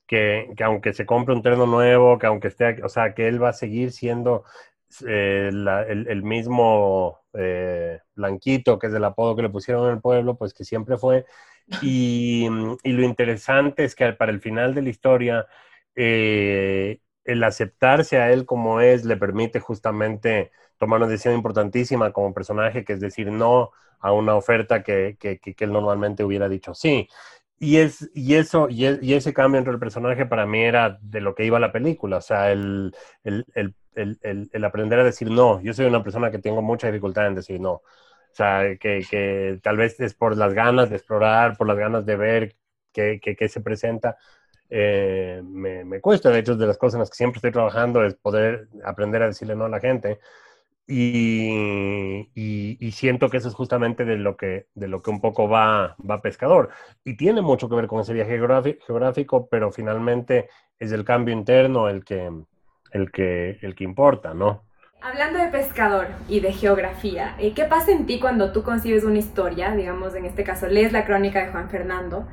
que, 0.06 0.50
que 0.56 0.64
aunque 0.64 0.92
se 0.92 1.06
compre 1.06 1.34
un 1.34 1.42
terno 1.42 1.66
nuevo, 1.66 2.18
que 2.18 2.26
aunque 2.26 2.48
esté, 2.48 2.82
o 2.84 2.88
sea, 2.88 3.14
que 3.14 3.28
él 3.28 3.42
va 3.42 3.50
a 3.50 3.52
seguir 3.52 3.92
siendo 3.92 4.44
eh, 5.06 5.50
el, 5.50 6.22
mismo 6.22 7.20
eh, 7.32 8.00
Blanquito, 8.14 8.78
que 8.78 8.88
es 8.88 8.94
el 8.94 9.04
apodo 9.04 9.36
que 9.36 9.42
le 9.42 9.50
pusieron 9.50 9.90
el 9.90 10.00
pueblo, 10.00 10.36
pues 10.36 10.54
que 10.54 10.64
siempre 10.64 10.98
fue. 10.98 11.24
Y, 11.80 12.48
lo 12.48 13.02
interesante 13.02 13.84
es 13.84 13.94
que 13.94 14.12
para 14.12 14.32
el 14.32 14.40
final 14.40 14.74
de 14.74 14.82
la 14.82 14.90
historia, 14.90 15.46
eh, 15.94 17.00
el 17.24 17.44
aceptarse 17.44 18.18
a 18.18 18.32
él 18.32 18.44
como 18.46 18.80
es 18.80 19.04
le 19.04 19.16
permite 19.16 19.60
justamente 19.60 20.50
tomar 20.78 20.98
una 20.98 21.08
decisión 21.08 21.34
importantísima 21.34 22.12
como 22.12 22.34
personaje, 22.34 22.84
que 22.84 22.94
es 22.94 23.00
decir 23.00 23.30
no 23.30 23.70
a 24.00 24.12
una 24.12 24.34
oferta 24.34 24.82
que, 24.82 25.16
que, 25.18 25.38
que, 25.38 25.54
él 25.64 25.72
normalmente 25.72 26.24
hubiera 26.24 26.48
dicho 26.48 26.74
sí. 26.74 27.08
Y, 27.58 27.76
es, 27.78 28.10
y 28.14 28.34
eso, 28.34 28.68
y, 28.68 28.86
es, 28.86 28.98
y, 29.02 29.14
ese 29.14 29.32
cambio 29.32 29.58
entre 29.58 29.72
el 29.72 29.78
personaje 29.78 30.26
para 30.26 30.46
mí 30.46 30.62
era 30.62 30.98
de 31.00 31.20
lo 31.20 31.34
que 31.36 31.44
iba 31.44 31.60
la 31.60 31.72
película, 31.72 32.16
o 32.18 32.20
sea, 32.20 32.50
el 32.50 32.92
el, 33.94 34.18
el, 34.22 34.50
el, 34.52 34.64
aprender 34.64 34.98
a 34.98 35.04
decir 35.04 35.30
no. 35.30 35.60
Yo 35.62 35.72
soy 35.74 35.86
una 35.86 36.02
persona 36.02 36.30
que 36.30 36.38
tengo 36.38 36.62
mucha 36.62 36.86
dificultad 36.88 37.26
en 37.26 37.34
decir 37.34 37.60
no. 37.60 37.72
O 38.32 38.34
sea, 38.34 38.76
que, 38.78 39.04
que 39.10 39.60
tal 39.62 39.76
vez 39.76 40.00
es 40.00 40.14
por 40.14 40.36
las 40.36 40.54
ganas 40.54 40.90
de 40.90 40.96
explorar, 40.96 41.56
por 41.56 41.66
las 41.66 41.76
ganas 41.76 42.06
de 42.06 42.16
ver 42.16 42.56
qué, 42.92 43.20
qué, 43.22 43.36
qué 43.36 43.48
se 43.48 43.60
presenta. 43.60 44.16
Eh, 44.70 45.42
me, 45.44 45.84
me, 45.84 46.00
cuesta, 46.00 46.30
de 46.30 46.38
hecho, 46.38 46.56
de 46.56 46.66
las 46.66 46.78
cosas 46.78 46.94
en 46.94 47.00
las 47.00 47.10
que 47.10 47.16
siempre 47.16 47.38
estoy 47.38 47.52
trabajando 47.52 48.04
es 48.04 48.14
poder 48.14 48.68
aprender 48.84 49.22
a 49.22 49.26
decirle 49.26 49.54
no 49.54 49.66
a 49.66 49.68
la 49.68 49.80
gente. 49.80 50.18
Y, 50.86 52.28
y, 52.34 52.90
siento 52.92 53.28
que 53.30 53.36
eso 53.38 53.48
es 53.48 53.54
justamente 53.54 54.04
de 54.04 54.16
lo 54.16 54.36
que, 54.36 54.66
de 54.74 54.88
lo 54.88 55.00
que 55.02 55.10
un 55.10 55.20
poco 55.20 55.48
va, 55.48 55.96
va 55.98 56.20
Pescador. 56.22 56.70
Y 57.04 57.16
tiene 57.16 57.40
mucho 57.40 57.68
que 57.68 57.76
ver 57.76 57.86
con 57.86 58.00
ese 58.00 58.12
viaje 58.12 58.38
geográfico, 58.86 59.48
pero 59.48 59.70
finalmente 59.70 60.48
es 60.78 60.92
el 60.92 61.04
cambio 61.04 61.34
interno 61.34 61.88
el 61.88 62.04
que, 62.04 62.30
el 62.92 63.10
que, 63.10 63.58
el 63.62 63.74
que 63.74 63.84
importa, 63.84 64.34
¿no? 64.34 64.62
Hablando 65.00 65.40
de 65.40 65.48
pescador 65.48 66.06
y 66.28 66.40
de 66.40 66.52
geografía, 66.52 67.34
eh, 67.38 67.54
¿qué 67.54 67.64
pasa 67.64 67.90
en 67.90 68.06
ti 68.06 68.20
cuando 68.20 68.52
tú 68.52 68.62
concibes 68.62 69.02
una 69.02 69.18
historia? 69.18 69.74
Digamos, 69.74 70.14
en 70.14 70.24
este 70.24 70.44
caso, 70.44 70.68
lees 70.68 70.92
la 70.92 71.04
crónica 71.04 71.44
de 71.44 71.50
Juan 71.50 71.68
Fernando 71.70 72.28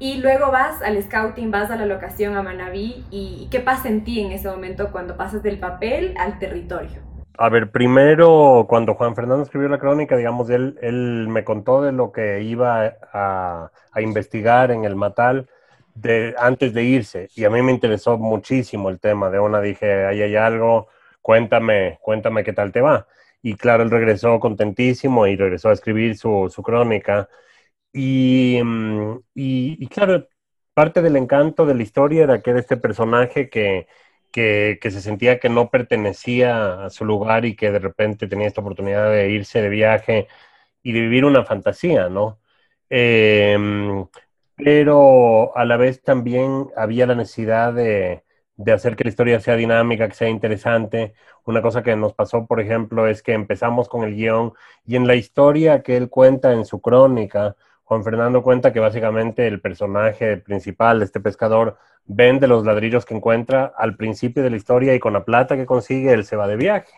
y 0.00 0.20
luego 0.20 0.50
vas 0.50 0.82
al 0.82 1.00
scouting, 1.00 1.50
vas 1.50 1.70
a 1.70 1.76
la 1.76 1.86
locación 1.86 2.36
a 2.36 2.42
Manabí 2.42 3.04
y 3.10 3.48
¿qué 3.50 3.60
pasa 3.60 3.88
en 3.88 4.02
ti 4.02 4.20
en 4.20 4.32
ese 4.32 4.48
momento 4.48 4.90
cuando 4.90 5.16
pasas 5.16 5.42
del 5.42 5.58
papel 5.58 6.14
al 6.18 6.38
territorio? 6.40 7.02
A 7.36 7.48
ver, 7.50 7.70
primero, 7.70 8.66
cuando 8.68 8.94
Juan 8.94 9.14
Fernando 9.14 9.44
escribió 9.44 9.68
la 9.68 9.78
crónica, 9.78 10.16
digamos, 10.16 10.50
él, 10.50 10.76
él 10.82 11.28
me 11.28 11.44
contó 11.44 11.82
de 11.82 11.92
lo 11.92 12.10
que 12.10 12.42
iba 12.42 12.96
a, 13.12 13.70
a 13.92 14.00
investigar 14.00 14.72
en 14.72 14.84
el 14.84 14.96
Matal 14.96 15.48
de, 16.00 16.34
antes 16.38 16.72
de 16.74 16.84
irse 16.84 17.28
y 17.34 17.44
a 17.44 17.50
mí 17.50 17.62
me 17.62 17.72
interesó 17.72 18.18
muchísimo 18.18 18.90
el 18.90 19.00
tema. 19.00 19.30
De 19.30 19.40
una 19.40 19.60
dije, 19.60 20.06
ahí 20.06 20.22
hay 20.22 20.36
algo, 20.36 20.88
cuéntame, 21.22 21.98
cuéntame 22.02 22.44
qué 22.44 22.52
tal 22.52 22.72
te 22.72 22.80
va. 22.80 23.06
Y 23.42 23.54
claro, 23.54 23.82
él 23.82 23.90
regresó 23.90 24.40
contentísimo 24.40 25.26
y 25.26 25.36
regresó 25.36 25.70
a 25.70 25.72
escribir 25.72 26.16
su, 26.16 26.50
su 26.54 26.62
crónica. 26.62 27.28
Y, 27.92 28.60
mm, 28.62 29.12
y, 29.34 29.84
y, 29.84 29.86
claro, 29.88 30.28
parte 30.74 31.02
del 31.02 31.16
encanto 31.16 31.66
de 31.66 31.74
la 31.74 31.82
historia 31.82 32.24
era 32.24 32.42
que 32.42 32.50
era 32.50 32.60
este 32.60 32.76
personaje 32.76 33.48
que, 33.50 33.88
que, 34.30 34.78
que, 34.80 34.90
se 34.90 35.00
sentía 35.00 35.38
que 35.40 35.48
no 35.48 35.70
pertenecía 35.70 36.84
a 36.86 36.90
su 36.90 37.04
lugar 37.04 37.44
y 37.44 37.56
que 37.56 37.70
de 37.72 37.78
repente 37.80 38.28
tenía 38.28 38.46
esta 38.48 38.60
oportunidad 38.60 39.10
de 39.12 39.30
irse 39.30 39.62
de 39.62 39.68
viaje 39.68 40.28
y 40.82 40.92
de 40.92 41.00
vivir 41.00 41.24
una 41.24 41.44
fantasía, 41.44 42.08
¿no? 42.08 42.40
Em, 42.90 44.06
pero 44.58 45.56
a 45.56 45.64
la 45.64 45.76
vez 45.76 46.02
también 46.02 46.68
había 46.76 47.06
la 47.06 47.14
necesidad 47.14 47.72
de, 47.72 48.24
de 48.58 48.72
hacer 48.72 48.96
que 48.96 49.04
la 49.04 49.10
historia 49.10 49.40
sea 49.40 49.56
dinámica, 49.56 50.08
que 50.08 50.14
sea 50.14 50.28
interesante. 50.28 51.14
Una 51.44 51.62
cosa 51.62 51.82
que 51.82 51.96
nos 51.96 52.12
pasó, 52.12 52.46
por 52.46 52.60
ejemplo, 52.60 53.06
es 53.06 53.22
que 53.22 53.32
empezamos 53.32 53.88
con 53.88 54.04
el 54.04 54.14
guion 54.16 54.52
y 54.84 54.96
en 54.96 55.06
la 55.06 55.14
historia 55.14 55.82
que 55.82 55.96
él 55.96 56.10
cuenta 56.10 56.52
en 56.52 56.64
su 56.64 56.80
crónica, 56.80 57.56
Juan 57.84 58.04
Fernando 58.04 58.42
cuenta 58.42 58.72
que 58.72 58.80
básicamente 58.80 59.46
el 59.46 59.60
personaje 59.60 60.36
principal 60.38 61.00
este 61.02 61.20
pescador 61.20 61.78
vende 62.04 62.48
los 62.48 62.64
ladrillos 62.64 63.06
que 63.06 63.14
encuentra 63.14 63.72
al 63.76 63.96
principio 63.96 64.42
de 64.42 64.50
la 64.50 64.56
historia 64.56 64.94
y 64.94 64.98
con 65.00 65.12
la 65.12 65.24
plata 65.24 65.56
que 65.56 65.64
consigue 65.64 66.12
él 66.12 66.24
se 66.24 66.36
va 66.36 66.48
de 66.48 66.56
viaje. 66.56 66.92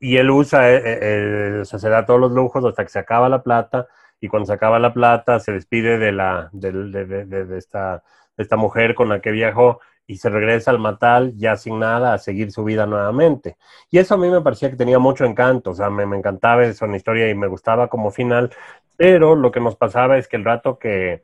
Y 0.00 0.16
él 0.16 0.30
usa, 0.30 0.70
eh, 0.70 0.82
eh, 0.84 1.62
se 1.64 1.88
da 1.88 2.04
todos 2.06 2.20
los 2.20 2.32
lujos 2.32 2.64
hasta 2.64 2.84
que 2.84 2.90
se 2.90 2.98
acaba 2.98 3.28
la 3.28 3.42
plata 3.42 3.88
y 4.20 4.28
cuando 4.28 4.46
se 4.46 4.52
acaba 4.52 4.78
la 4.78 4.92
plata 4.92 5.40
se 5.40 5.52
despide 5.52 5.98
de, 5.98 6.12
la, 6.12 6.50
de, 6.52 7.56
esta, 7.56 8.02
de 8.36 8.42
esta 8.42 8.56
mujer 8.56 8.94
con 8.94 9.08
la 9.08 9.20
que 9.20 9.30
viajó 9.30 9.80
y 10.06 10.16
se 10.16 10.30
regresa 10.30 10.70
al 10.70 10.78
Matal 10.78 11.34
ya 11.36 11.56
sin 11.56 11.78
nada 11.78 12.14
a 12.14 12.18
seguir 12.18 12.50
su 12.50 12.64
vida 12.64 12.86
nuevamente. 12.86 13.56
Y 13.90 13.98
eso 13.98 14.14
a 14.14 14.18
mí 14.18 14.28
me 14.28 14.40
parecía 14.40 14.70
que 14.70 14.76
tenía 14.76 14.98
mucho 14.98 15.24
encanto, 15.24 15.70
o 15.70 15.74
sea, 15.74 15.90
me, 15.90 16.06
me 16.06 16.16
encantaba 16.16 16.64
esa 16.64 16.86
historia 16.96 17.28
y 17.28 17.34
me 17.34 17.46
gustaba 17.46 17.88
como 17.88 18.10
final, 18.10 18.50
pero 18.96 19.36
lo 19.36 19.50
que 19.50 19.60
nos 19.60 19.76
pasaba 19.76 20.16
es 20.18 20.26
que 20.26 20.36
el 20.36 20.44
rato 20.44 20.78
que 20.78 21.22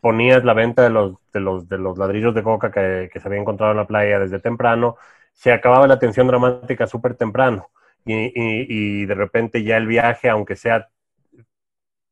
ponías 0.00 0.44
la 0.44 0.52
venta 0.52 0.82
de 0.82 0.90
los, 0.90 1.14
de 1.32 1.40
los, 1.40 1.68
de 1.68 1.78
los 1.78 1.96
ladrillos 1.96 2.34
de 2.34 2.42
coca 2.42 2.70
que, 2.70 3.08
que 3.12 3.20
se 3.20 3.28
había 3.28 3.40
encontrado 3.40 3.72
en 3.72 3.78
la 3.78 3.86
playa 3.86 4.18
desde 4.18 4.38
temprano, 4.38 4.96
se 5.32 5.52
acababa 5.52 5.86
la 5.86 5.98
tensión 5.98 6.26
dramática 6.26 6.86
súper 6.86 7.14
temprano. 7.14 7.68
Y, 8.06 8.32
y, 8.34 9.06
de 9.06 9.14
repente 9.14 9.62
ya 9.62 9.78
el 9.78 9.86
viaje, 9.86 10.28
aunque 10.28 10.56
sea, 10.56 10.90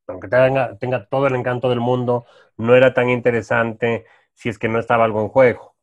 aunque 0.07 0.29
tenga, 0.29 1.07
todo 1.09 1.27
el 1.27 1.35
encanto 1.37 1.69
del 1.69 1.81
mundo, 1.81 2.27
no 2.57 2.75
era 2.77 2.95
tan 2.95 3.09
interesante 3.09 4.05
si 4.35 4.49
es 4.49 4.59
que 4.59 4.69
no 4.69 4.79
estaba 4.79 5.05
algo 5.05 5.23
en 5.23 5.29
juego. 5.29 5.77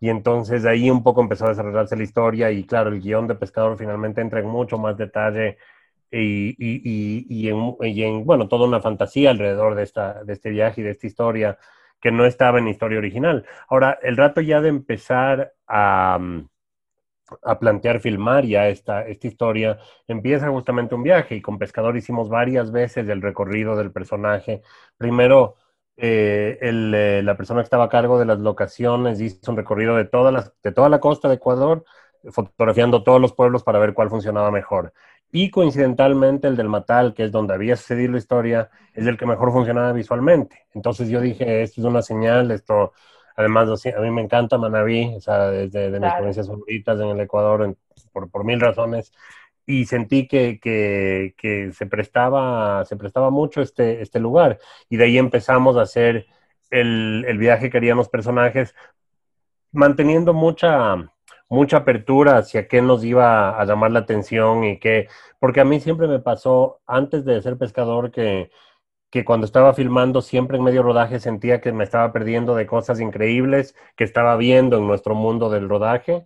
Y 0.00 0.10
entonces 0.10 0.62
de 0.62 0.70
ahí 0.70 0.90
un 0.90 1.02
poco 1.02 1.22
empezó 1.22 1.46
a 1.46 1.50
desarrollarse 1.50 1.96
la 1.96 2.02
historia 2.02 2.50
y 2.50 2.64
claro, 2.66 2.90
el 2.90 3.00
guion 3.00 3.26
de 3.26 3.36
Pescador 3.36 3.78
finalmente 3.78 4.20
entra 4.20 4.40
en 4.40 4.46
mucho 4.46 4.78
más 4.78 4.96
detalle 4.96 5.58
y, 6.10 6.54
y, 6.58 7.26
y, 7.28 8.02
en, 8.04 8.24
bueno, 8.24 8.48
toda 8.48 8.66
una 8.66 8.80
fantasía 8.80 9.30
alrededor 9.30 9.74
de, 9.74 9.82
esta, 9.82 10.22
de 10.24 10.32
este 10.34 10.50
viaje 10.50 10.80
y 10.80 10.84
de 10.84 10.90
esta 10.90 11.06
historia 11.06 11.58
que 12.00 12.12
no 12.12 12.26
estaba 12.26 12.58
en 12.58 12.66
la 12.66 12.70
historia 12.70 12.98
original. 12.98 13.46
Ahora, 13.68 13.98
el 14.02 14.16
rato 14.16 14.40
ya 14.40 14.60
de 14.60 14.68
empezar 14.68 15.54
a, 15.66 16.18
a 17.42 17.58
plantear 17.58 18.00
filmar 18.00 18.44
ya 18.44 18.68
esta, 18.68 19.06
esta 19.06 19.26
historia, 19.26 19.78
empieza 20.06 20.48
justamente 20.50 20.94
un 20.94 21.02
viaje 21.02 21.36
y 21.36 21.42
con 21.42 21.58
Pescador 21.58 21.96
hicimos 21.96 22.28
varias 22.28 22.70
veces 22.70 23.08
el 23.08 23.22
recorrido 23.22 23.76
del 23.76 23.92
personaje. 23.92 24.62
Primero 24.96 25.56
eh, 25.96 26.58
eh, 26.60 27.22
la 27.24 27.36
persona 27.36 27.60
que 27.60 27.64
estaba 27.64 27.84
a 27.84 27.88
cargo 27.88 28.18
de 28.18 28.26
las 28.26 28.38
locaciones 28.40 29.20
hizo 29.20 29.50
un 29.50 29.56
recorrido 29.56 29.96
de, 29.96 30.04
toda 30.04 30.52
de 30.62 30.72
toda 30.72 30.88
la 30.88 31.00
costa 31.00 31.28
de 31.28 31.34
Ecuador, 31.36 31.84
fotografiando 32.30 33.02
todos 33.02 33.20
los 33.20 33.32
pueblos 33.32 33.62
para 33.62 33.78
ver 33.78 33.94
cuál 33.94 34.10
funcionaba 34.10 34.50
mejor. 34.50 34.92
Y 35.30 35.50
coincidentalmente 35.50 36.46
el 36.48 36.56
del 36.56 36.68
Matal, 36.68 37.14
que 37.14 37.24
es 37.24 37.32
donde 37.32 37.54
había 37.54 37.76
sucedido 37.76 38.12
la 38.12 38.18
historia, 38.18 38.70
es 38.92 39.06
el 39.06 39.18
que 39.18 39.26
mejor 39.26 39.52
funcionaba 39.52 39.92
visualmente. 39.92 40.66
Entonces 40.74 41.08
yo 41.08 41.20
dije, 41.20 41.62
esto 41.62 41.80
es 41.80 41.86
una 41.86 42.02
señal, 42.02 42.50
esto, 42.50 42.92
además 43.34 43.86
a 43.86 44.00
mí 44.00 44.10
me 44.10 44.22
encanta 44.22 44.58
Manabí, 44.58 45.14
o 45.16 45.20
sea, 45.20 45.52
es 45.52 45.72
de, 45.72 45.90
mis 46.00 46.12
provincias 46.12 46.46
favoritas 46.46 47.00
en 47.00 47.08
el 47.08 47.20
Ecuador 47.20 47.76
por, 48.12 48.30
por 48.30 48.44
mil 48.44 48.60
razones 48.60 49.12
y 49.66 49.86
sentí 49.86 50.28
que, 50.28 50.60
que, 50.60 51.34
que, 51.38 51.72
se, 51.72 51.86
prestaba, 51.86 52.84
se 52.84 52.96
prestaba 52.96 53.30
mucho 53.30 53.62
este, 53.62 54.02
este 54.02 54.20
lugar. 54.20 54.58
Y 54.88 54.96
de 54.96 55.04
ahí 55.04 55.18
empezamos 55.18 55.76
a 55.76 55.82
hacer 55.82 56.26
el, 56.70 57.24
el 57.26 57.38
viaje 57.38 57.64
que 57.64 57.70
queríamos 57.72 58.08
personajes, 58.08 58.74
manteniendo 59.72 60.34
mucha, 60.34 60.96
mucha 61.48 61.78
apertura 61.78 62.38
hacia 62.38 62.68
qué 62.68 62.82
nos 62.82 63.04
iba 63.04 63.58
a 63.58 63.64
llamar 63.64 63.90
la 63.92 64.00
atención 64.00 64.64
y 64.64 64.78
qué, 64.78 65.08
porque 65.38 65.60
a 65.60 65.64
mí 65.64 65.80
siempre 65.80 66.08
me 66.08 66.20
pasó 66.20 66.80
antes 66.86 67.24
de 67.24 67.40
ser 67.42 67.56
pescador 67.56 68.10
que, 68.10 68.50
que 69.14 69.24
cuando 69.24 69.46
estaba 69.46 69.74
filmando 69.74 70.22
siempre 70.22 70.56
en 70.56 70.64
medio 70.64 70.82
rodaje 70.82 71.20
sentía 71.20 71.60
que 71.60 71.70
me 71.70 71.84
estaba 71.84 72.12
perdiendo 72.12 72.56
de 72.56 72.66
cosas 72.66 72.98
increíbles 72.98 73.76
que 73.94 74.02
estaba 74.02 74.36
viendo 74.36 74.76
en 74.76 74.88
nuestro 74.88 75.14
mundo 75.14 75.50
del 75.50 75.68
rodaje 75.68 76.24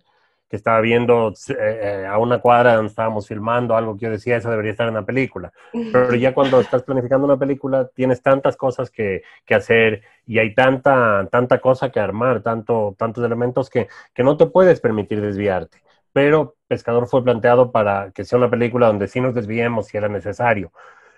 que 0.49 0.55
estaba 0.55 0.81
viendo 0.81 1.29
eh, 1.49 1.53
eh, 1.59 2.07
a 2.09 2.17
una 2.17 2.39
cuadra 2.39 2.73
donde 2.73 2.89
estábamos 2.89 3.27
filmando 3.27 3.75
algo 3.77 3.95
que 3.95 4.05
yo 4.05 4.09
decía, 4.09 4.37
eso 4.37 4.49
debería 4.49 4.71
estar 4.71 4.87
en 4.87 4.95
una 4.95 5.05
película. 5.05 5.53
Pero 5.71 6.15
ya 6.15 6.33
cuando 6.33 6.59
estás 6.59 6.81
planificando 6.81 7.27
una 7.27 7.37
película, 7.37 7.87
tienes 7.93 8.23
tantas 8.23 8.57
cosas 8.57 8.89
que, 8.89 9.21
que 9.45 9.53
hacer 9.53 10.01
y 10.25 10.39
hay 10.39 10.55
tanta, 10.55 11.27
tanta 11.31 11.59
cosa 11.59 11.91
que 11.91 11.99
armar, 11.99 12.41
tanto, 12.41 12.95
tantos 12.97 13.23
elementos 13.23 13.69
que, 13.69 13.87
que 14.15 14.23
no 14.23 14.35
te 14.35 14.47
puedes 14.47 14.79
permitir 14.79 15.21
desviarte. 15.21 15.83
Pero 16.11 16.55
Pescador 16.67 17.07
fue 17.07 17.23
planteado 17.23 17.71
para 17.71 18.09
que 18.09 18.25
sea 18.25 18.39
una 18.39 18.49
película 18.49 18.87
donde 18.87 19.07
sí 19.07 19.21
nos 19.21 19.35
desviemos 19.35 19.85
si 19.85 19.97
era 19.97 20.09
necesario. 20.09 20.71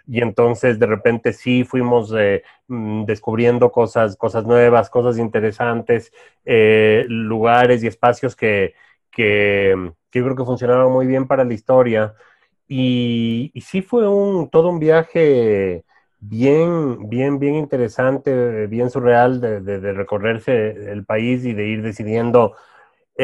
Y 0.08 0.22
entonces 0.22 0.80
de 0.80 0.86
repente 0.86 1.34
sí 1.34 1.64
fuimos 1.64 2.14
eh, 2.18 2.44
mm, 2.68 3.06
descubriendo 3.06 3.72
cosas, 3.72 4.16
cosas 4.16 4.46
nuevas, 4.46 4.90
cosas 4.90 5.18
interesantes, 5.18 6.12
lugares 6.46 7.84
y 7.84 7.88
espacios 7.88 8.36
que, 8.36 8.74
que, 9.12 9.76
yo 10.12 10.24
creo 10.24 10.36
que 10.36 10.46
funcionaba 10.46 10.90
muy 10.90 11.06
bien 11.08 11.28
para 11.28 11.44
la 11.44 11.54
historia. 11.54 12.16
Y, 12.68 13.52
sí 13.66 13.82
fue 13.82 14.08
un, 14.08 14.50
todo 14.50 14.70
un 14.70 14.80
viaje 14.80 15.84
bien, 16.20 17.10
bien, 17.10 17.40
bien 17.40 17.56
interesante, 17.56 18.68
bien 18.68 18.90
surreal 18.90 19.42
de, 19.42 19.94
recorrerse 19.94 20.92
el 20.92 21.06
país 21.06 21.44
y 21.46 21.54
de 21.54 21.68
ir 21.68 21.82
decidiendo 21.84 22.56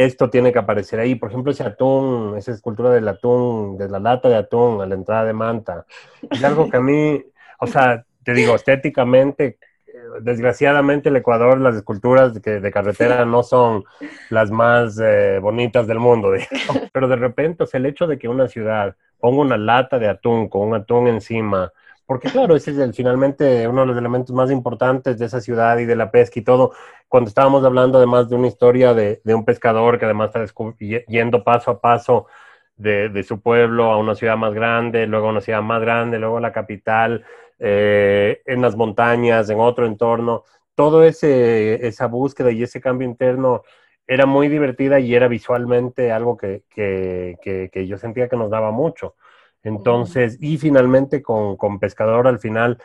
esto 0.05 0.29
tiene 0.29 0.51
que 0.51 0.59
aparecer 0.59 0.99
ahí. 0.99 1.15
Por 1.15 1.29
ejemplo, 1.29 1.51
ese 1.51 1.63
atún, 1.63 2.35
esa 2.37 2.51
escultura 2.51 2.89
del 2.91 3.07
atún, 3.07 3.77
de 3.77 3.89
la 3.89 3.99
lata 3.99 4.29
de 4.29 4.35
atún 4.35 4.81
a 4.81 4.85
la 4.85 4.95
entrada 4.95 5.25
de 5.25 5.33
Manta. 5.33 5.85
Es 6.29 6.43
algo 6.43 6.69
que 6.69 6.77
a 6.77 6.81
mí, 6.81 7.23
o 7.59 7.67
sea, 7.67 8.05
te 8.23 8.33
digo, 8.33 8.55
estéticamente 8.55 9.57
desgraciadamente 10.21 11.09
el 11.09 11.15
Ecuador, 11.15 11.59
las 11.59 11.75
esculturas 11.75 12.33
de, 12.33 12.59
de 12.59 12.71
carretera 12.71 13.25
no 13.25 13.43
son 13.43 13.83
las 14.29 14.51
más 14.51 14.99
eh, 14.99 15.39
bonitas 15.41 15.87
del 15.87 15.99
mundo, 15.99 16.31
pero 16.93 17.07
de 17.07 17.15
repente, 17.15 17.63
o 17.63 17.67
sea, 17.67 17.79
el 17.79 17.85
hecho 17.85 18.07
de 18.07 18.17
que 18.17 18.27
una 18.27 18.47
ciudad 18.47 18.95
ponga 19.19 19.41
una 19.41 19.57
lata 19.57 19.99
de 19.99 20.07
atún 20.07 20.47
con 20.47 20.69
un 20.69 20.75
atún 20.75 21.07
encima, 21.07 21.71
porque 22.07 22.29
claro, 22.29 22.55
ese 22.55 22.71
es 22.71 22.77
el, 22.79 22.93
finalmente 22.95 23.67
uno 23.67 23.81
de 23.81 23.87
los 23.87 23.97
elementos 23.97 24.35
más 24.35 24.49
importantes 24.49 25.19
de 25.19 25.25
esa 25.25 25.41
ciudad 25.41 25.77
y 25.77 25.85
de 25.85 25.95
la 25.95 26.09
pesca 26.09 26.39
y 26.39 26.43
todo, 26.43 26.73
cuando 27.07 27.27
estábamos 27.27 27.63
hablando 27.63 27.99
además 27.99 28.29
de 28.29 28.35
una 28.35 28.47
historia 28.47 28.95
de, 28.95 29.21
un 29.25 29.45
pescador 29.45 29.99
que 29.99 30.05
además 30.05 30.31
está 30.35 30.63
yendo 31.07 31.43
paso 31.43 31.71
a 31.71 31.81
paso 31.81 32.27
de, 32.75 33.09
de, 33.09 33.23
su 33.23 33.41
pueblo 33.41 33.91
a 33.91 33.97
una 33.97 34.15
ciudad 34.15 34.37
más 34.37 34.53
grande, 34.53 35.05
luego 35.07 35.27
a 35.27 35.31
una 35.31 35.41
ciudad 35.41 35.61
más 35.61 35.81
grande, 35.81 36.19
luego 36.19 36.37
a 36.37 36.41
la 36.41 36.51
capital, 36.51 37.25
eh, 37.59 38.41
en 38.45 38.61
las 38.61 38.75
montañas, 38.75 39.49
en 39.49 39.59
otro 39.59 39.85
entorno. 39.85 40.43
Todo 40.75 41.03
ese, 41.03 41.87
esa 41.87 42.07
búsqueda 42.07 42.51
y 42.51 42.63
ese 42.63 42.79
cambio 42.81 43.07
interno 43.07 43.63
era 44.05 44.25
muy 44.25 44.47
divertida 44.47 44.99
y 44.99 45.15
era 45.15 45.27
visualmente 45.27 46.11
algo 46.11 46.37
que, 46.37 46.63
que, 46.69 47.37
que, 47.71 47.87
yo 47.87 47.97
sentía 47.97 48.29
que 48.29 48.37
nos 48.37 48.49
daba 48.51 48.71
mucho. 48.71 49.15
Entonces, 49.67 50.37
y 50.39 50.57
finalmente 50.57 51.21
con, 51.21 51.57
con, 51.57 51.77
Pescador 51.79 52.27
al 52.27 52.39
final, 52.39 52.77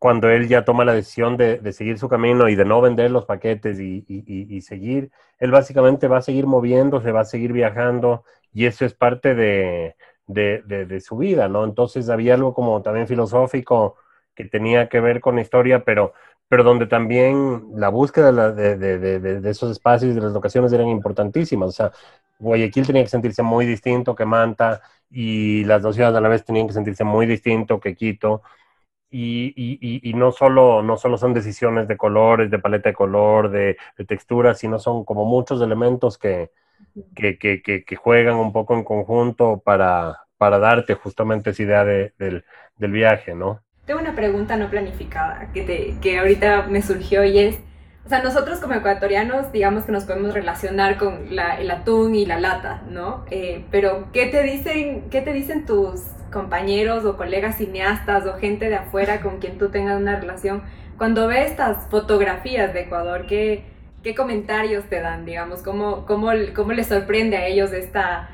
cuando 0.00 0.28
él 0.28 0.48
ya 0.48 0.64
toma 0.64 0.84
la 0.84 0.92
decisión 0.92 1.36
de, 1.36 1.58
de, 1.58 1.72
seguir 1.72 1.98
su 1.98 2.08
camino 2.08 2.48
y 2.48 2.56
de 2.56 2.64
no 2.64 2.80
vender 2.80 3.12
los 3.12 3.24
paquetes 3.24 3.78
y, 3.78 4.04
y, 4.08 4.60
seguir, 4.62 5.12
él 5.38 5.52
básicamente 5.52 6.08
va 6.08 6.18
a 6.18 6.22
seguir 6.22 6.46
moviéndose, 6.46 7.12
va 7.12 7.20
a 7.20 7.24
seguir 7.24 7.52
viajando 7.52 8.24
y 8.52 8.66
eso 8.66 8.84
es 8.84 8.94
parte 8.94 9.36
de, 9.36 9.94
de, 10.26 10.62
de, 10.62 11.00
su 11.00 11.18
vida, 11.18 11.48
¿no? 11.48 11.64
Entonces 11.64 12.08
había 12.10 12.34
algo 12.34 12.52
como 12.52 12.82
también 12.82 13.06
filosófico 13.06 13.96
que 14.34 14.44
tenía 14.44 14.88
que 14.88 15.00
ver 15.00 15.20
con 15.20 15.36
la 15.36 15.42
historia, 15.42 15.84
pero, 15.84 16.14
pero 16.48 16.64
donde 16.64 16.86
también 16.86 17.68
la 17.74 17.88
búsqueda 17.90 18.52
de, 18.52 18.76
de, 18.76 19.50
esos 19.50 19.70
espacios 19.70 20.12
y 20.12 20.14
de 20.14 20.20
las 20.22 20.32
locaciones 20.32 20.72
eran 20.72 20.88
importantísimas. 20.88 21.68
O 21.70 21.72
sea, 21.72 21.92
Guayaquil 22.38 22.86
tenía 22.86 23.02
que 23.02 23.10
sentirse 23.10 23.42
muy 23.42 23.66
distinto 23.66 24.14
que 24.14 24.24
Manta 24.24 24.80
y 25.10 25.64
las 25.64 25.82
dos 25.82 25.94
ciudades 25.94 26.16
a 26.16 26.20
la 26.20 26.28
vez 26.28 26.44
tenían 26.44 26.66
que 26.66 26.72
sentirse 26.72 27.04
muy 27.04 27.26
distinto 27.26 27.80
que 27.80 27.94
Quito. 27.94 28.42
Y, 29.10 29.54
y, 29.56 30.10
y, 30.10 30.14
no, 30.14 30.32
solo, 30.32 30.82
no 30.82 30.98
solo 30.98 31.16
son 31.16 31.32
decisiones 31.32 31.88
de 31.88 31.96
colores, 31.96 32.50
de 32.50 32.58
paleta 32.58 32.90
de 32.90 32.94
color, 32.94 33.50
de, 33.50 33.78
de 33.96 34.04
texturas, 34.04 34.58
sino 34.58 34.78
son 34.78 35.04
como 35.04 35.24
muchos 35.24 35.62
elementos 35.62 36.18
que, 36.18 36.50
que, 37.14 37.38
que, 37.38 37.62
que, 37.84 37.96
juegan 37.96 38.36
un 38.36 38.52
poco 38.52 38.74
en 38.74 38.84
conjunto 38.84 39.60
para, 39.64 40.26
para 40.36 40.58
darte 40.58 40.94
justamente 40.94 41.50
esa 41.50 41.62
idea 41.62 41.84
de, 41.84 42.12
del, 42.18 42.44
del, 42.76 42.92
viaje, 42.92 43.34
¿no? 43.34 43.62
Tengo 43.88 44.02
una 44.02 44.14
pregunta 44.14 44.58
no 44.58 44.68
planificada 44.68 45.48
que, 45.54 45.62
te, 45.62 45.94
que 46.02 46.18
ahorita 46.18 46.66
me 46.68 46.82
surgió 46.82 47.24
y 47.24 47.38
es, 47.38 47.58
o 48.04 48.08
sea, 48.10 48.22
nosotros 48.22 48.60
como 48.60 48.74
ecuatorianos, 48.74 49.50
digamos 49.50 49.84
que 49.84 49.92
nos 49.92 50.04
podemos 50.04 50.34
relacionar 50.34 50.98
con 50.98 51.34
la, 51.34 51.58
el 51.58 51.70
atún 51.70 52.14
y 52.14 52.26
la 52.26 52.38
lata, 52.38 52.82
¿no? 52.90 53.24
Eh, 53.30 53.64
pero, 53.70 54.08
¿qué 54.12 54.26
te, 54.26 54.42
dicen, 54.42 55.08
¿qué 55.08 55.22
te 55.22 55.32
dicen 55.32 55.64
tus 55.64 56.02
compañeros 56.30 57.06
o 57.06 57.16
colegas 57.16 57.56
cineastas 57.56 58.26
o 58.26 58.34
gente 58.34 58.68
de 58.68 58.74
afuera 58.74 59.22
con 59.22 59.38
quien 59.38 59.56
tú 59.56 59.70
tengas 59.70 59.98
una 59.98 60.20
relación 60.20 60.64
cuando 60.98 61.26
ve 61.26 61.46
estas 61.46 61.88
fotografías 61.88 62.74
de 62.74 62.82
Ecuador, 62.82 63.24
¿qué, 63.26 63.64
qué 64.02 64.14
comentarios 64.14 64.84
te 64.84 65.00
dan, 65.00 65.24
digamos? 65.24 65.62
¿Cómo, 65.62 66.04
cómo, 66.04 66.30
cómo 66.54 66.72
les 66.74 66.88
sorprende 66.88 67.38
a 67.38 67.46
ellos 67.46 67.72
esta, 67.72 68.28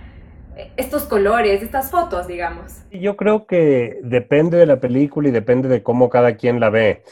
estos 0.77 1.05
colores, 1.05 1.63
estas 1.63 1.91
fotos, 1.91 2.27
digamos? 2.27 2.83
Yo 2.91 3.17
creo 3.17 3.47
que 3.47 3.99
depende 4.03 4.57
de 4.57 4.67
la 4.67 4.81
película 4.81 5.29
y 5.29 5.33
depende 5.33 5.69
de 5.69 5.83
cómo 5.83 6.09
cada 6.09 6.37
quien 6.37 6.61
la 6.61 6.71
ve. 6.71 7.03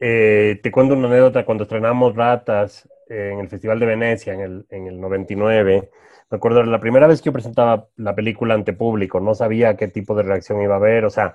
Eh, 0.00 0.60
te 0.62 0.70
cuento 0.70 0.94
una 0.94 1.08
anécdota, 1.08 1.44
cuando 1.44 1.64
estrenamos 1.64 2.16
Ratas 2.16 2.88
en 3.08 3.40
el 3.40 3.48
Festival 3.48 3.78
de 3.80 3.86
Venecia 3.86 4.32
en 4.32 4.40
el, 4.40 4.66
en 4.70 4.86
el 4.86 5.00
99, 5.00 5.90
me 6.30 6.36
acuerdo 6.36 6.62
la 6.62 6.78
primera 6.78 7.08
vez 7.08 7.20
que 7.20 7.26
yo 7.26 7.32
presentaba 7.32 7.88
la 7.96 8.14
película 8.14 8.54
ante 8.54 8.72
público, 8.72 9.18
no 9.20 9.34
sabía 9.34 9.76
qué 9.76 9.88
tipo 9.88 10.14
de 10.14 10.22
reacción 10.22 10.62
iba 10.62 10.74
a 10.74 10.78
haber, 10.78 11.04
o 11.04 11.10
sea, 11.10 11.34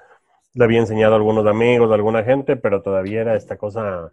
le 0.53 0.63
había 0.63 0.79
enseñado 0.79 1.13
a 1.13 1.17
algunos 1.17 1.45
amigos, 1.45 1.91
a 1.91 1.95
alguna 1.95 2.23
gente, 2.23 2.55
pero 2.55 2.81
todavía 2.81 3.21
era 3.21 3.35
esta 3.35 3.57
cosa 3.57 4.11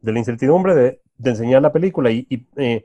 de 0.00 0.12
la 0.12 0.18
incertidumbre 0.18 0.74
de, 0.74 1.00
enseñar 1.24 1.62
la 1.62 1.72
película. 1.72 2.10
Y, 2.10 2.26
eh, 2.56 2.84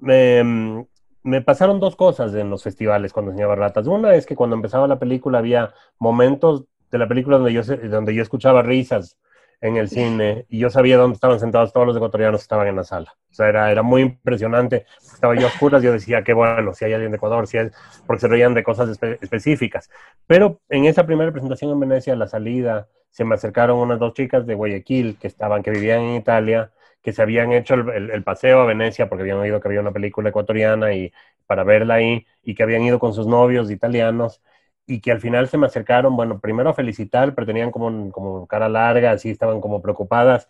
me, 0.00 0.86
me, 1.24 1.40
pasaron 1.42 1.80
dos 1.80 1.96
cosas 1.96 2.34
en 2.34 2.50
los 2.50 2.62
festivales 2.62 3.12
cuando 3.12 3.32
enseñaba 3.32 3.56
ratas. 3.56 3.86
Una 3.86 4.14
es 4.14 4.26
que 4.26 4.36
cuando 4.36 4.54
empezaba 4.54 4.86
la 4.86 4.98
película 4.98 5.38
había 5.38 5.74
momentos 5.98 6.64
de 6.90 6.98
la 6.98 7.08
película 7.08 7.38
donde 7.38 7.52
yo, 7.52 7.62
donde 7.64 8.14
yo 8.14 8.22
escuchaba 8.22 8.62
risas 8.62 9.18
en 9.60 9.76
el 9.76 9.88
cine 9.88 10.44
y 10.50 10.58
yo 10.58 10.68
sabía 10.68 10.98
dónde 10.98 11.14
estaban 11.14 11.40
sentados 11.40 11.72
todos 11.72 11.86
los 11.86 11.96
ecuatorianos 11.96 12.40
que 12.40 12.44
estaban 12.44 12.68
en 12.68 12.76
la 12.76 12.84
sala. 12.84 13.14
O 13.30 13.34
sea, 13.34 13.48
era, 13.48 13.72
era 13.72 13.82
muy 13.82 14.02
impresionante. 14.02 14.84
Estaba 15.00 15.34
yo 15.34 15.46
a 15.46 15.50
oscuras, 15.50 15.82
yo 15.82 15.90
decía 15.90 16.22
que 16.22 16.34
bueno, 16.34 16.74
si 16.74 16.84
hay 16.84 16.92
alguien 16.92 17.10
de 17.10 17.16
Ecuador, 17.16 17.46
si 17.46 17.56
es, 17.56 17.72
porque 18.06 18.20
se 18.20 18.28
reían 18.28 18.52
de 18.52 18.62
cosas 18.62 19.00
específicas. 19.20 19.90
Pero 20.26 20.60
en 20.68 20.84
esa 20.84 21.06
primera 21.06 21.32
presentación 21.32 21.70
en 21.72 21.80
Venecia, 21.80 22.14
la 22.14 22.28
salida, 22.28 22.88
se 23.08 23.24
me 23.24 23.36
acercaron 23.36 23.78
unas 23.78 23.98
dos 23.98 24.12
chicas 24.12 24.46
de 24.46 24.54
Guayaquil 24.54 25.16
que 25.18 25.28
estaban, 25.28 25.62
que 25.62 25.70
vivían 25.70 26.00
en 26.00 26.16
Italia, 26.16 26.70
que 27.04 27.12
se 27.12 27.22
habían 27.22 27.52
hecho 27.52 27.74
el, 27.74 28.10
el, 28.10 28.22
paseo 28.24 28.60
a 28.60 28.64
Venecia 28.64 29.08
porque 29.08 29.22
habían 29.22 29.38
oído 29.38 29.60
que 29.60 29.68
había 29.68 29.80
una 29.80 29.92
película 29.92 30.30
ecuatoriana 30.30 30.94
y 30.94 31.12
para 31.46 31.62
verla 31.64 31.94
ahí, 31.94 32.26
y 32.42 32.54
que 32.54 32.62
habían 32.62 32.82
ido 32.82 32.98
con 32.98 33.14
sus 33.14 33.26
novios 33.26 33.70
italianos 33.70 34.42
y 34.86 35.00
que 35.00 35.12
al 35.12 35.20
final 35.20 35.48
se 35.48 35.58
me 35.58 35.66
acercaron, 35.66 36.16
bueno, 36.16 36.40
primero 36.40 36.70
a 36.70 36.74
felicitar, 36.74 37.34
pero 37.34 37.46
tenían 37.46 37.70
como, 37.70 38.10
como 38.10 38.46
cara 38.46 38.68
larga, 38.68 39.12
así 39.12 39.30
estaban 39.30 39.60
como 39.60 39.82
preocupadas, 39.82 40.48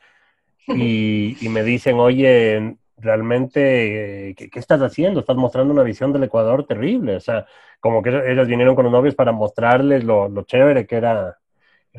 y, 0.69 1.37
y 1.45 1.49
me 1.49 1.63
dicen, 1.65 1.99
oye, 1.99 2.77
realmente, 2.97 4.35
¿qué, 4.37 4.51
¿qué, 4.51 4.59
estás 4.61 4.81
haciendo? 4.83 5.21
Estás 5.21 5.37
mostrando 5.37 5.73
una 5.75 5.83
visión 5.83 6.13
del 6.13 6.25
Ecuador 6.25 6.67
terrible, 6.67 7.17
o 7.17 7.21
sea, 7.21 7.47
como 7.81 8.03
que 8.03 8.11
ellas 8.11 8.49
vinieron 8.49 8.75
con 8.77 8.85
los 8.85 8.93
novios 8.93 9.15
para 9.15 9.33
mostrarles 9.33 10.05
lo, 10.05 10.29
lo 10.29 10.43
chévere 10.45 10.87
que 10.87 10.97
era, 10.97 11.39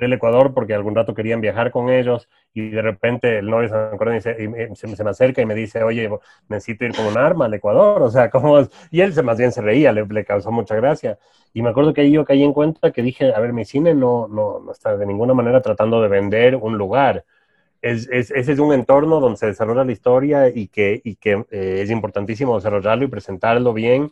el 0.04 0.14
Ecuador, 0.14 0.54
porque 0.54 0.74
algún 0.74 0.96
rato 0.96 1.14
querían 1.14 1.42
viajar 1.42 1.72
con 1.72 1.90
ellos, 1.90 2.28
y 2.54 2.70
de 2.70 2.82
repente 2.82 3.40
el 3.40 3.50
novio 3.50 3.70
se, 4.20 4.36
y 4.44 4.76
se, 4.76 5.04
me 5.04 5.10
acerca 5.10 5.42
y 5.42 5.46
me 5.46 5.56
dice, 5.56 5.84
oye, 5.84 6.10
necesito 6.50 6.86
ir 6.86 6.96
con 6.96 7.06
un 7.06 7.18
arma 7.18 7.46
al 7.46 7.54
Ecuador, 7.54 8.02
o 8.02 8.12
sea, 8.12 8.30
¿cómo 8.32 8.60
Y 8.92 9.02
él 9.02 9.14
se, 9.14 9.24
más 9.24 9.38
bien 9.38 9.52
se 9.52 9.62
reía, 9.62 9.92
le, 9.92 10.26
causó 10.26 10.52
mucha 10.52 10.76
gracia. 10.76 11.18
Y 11.54 11.62
me 11.62 11.70
acuerdo 11.70 11.94
que 11.94 12.10
yo 12.12 12.26
caí 12.26 12.44
en 12.44 12.54
cuenta 12.54 12.92
que 12.92 13.02
dije, 13.02 13.34
a 13.34 13.40
ver, 13.40 13.54
mi 13.54 13.64
cine 13.66 13.94
no, 13.94 14.28
no, 14.28 14.60
no 14.60 14.72
está 14.72 14.98
de 14.98 15.06
ninguna 15.06 15.34
manera 15.34 15.62
tratando 15.62 16.02
de 16.02 16.10
vender 16.10 16.56
un 16.58 16.78
lugar. 16.78 17.24
Es, 17.82 18.10
es, 18.12 18.32
ese 18.32 18.54
es 18.54 18.60
un 18.60 18.74
entorno 18.74 19.20
donde 19.20 19.38
se 19.38 19.46
desarrolla 19.48 19.84
la 19.84 19.92
historia 19.92 20.50
y 20.50 20.68
que, 20.68 21.02
y 21.04 21.16
que 21.16 21.46
eh, 21.52 21.82
es 21.84 21.92
importantísimo 21.92 22.56
desarrollarlo 22.56 23.06
y 23.06 23.08
presentarlo 23.10 23.74
bien, 23.74 24.12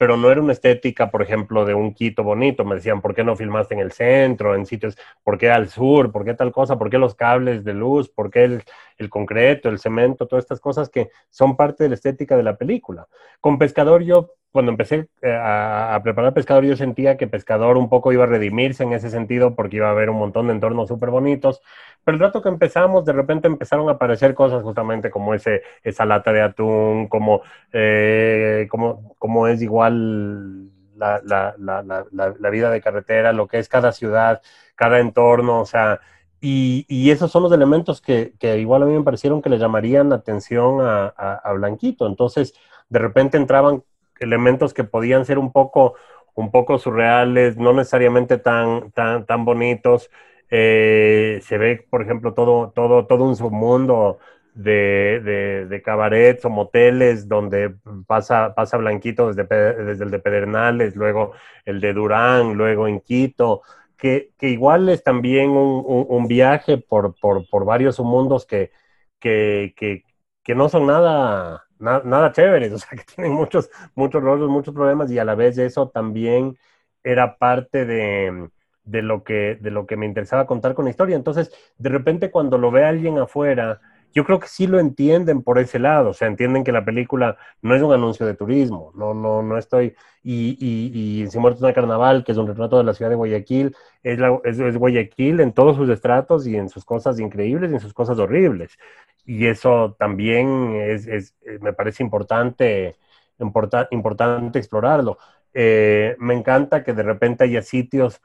pero 0.00 0.16
no 0.16 0.30
era 0.30 0.40
una 0.40 0.54
estética, 0.54 1.10
por 1.10 1.20
ejemplo, 1.20 1.66
de 1.66 1.74
un 1.74 1.92
Quito 1.92 2.24
bonito. 2.24 2.64
Me 2.64 2.76
decían, 2.76 3.02
¿por 3.02 3.14
qué 3.14 3.22
no 3.22 3.36
filmaste 3.36 3.74
en 3.74 3.80
el 3.80 3.92
centro, 3.92 4.54
en 4.54 4.64
sitios, 4.64 4.96
por 5.22 5.36
qué 5.36 5.50
al 5.50 5.68
sur, 5.68 6.10
por 6.10 6.24
qué 6.24 6.32
tal 6.32 6.52
cosa, 6.52 6.78
por 6.78 6.88
qué 6.88 6.96
los 6.96 7.14
cables 7.14 7.64
de 7.64 7.74
luz, 7.74 8.08
por 8.08 8.30
qué 8.30 8.44
el, 8.44 8.62
el 8.96 9.10
concreto, 9.10 9.68
el 9.68 9.78
cemento, 9.78 10.26
todas 10.26 10.44
estas 10.44 10.58
cosas 10.58 10.88
que 10.88 11.10
son 11.28 11.54
parte 11.54 11.84
de 11.84 11.90
la 11.90 11.96
estética 11.96 12.34
de 12.34 12.42
la 12.42 12.56
película. 12.56 13.08
Con 13.42 13.58
Pescador 13.58 14.02
yo 14.02 14.36
cuando 14.52 14.72
empecé 14.72 15.08
eh, 15.22 15.32
a, 15.32 15.94
a, 15.94 16.02
preparar 16.02 16.34
Pescador, 16.34 16.64
yo 16.64 16.76
sentía 16.76 17.16
que 17.16 17.26
Pescador 17.28 17.76
un 17.76 17.88
poco 17.88 18.12
iba 18.12 18.24
a 18.24 18.26
redimirse 18.26 18.82
en 18.82 18.92
ese 18.92 19.10
sentido 19.10 19.54
porque 19.54 19.76
iba 19.76 19.88
a 19.88 19.92
haber 19.92 20.10
un 20.10 20.18
montón 20.18 20.48
de 20.48 20.54
entornos 20.54 20.88
súper 20.88 21.10
bonitos. 21.10 21.60
Pero 22.04 22.16
el 22.16 22.20
rato 22.20 22.42
que 22.42 22.48
empezamos, 22.48 23.04
de 23.04 23.12
repente 23.12 23.46
empezaron 23.46 23.88
a 23.88 23.92
aparecer 23.92 24.34
cosas 24.34 24.62
justamente 24.62 25.10
como 25.10 25.34
ese, 25.34 25.62
esa 25.82 26.04
lata 26.04 26.32
de 26.32 26.42
atún, 26.42 27.08
como, 27.08 27.42
eh, 27.72 28.66
como, 28.70 29.14
como 29.18 29.46
es 29.46 29.62
igual 29.62 30.70
la, 30.96 31.20
la, 31.24 31.54
la, 31.58 32.04
la, 32.38 32.50
vida 32.50 32.70
de 32.70 32.80
carretera, 32.80 33.32
lo 33.32 33.46
que 33.46 33.58
es 33.58 33.68
cada 33.68 33.92
ciudad, 33.92 34.42
cada 34.74 35.00
entorno, 35.00 35.60
o 35.60 35.66
sea, 35.66 36.00
y, 36.40 36.86
y, 36.88 37.10
esos 37.10 37.30
son 37.30 37.42
los 37.42 37.52
elementos 37.52 38.00
que, 38.00 38.34
que, 38.38 38.58
igual 38.58 38.82
a 38.82 38.86
mí 38.86 38.94
me 38.94 39.04
parecieron 39.04 39.42
que 39.42 39.50
le 39.50 39.58
llamarían 39.58 40.12
atención 40.12 40.80
a, 40.80 41.12
a, 41.16 41.34
a 41.34 41.52
Blanquito. 41.52 42.06
Entonces, 42.06 42.54
de 42.88 42.98
repente 42.98 43.36
entraban 43.36 43.84
elementos 44.20 44.74
que 44.74 44.84
podían 44.84 45.24
ser 45.24 45.38
un 45.38 45.52
poco, 45.52 45.94
un 46.34 46.50
poco 46.50 46.78
surreales, 46.78 47.56
no 47.56 47.72
necesariamente 47.72 48.38
tan, 48.38 48.92
tan, 48.92 49.26
tan 49.26 49.44
bonitos. 49.44 50.10
Eh, 50.50 51.40
se 51.42 51.58
ve, 51.58 51.86
por 51.90 52.02
ejemplo, 52.02 52.34
todo, 52.34 52.70
todo, 52.70 53.06
todo 53.06 53.24
un 53.24 53.36
submundo 53.36 54.18
de, 54.54 55.66
de, 55.68 55.82
cabarets 55.82 56.44
o 56.44 56.50
moteles 56.50 57.28
donde 57.28 57.74
pasa, 58.06 58.54
pasa 58.54 58.76
Blanquito 58.76 59.32
desde, 59.32 59.44
desde 59.84 60.04
el 60.04 60.10
de 60.10 60.18
Pedernales, 60.18 60.96
luego 60.96 61.32
el 61.64 61.80
de 61.80 61.92
Durán, 61.92 62.54
luego 62.54 62.88
en 62.88 63.00
Quito, 63.00 63.62
que, 63.96 64.32
que 64.38 64.48
igual 64.48 64.88
es 64.88 65.02
también 65.04 65.50
un, 65.50 66.26
viaje 66.28 66.78
por, 66.78 67.14
por, 67.20 67.48
por, 67.48 67.64
varios 67.64 67.96
submundos 67.96 68.46
que, 68.46 68.72
que, 69.18 69.74
que, 69.76 70.04
que 70.42 70.54
no 70.54 70.68
son 70.68 70.86
nada, 70.86 71.64
nada, 71.80 72.02
nada 72.04 72.32
chéveres, 72.32 72.72
o 72.74 72.78
sea, 72.78 72.90
que 72.90 73.04
tienen 73.04 73.32
muchos, 73.32 73.70
muchos 73.94 74.22
rollos, 74.22 74.48
muchos 74.48 74.74
problemas 74.74 75.10
y 75.10 75.18
a 75.18 75.24
la 75.24 75.34
vez 75.34 75.58
eso 75.58 75.88
también 75.88 76.56
era 77.02 77.38
parte 77.38 77.86
de, 77.86 78.50
de, 78.84 79.02
lo 79.02 79.24
que, 79.24 79.56
de 79.60 79.70
lo 79.70 79.86
que 79.86 79.96
me 79.96 80.06
interesaba 80.06 80.46
contar 80.46 80.74
con 80.74 80.84
la 80.84 80.90
historia. 80.90 81.16
Entonces, 81.16 81.52
de 81.78 81.88
repente 81.88 82.30
cuando 82.30 82.58
lo 82.58 82.70
ve 82.70 82.84
alguien 82.84 83.18
afuera, 83.18 83.80
yo 84.12 84.24
creo 84.24 84.40
que 84.40 84.48
sí 84.48 84.66
lo 84.66 84.80
entienden 84.80 85.42
por 85.42 85.58
ese 85.58 85.78
lado, 85.78 86.10
o 86.10 86.14
sea, 86.14 86.28
entienden 86.28 86.64
que 86.64 86.72
la 86.72 86.84
película 86.84 87.36
no 87.62 87.74
es 87.74 87.82
un 87.82 87.92
anuncio 87.92 88.26
de 88.26 88.34
turismo, 88.34 88.92
no, 88.96 89.14
no, 89.14 89.42
no 89.42 89.56
estoy, 89.56 89.94
y, 90.22 90.56
y, 90.60 91.22
y 91.22 91.26
Si 91.28 91.38
Muertos 91.38 91.62
una 91.62 91.72
Carnaval, 91.72 92.24
que 92.24 92.32
es 92.32 92.38
un 92.38 92.46
retrato 92.48 92.76
de 92.78 92.84
la 92.84 92.94
ciudad 92.94 93.10
de 93.10 93.16
Guayaquil, 93.16 93.74
es, 94.02 94.18
la, 94.18 94.38
es, 94.44 94.76
Guayaquil 94.76 95.40
en 95.40 95.52
todos 95.52 95.76
sus 95.76 95.88
estratos 95.88 96.46
y 96.46 96.56
en 96.56 96.68
sus 96.68 96.84
cosas 96.84 97.20
increíbles 97.20 97.70
y 97.70 97.74
en 97.74 97.80
sus 97.80 97.94
cosas 97.94 98.18
horribles 98.18 98.76
y 99.24 99.46
eso 99.46 99.96
también 99.98 100.74
es, 100.76 101.06
es, 101.06 101.34
eh, 101.42 101.58
me 101.60 101.72
parece 101.72 102.02
importante, 102.02 102.96
importa, 103.38 103.88
importante 103.90 104.58
explorarlo. 104.58 105.18
Eh, 105.54 106.16
me 106.18 106.34
encanta 106.34 106.84
que 106.84 106.92
de 106.92 107.02
repente 107.02 107.44
haya 107.44 107.62
sitios 107.62 108.20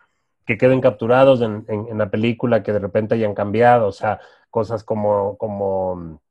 que 0.45 0.57
queden 0.57 0.81
capturados 0.81 1.41
en, 1.41 1.65
en, 1.67 1.87
en, 1.89 1.97
la 1.97 2.09
película, 2.09 2.63
que 2.63 2.71
de 2.71 2.79
repente 2.79 3.15
hayan 3.15 3.33
cambiado, 3.33 3.87
o 3.87 3.91
sea, 3.91 4.19
cosas 4.51 4.83
como, 4.83 5.37
como 5.37 6.21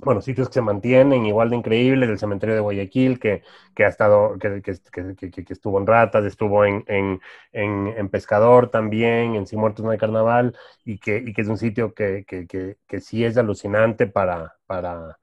bueno, 0.00 0.20
sitios 0.22 0.48
que 0.48 0.54
se 0.54 0.62
mantienen 0.62 1.26
igual 1.26 1.50
de 1.50 1.56
increíbles, 1.56 2.08
el 2.08 2.18
cementerio 2.18 2.54
de 2.54 2.60
Guayaquil, 2.60 3.18
que, 3.20 3.42
que 3.74 3.84
ha 3.84 3.88
estado, 3.88 4.38
que, 4.38 4.62
que, 4.62 5.30
que, 5.30 5.52
estuvo 5.52 5.78
en 5.78 5.86
Ratas, 5.86 6.24
estuvo 6.24 6.64
en, 6.64 6.84
en, 6.86 7.20
en, 7.52 8.08
Pescador 8.08 8.70
también, 8.70 9.34
en 9.34 9.46
Sin 9.46 9.60
Muertos 9.60 9.84
No 9.84 9.90
hay 9.90 9.98
Carnaval, 9.98 10.56
y 10.84 10.98
que, 10.98 11.18
y 11.18 11.32
que 11.32 11.42
es 11.42 11.48
un 11.48 11.58
sitio 11.58 11.94
que, 11.94 12.24
que, 12.24 13.00
sí 13.00 13.24
es 13.24 13.36
alucinante 13.36 14.06
para, 14.06 14.56
para, 14.66 15.18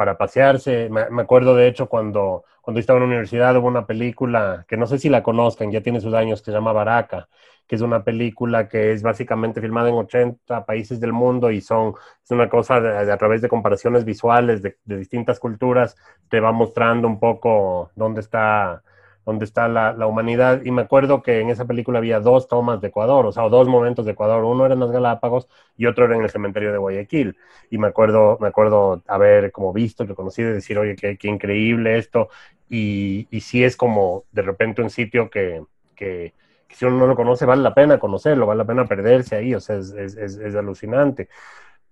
para 0.00 0.16
pasearse. 0.16 0.88
Me, 0.88 1.02
acuerdo, 1.20 1.54
de 1.54 1.68
hecho, 1.68 1.86
cuando, 1.86 2.44
cuando 2.62 2.80
estaba 2.80 2.96
en 2.96 3.02
la 3.02 3.08
universidad 3.08 3.54
hubo 3.58 3.68
una 3.68 3.86
película, 3.86 4.64
que 4.66 4.78
no 4.78 4.86
sé 4.86 4.98
si 4.98 5.10
la 5.10 5.22
conozcan, 5.22 5.70
ya 5.70 5.82
tiene 5.82 6.00
sus 6.00 6.14
años, 6.14 6.40
que 6.40 6.46
se 6.46 6.52
llama 6.52 6.72
Baraca, 6.72 7.28
que 7.66 7.76
es 7.76 7.82
una 7.82 8.02
película 8.02 8.66
que 8.66 8.92
es 8.92 9.02
básicamente 9.02 9.60
filmada 9.60 9.90
en 9.90 9.96
80 9.96 10.64
países 10.64 11.00
del 11.00 11.12
mundo 11.12 11.50
y 11.50 11.60
son, 11.60 11.92
es 12.24 12.30
una 12.30 12.48
cosa 12.48 12.76
a 12.76 13.16
través 13.18 13.42
de 13.42 13.50
comparaciones 13.50 14.06
visuales 14.06 14.62
de, 14.62 14.78
de, 14.84 14.96
distintas 14.96 15.38
culturas, 15.38 15.94
te 16.30 16.40
va 16.40 16.50
mostrando 16.50 17.06
un 17.06 17.20
poco 17.20 17.90
dónde 17.94 18.22
está, 18.22 18.82
dónde 19.24 19.44
está 19.44 19.68
la, 19.68 19.92
la, 19.92 20.06
humanidad. 20.06 20.62
Y 20.64 20.70
me 20.70 20.82
acuerdo 20.82 21.22
que 21.22 21.40
en 21.40 21.50
esa 21.50 21.66
película 21.66 21.98
había 21.98 22.20
dos 22.20 22.48
tomas 22.48 22.80
de 22.80 22.88
Ecuador, 22.88 23.26
o 23.26 23.32
sea, 23.32 23.48
dos 23.48 23.68
momentos 23.68 24.04
de 24.04 24.12
Ecuador. 24.12 24.44
Uno 24.44 24.64
era 24.64 24.74
en 24.74 24.80
las 24.80 24.90
Galápagos 24.90 25.48
y 25.76 25.86
otro 25.86 26.04
era 26.06 26.16
en 26.16 26.22
el 26.22 26.30
cementerio 26.30 26.72
de 26.72 26.78
Guayaquil. 26.78 27.36
Y 27.70 27.78
me 27.78 27.88
acuerdo, 27.88 28.38
me 28.40 28.48
acuerdo 28.48 29.02
haber 29.06 29.52
como 29.52 29.72
visto, 29.72 30.06
que 30.06 30.14
conocí, 30.14 30.42
de 30.42 30.54
decir, 30.54 30.78
oye, 30.78 30.96
qué, 30.96 31.16
qué 31.16 31.28
increíble 31.28 31.98
esto. 31.98 32.28
Y, 32.68 33.28
y 33.30 33.40
sí 33.40 33.64
es 33.64 33.76
como 33.76 34.24
de 34.32 34.42
repente 34.42 34.82
un 34.82 34.90
sitio 34.90 35.28
que, 35.30 35.62
que 35.94 36.34
si 36.74 36.84
uno 36.84 36.98
no 36.98 37.06
lo 37.06 37.16
conoce, 37.16 37.46
vale 37.46 37.62
la 37.62 37.74
pena 37.74 37.98
conocerlo, 37.98 38.46
vale 38.46 38.58
la 38.58 38.66
pena 38.66 38.86
perderse 38.86 39.36
ahí, 39.36 39.54
o 39.54 39.60
sea, 39.60 39.76
es, 39.76 39.90
es, 39.92 40.16
es, 40.16 40.36
es 40.36 40.54
alucinante. 40.54 41.28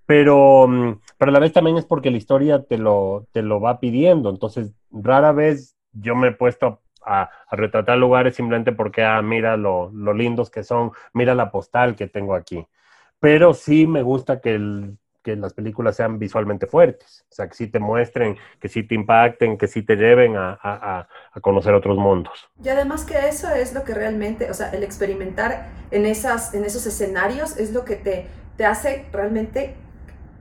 Pero, 0.07 0.66
mm, 0.68 1.01
pero 1.18 1.31
a 1.31 1.33
la 1.33 1.41
vez 1.41 1.53
también 1.53 1.76
es 1.76 1.85
porque 1.85 2.11
la 2.11 2.16
historia 2.16 2.62
te 2.62 2.79
lo, 2.79 3.26
te 3.33 3.43
lo 3.43 3.61
va 3.61 3.81
pidiendo, 3.81 4.31
entonces 4.31 4.72
rara 4.91 5.33
vez 5.33 5.76
yo 5.93 6.14
me 6.16 6.29
he 6.29 6.33
puesto 6.33 6.81
a, 7.05 7.31
a 7.49 7.57
retratar 7.57 7.99
lugares 7.99 8.37
simplemente 8.37 8.73
porque, 8.73 9.05
ah, 9.05 9.23
mira 9.23 9.57
lo, 9.57 9.91
lo, 9.93 10.13
lindos 10.15 10.51
que 10.51 10.65
son, 10.65 10.93
mira 11.13 11.35
la 11.35 11.51
postal 11.51 11.97
que 11.97 12.07
tengo 12.07 12.35
aquí. 12.35 12.67
Pero 13.21 13.55
sí 13.55 13.87
me 13.87 14.03
gusta 14.03 14.41
que 14.41 14.55
el, 14.55 14.99
que 15.23 15.37
las 15.37 15.53
películas 15.53 15.97
sean 15.97 16.19
visualmente 16.19 16.67
fuertes, 16.67 17.25
o 17.31 17.35
sea, 17.35 17.49
que 17.49 17.55
sí 17.55 17.67
te 17.67 17.79
muestren, 17.81 18.37
que 18.61 18.69
sí 18.69 18.83
te 18.83 18.95
impacten, 18.95 19.59
que 19.59 19.67
sí 19.67 19.83
te 19.83 19.97
lleven 19.97 20.37
a, 20.37 20.59
a, 20.63 21.09
a 21.33 21.41
conocer 21.41 21.75
otros 21.75 21.99
mundos. 21.99 22.49
Y 22.63 22.69
además 22.69 23.05
que 23.05 23.29
eso 23.29 23.51
es 23.51 23.75
lo 23.75 23.85
que 23.85 23.95
realmente, 23.95 24.51
o 24.51 24.55
sea, 24.55 24.71
el 24.71 24.83
experimentar 24.83 25.69
en, 25.91 26.07
esas, 26.07 26.55
en 26.55 26.65
esos 26.65 26.87
escenarios 26.87 27.59
es 27.59 27.73
lo 27.73 27.85
que 27.85 27.97
te, 27.97 28.27
te 28.57 28.65
hace 28.65 29.07
realmente 29.13 29.75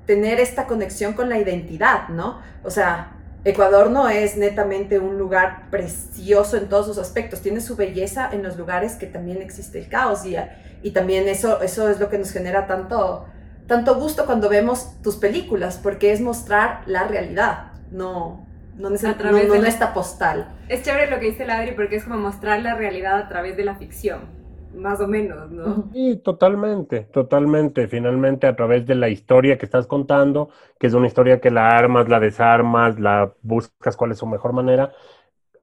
tener 0.05 0.39
esta 0.39 0.67
conexión 0.67 1.13
con 1.13 1.27
la 1.29 1.37
identidad, 1.37 2.07
¿no? 2.09 2.39
O 2.63 2.71
sea, 2.71 3.16
Ecuador 3.47 3.89
no 3.89 4.09
es 4.09 4.35
netamente 4.35 4.99
un 4.99 5.17
lugar 5.17 5.69
precioso 5.69 6.57
en 6.57 6.67
todos 6.67 6.85
sus 6.85 6.97
aspectos, 6.97 7.41
tiene 7.41 7.61
su 7.61 7.75
belleza 7.75 8.29
en 8.31 8.43
los 8.43 8.57
lugares 8.57 8.95
que 8.95 9.07
también 9.07 9.41
existe 9.41 9.79
el 9.79 9.87
caos 9.87 10.25
y, 10.25 10.35
y 10.83 10.91
también 10.91 11.27
eso, 11.27 11.61
eso 11.61 11.89
es 11.89 11.99
lo 11.99 12.09
que 12.09 12.17
nos 12.17 12.31
genera 12.31 12.67
tanto, 12.67 13.25
tanto 13.67 13.95
gusto 13.95 14.25
cuando 14.25 14.49
vemos 14.49 15.01
tus 15.01 15.15
películas, 15.15 15.79
porque 15.81 16.11
es 16.11 16.19
mostrar 16.19 16.81
la 16.87 17.07
realidad, 17.07 17.71
no, 17.89 18.45
no, 18.75 18.89
no, 18.89 19.31
no, 19.31 19.65
esta 19.65 19.93
postal. 19.93 20.53
Es 20.67 20.83
chévere 20.83 21.09
lo 21.09 21.19
que 21.19 21.27
dice 21.27 21.45
Ladri 21.45 21.71
porque 21.71 21.95
es 21.95 22.03
como 22.03 22.17
mostrar 22.17 22.61
la 22.61 22.75
realidad 22.75 23.17
a 23.17 23.29
través 23.29 23.55
de 23.55 23.63
la 23.63 23.75
ficción 23.75 24.36
más 24.75 24.99
o 25.01 25.07
menos, 25.07 25.49
¿no? 25.51 25.89
Sí, 25.93 26.17
totalmente, 26.23 27.01
totalmente. 27.01 27.87
Finalmente, 27.87 28.47
a 28.47 28.55
través 28.55 28.85
de 28.85 28.95
la 28.95 29.09
historia 29.09 29.57
que 29.57 29.65
estás 29.65 29.87
contando, 29.87 30.49
que 30.79 30.87
es 30.87 30.93
una 30.93 31.07
historia 31.07 31.39
que 31.39 31.51
la 31.51 31.69
armas, 31.69 32.09
la 32.09 32.19
desarmas, 32.19 32.99
la 32.99 33.33
buscas 33.41 33.97
cuál 33.97 34.11
es 34.11 34.17
su 34.17 34.27
mejor 34.27 34.53
manera, 34.53 34.91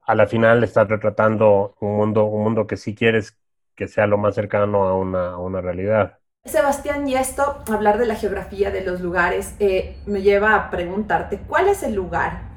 a 0.01 0.15
la 0.15 0.27
final 0.27 0.63
estás 0.63 0.87
retratando 0.87 1.75
un 1.79 1.97
mundo, 1.97 2.25
un 2.25 2.43
mundo 2.43 2.67
que 2.67 2.77
sí 2.77 2.95
quieres 2.95 3.37
que 3.75 3.87
sea 3.87 4.07
lo 4.07 4.17
más 4.17 4.35
cercano 4.35 4.83
a 4.85 4.95
una, 4.95 5.31
a 5.31 5.37
una 5.37 5.61
realidad. 5.61 6.19
Sebastián, 6.45 7.07
y 7.07 7.15
esto, 7.15 7.63
hablar 7.71 7.97
de 7.97 8.05
la 8.05 8.15
geografía 8.15 8.71
de 8.71 8.81
los 8.81 9.01
lugares, 9.01 9.55
eh, 9.59 9.97
me 10.05 10.21
lleva 10.21 10.55
a 10.55 10.69
preguntarte, 10.69 11.39
¿cuál 11.47 11.67
es 11.67 11.83
el 11.83 11.95
lugar 11.95 12.54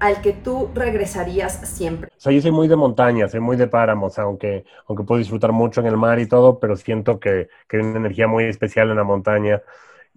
al 0.00 0.20
que 0.22 0.32
tú 0.32 0.70
regresarías 0.74 1.68
siempre? 1.68 2.08
O 2.08 2.20
sea, 2.20 2.32
yo 2.32 2.40
soy 2.40 2.50
muy 2.50 2.68
de 2.68 2.76
montaña, 2.76 3.28
soy 3.28 3.40
muy 3.40 3.56
de 3.56 3.68
páramos, 3.68 4.18
aunque, 4.18 4.64
aunque 4.86 5.04
puedo 5.04 5.18
disfrutar 5.18 5.52
mucho 5.52 5.80
en 5.80 5.86
el 5.86 5.96
mar 5.96 6.18
y 6.18 6.26
todo, 6.26 6.58
pero 6.58 6.76
siento 6.76 7.20
que, 7.20 7.48
que 7.68 7.76
hay 7.76 7.82
una 7.82 7.98
energía 7.98 8.26
muy 8.26 8.44
especial 8.44 8.90
en 8.90 8.96
la 8.96 9.04
montaña. 9.04 9.62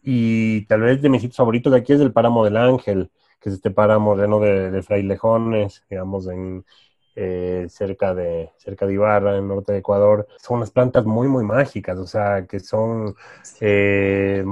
Y 0.02 0.66
tal 0.66 0.82
vez 0.82 1.02
de 1.02 1.10
mis 1.10 1.22
sitios 1.22 1.38
favoritos 1.38 1.72
de 1.74 1.80
aquí 1.80 1.94
es 1.94 2.02
el 2.02 2.14
páramo 2.14 2.44
del 2.44 2.58
Ángel, 2.58 3.12
que 3.40 3.50
es 3.50 3.56
este 3.56 3.72
páramo 3.72 4.16
lleno 4.16 4.40
de, 4.40 4.72
de 4.72 4.82
frailejones, 4.84 5.86
digamos, 5.90 6.28
en, 6.28 6.66
eh, 7.16 7.68
cerca, 7.70 8.16
de, 8.16 8.52
cerca 8.58 8.86
de 8.88 8.94
Ibarra, 8.94 9.32
en 9.32 9.44
el 9.44 9.48
norte 9.48 9.72
de 9.74 9.80
Ecuador. 9.80 10.28
Son 10.38 10.58
unas 10.58 10.72
plantas 10.72 11.06
muy, 11.06 11.28
muy 11.28 11.44
mágicas, 11.46 11.98
o 12.00 12.08
sea, 12.08 12.46
que 12.48 12.60
son, 12.60 13.16
eh, 13.62 14.44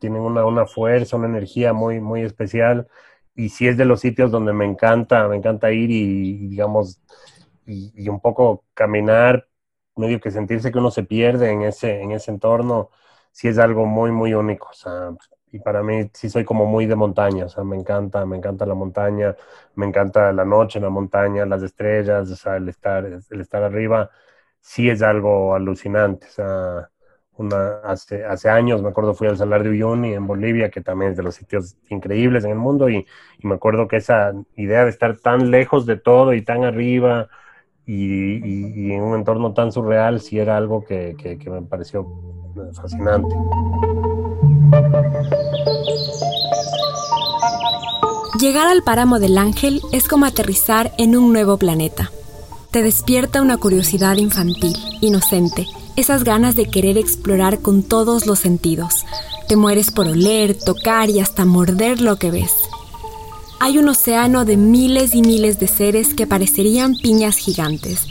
tienen 0.00 0.22
una, 0.22 0.44
una 0.46 0.66
fuerza, 0.66 1.16
una 1.16 1.26
energía 1.28 1.72
muy, 1.72 2.00
muy 2.00 2.22
especial 2.22 2.88
y 3.36 3.50
sí 3.50 3.68
es 3.68 3.76
de 3.76 3.84
los 3.84 4.00
sitios 4.00 4.30
donde 4.32 4.52
me 4.52 4.64
encanta, 4.64 5.28
me 5.28 5.36
encanta 5.36 5.70
ir 5.72 5.90
y, 5.90 6.48
digamos, 6.48 7.00
y, 7.66 8.08
un 8.08 8.20
poco 8.20 8.64
caminar, 8.74 9.48
medio 9.96 10.20
que 10.20 10.30
sentirse 10.30 10.72
que 10.72 10.78
uno 10.78 10.90
se 10.90 11.04
pierde 11.04 11.50
en 11.50 11.62
ese, 11.62 12.00
en 12.02 12.12
ese 12.12 12.30
entorno, 12.30 12.90
sí 13.32 13.48
es 13.48 13.58
algo 13.58 13.86
muy, 13.86 14.12
muy 14.12 14.34
único. 14.34 14.68
O 14.70 14.74
sea, 14.74 15.10
y 15.52 15.58
para 15.60 15.82
mí 15.82 16.10
sí 16.14 16.28
soy 16.30 16.44
como 16.44 16.66
muy 16.66 16.86
de 16.86 16.96
montaña, 16.96 17.46
o 17.46 17.48
sea, 17.48 17.64
me 17.64 17.76
encanta, 17.76 18.24
me 18.26 18.36
encanta 18.36 18.66
la 18.66 18.74
montaña, 18.74 19.36
me 19.74 19.86
encanta 19.86 20.32
la 20.32 20.44
noche 20.44 20.80
la 20.80 20.90
montaña, 20.90 21.46
las 21.46 21.62
estrellas, 21.62 22.30
o 22.30 22.36
sea, 22.36 22.56
el 22.56 22.68
estar, 22.68 23.04
el 23.06 23.40
estar 23.40 23.62
arriba, 23.62 24.10
sí 24.60 24.90
es 24.90 25.02
algo 25.02 25.54
alucinante, 25.54 26.26
o 26.26 26.30
sea, 26.30 26.90
una, 27.38 27.78
hace, 27.84 28.24
hace 28.24 28.48
años, 28.48 28.82
me 28.82 28.88
acuerdo, 28.88 29.14
fui 29.14 29.28
al 29.28 29.36
Salar 29.36 29.62
de 29.62 29.70
Uyuni 29.70 30.14
en 30.14 30.26
Bolivia, 30.26 30.70
que 30.70 30.80
también 30.80 31.12
es 31.12 31.16
de 31.16 31.22
los 31.22 31.34
sitios 31.34 31.76
increíbles 31.88 32.44
en 32.44 32.52
el 32.52 32.58
mundo, 32.58 32.88
y, 32.88 33.06
me 33.42 33.54
acuerdo 33.54 33.86
que 33.86 33.96
esa 33.96 34.32
idea 34.56 34.84
de 34.84 34.90
estar 34.90 35.16
tan 35.18 35.50
lejos 35.50 35.86
de 35.86 35.96
todo 35.96 36.34
y 36.34 36.42
tan 36.42 36.64
arriba 36.64 37.28
y, 37.84 38.92
en 38.92 39.02
un 39.02 39.14
entorno 39.14 39.52
tan 39.54 39.70
surreal, 39.70 40.20
sí 40.20 40.38
era 40.38 40.56
algo 40.56 40.84
que 40.84 41.14
me 41.46 41.62
pareció 41.62 42.06
fascinante. 42.72 43.34
Llegar 48.40 48.66
al 48.66 48.82
páramo 48.82 49.18
del 49.18 49.38
ángel 49.38 49.80
es 49.92 50.08
como 50.08 50.26
aterrizar 50.26 50.92
en 50.98 51.16
un 51.16 51.32
nuevo 51.32 51.56
planeta. 51.56 52.10
Te 52.70 52.82
despierta 52.82 53.40
una 53.40 53.56
curiosidad 53.56 54.16
infantil, 54.16 54.76
inocente, 55.00 55.66
esas 55.96 56.24
ganas 56.24 56.56
de 56.56 56.66
querer 56.66 56.98
explorar 56.98 57.60
con 57.60 57.82
todos 57.82 58.26
los 58.26 58.38
sentidos. 58.38 59.04
Te 59.48 59.56
mueres 59.56 59.90
por 59.90 60.06
oler, 60.06 60.56
tocar 60.56 61.10
y 61.10 61.20
hasta 61.20 61.44
morder 61.44 62.00
lo 62.00 62.16
que 62.16 62.30
ves. 62.30 62.52
Hay 63.58 63.78
un 63.78 63.88
océano 63.88 64.44
de 64.44 64.56
miles 64.56 65.14
y 65.14 65.22
miles 65.22 65.58
de 65.58 65.66
seres 65.66 66.14
que 66.14 66.26
parecerían 66.26 66.94
piñas 66.96 67.36
gigantes, 67.36 68.06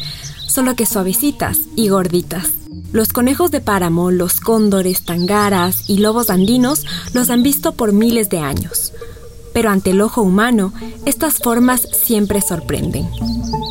solo 0.47 0.75
que 0.75 0.86
suavecitas 0.86 1.59
y 1.75 1.89
gorditas. 1.89 2.49
Los 2.91 3.13
conejos 3.13 3.51
de 3.51 3.61
páramo, 3.61 4.09
los 4.09 4.39
cóndores, 4.39 5.03
tangaras 5.03 5.89
y 5.89 5.97
lobos 5.97 6.29
andinos 6.29 6.86
los 7.13 7.29
han 7.29 7.43
visto 7.43 7.73
por 7.73 7.91
miles 7.93 8.29
de 8.29 8.39
años. 8.39 8.93
Pero 9.53 9.69
ante 9.69 9.91
el 9.91 10.01
ojo 10.01 10.21
humano, 10.21 10.73
estas 11.05 11.36
formas 11.36 11.88
siempre 11.93 12.41
sorprenden. 12.41 13.07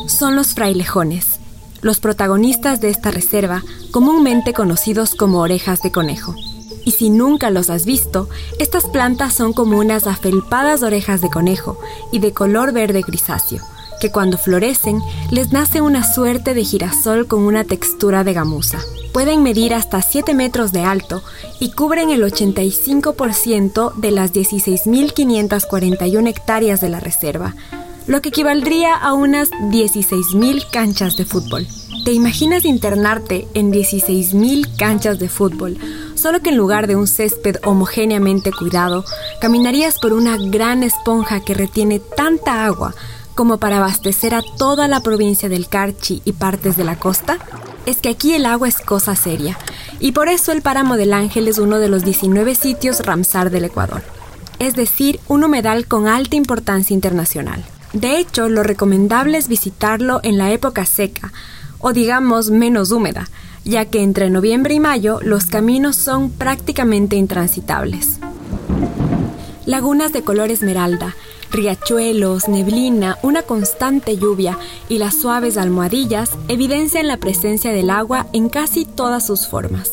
Son 0.07 0.35
los 0.35 0.53
frailejones, 0.53 1.34
los 1.85 1.99
protagonistas 1.99 2.81
de 2.81 2.89
esta 2.89 3.11
reserva, 3.11 3.63
comúnmente 3.91 4.53
conocidos 4.53 5.13
como 5.13 5.41
orejas 5.41 5.83
de 5.83 5.91
conejo. 5.91 6.33
Y 6.83 6.93
si 6.93 7.11
nunca 7.11 7.51
los 7.51 7.69
has 7.69 7.85
visto, 7.85 8.27
estas 8.57 8.85
plantas 8.85 9.35
son 9.35 9.53
como 9.53 9.77
unas 9.77 10.07
afelpadas 10.07 10.81
orejas 10.81 11.21
de 11.21 11.29
conejo 11.29 11.79
y 12.11 12.17
de 12.17 12.33
color 12.33 12.73
verde 12.73 13.03
grisáceo, 13.05 13.61
que 14.01 14.11
cuando 14.11 14.39
florecen 14.39 14.99
les 15.29 15.51
nace 15.51 15.81
una 15.81 16.03
suerte 16.03 16.55
de 16.55 16.63
girasol 16.63 17.27
con 17.27 17.41
una 17.41 17.65
textura 17.65 18.23
de 18.23 18.33
gamuza. 18.33 18.79
Pueden 19.13 19.43
medir 19.43 19.75
hasta 19.75 20.01
7 20.01 20.33
metros 20.33 20.71
de 20.71 20.81
alto 20.81 21.21
y 21.59 21.69
cubren 21.69 22.09
el 22.09 22.23
85% 22.23 23.93
de 23.93 24.09
las 24.09 24.33
16.541 24.33 26.27
hectáreas 26.29 26.81
de 26.81 26.89
la 26.89 26.99
reserva, 26.99 27.53
lo 28.07 28.21
que 28.21 28.29
equivaldría 28.29 28.95
a 28.95 29.13
unas 29.13 29.49
16.000 29.51 30.69
canchas 30.69 31.17
de 31.17 31.25
fútbol. 31.25 31.67
¿Te 32.03 32.13
imaginas 32.13 32.65
internarte 32.65 33.47
en 33.55 33.71
16.000 33.71 34.77
canchas 34.77 35.17
de 35.17 35.27
fútbol, 35.27 35.77
solo 36.13 36.39
que 36.41 36.51
en 36.51 36.57
lugar 36.57 36.85
de 36.85 36.95
un 36.95 37.07
césped 37.07 37.55
homogéneamente 37.63 38.51
cuidado, 38.51 39.03
caminarías 39.41 39.97
por 39.97 40.13
una 40.13 40.37
gran 40.37 40.83
esponja 40.83 41.39
que 41.39 41.55
retiene 41.55 41.99
tanta 41.99 42.65
agua 42.65 42.93
como 43.33 43.57
para 43.57 43.77
abastecer 43.77 44.35
a 44.35 44.43
toda 44.57 44.87
la 44.87 45.01
provincia 45.01 45.49
del 45.49 45.67
Carchi 45.67 46.21
y 46.25 46.33
partes 46.33 46.77
de 46.77 46.83
la 46.83 46.99
costa? 46.99 47.39
Es 47.87 47.97
que 47.97 48.09
aquí 48.09 48.33
el 48.33 48.45
agua 48.45 48.67
es 48.67 48.77
cosa 48.77 49.15
seria, 49.15 49.57
y 49.99 50.11
por 50.11 50.29
eso 50.29 50.51
el 50.51 50.61
páramo 50.61 50.97
del 50.97 51.11
Ángel 51.11 51.47
es 51.47 51.57
uno 51.57 51.79
de 51.79 51.89
los 51.89 52.05
19 52.05 52.53
sitios 52.53 52.99
Ramsar 52.99 53.49
del 53.49 53.65
Ecuador, 53.65 54.03
es 54.59 54.75
decir, 54.75 55.19
un 55.27 55.43
humedal 55.43 55.87
con 55.87 56.07
alta 56.07 56.35
importancia 56.35 56.93
internacional. 56.93 57.65
De 57.95 58.19
hecho, 58.19 58.49
lo 58.49 58.61
recomendable 58.61 59.37
es 59.37 59.47
visitarlo 59.47 60.19
en 60.21 60.37
la 60.37 60.51
época 60.51 60.85
seca, 60.85 61.31
o 61.79 61.93
digamos 61.93 62.51
menos 62.51 62.91
húmeda, 62.91 63.29
ya 63.63 63.85
que 63.85 64.03
entre 64.03 64.29
noviembre 64.29 64.73
y 64.73 64.81
mayo 64.81 65.19
los 65.23 65.45
caminos 65.45 65.95
son 65.95 66.29
prácticamente 66.29 67.15
intransitables. 67.15 68.19
Lagunas 69.65 70.11
de 70.11 70.23
color 70.23 70.51
esmeralda, 70.51 71.15
riachuelos, 71.51 72.49
neblina, 72.49 73.17
una 73.21 73.43
constante 73.43 74.17
lluvia 74.17 74.57
y 74.89 74.97
las 74.97 75.15
suaves 75.15 75.55
almohadillas 75.55 76.31
evidencian 76.49 77.07
la 77.07 77.15
presencia 77.15 77.71
del 77.71 77.89
agua 77.89 78.27
en 78.33 78.49
casi 78.49 78.83
todas 78.83 79.25
sus 79.25 79.47
formas. 79.47 79.91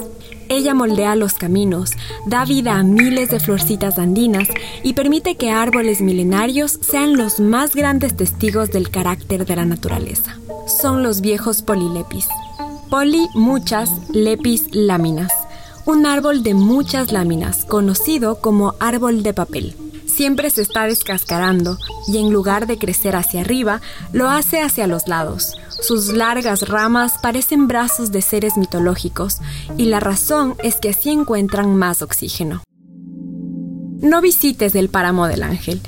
Ella 0.52 0.74
moldea 0.74 1.16
los 1.16 1.32
caminos, 1.32 1.92
da 2.26 2.44
vida 2.44 2.74
a 2.74 2.82
miles 2.82 3.30
de 3.30 3.40
florcitas 3.40 3.98
andinas 3.98 4.46
y 4.82 4.92
permite 4.92 5.36
que 5.36 5.50
árboles 5.50 6.02
milenarios 6.02 6.78
sean 6.82 7.16
los 7.16 7.40
más 7.40 7.74
grandes 7.74 8.14
testigos 8.18 8.70
del 8.70 8.90
carácter 8.90 9.46
de 9.46 9.56
la 9.56 9.64
naturaleza. 9.64 10.36
Son 10.66 11.02
los 11.02 11.22
viejos 11.22 11.62
polilepis. 11.62 12.28
Poli, 12.90 13.28
muchas, 13.32 13.88
lepis, 14.12 14.66
láminas. 14.72 15.32
Un 15.86 16.04
árbol 16.04 16.42
de 16.42 16.52
muchas 16.52 17.12
láminas, 17.12 17.64
conocido 17.64 18.42
como 18.42 18.74
árbol 18.78 19.22
de 19.22 19.32
papel. 19.32 19.74
Siempre 20.12 20.50
se 20.50 20.62
está 20.62 20.84
descascarando 20.84 21.78
y 22.06 22.18
en 22.18 22.32
lugar 22.32 22.66
de 22.66 22.78
crecer 22.78 23.16
hacia 23.16 23.40
arriba, 23.40 23.80
lo 24.12 24.28
hace 24.28 24.60
hacia 24.60 24.86
los 24.86 25.08
lados 25.08 25.56
sus 25.82 26.12
largas 26.12 26.68
ramas 26.68 27.14
parecen 27.20 27.66
brazos 27.66 28.12
de 28.12 28.22
seres 28.22 28.56
mitológicos 28.56 29.38
y 29.76 29.86
la 29.86 29.98
razón 29.98 30.54
es 30.62 30.76
que 30.76 30.90
así 30.90 31.10
encuentran 31.10 31.76
más 31.76 32.02
oxígeno. 32.02 32.62
No 34.00 34.20
visites 34.20 34.74
el 34.74 34.88
páramo 34.88 35.26
del 35.26 35.42
ángel, 35.42 35.80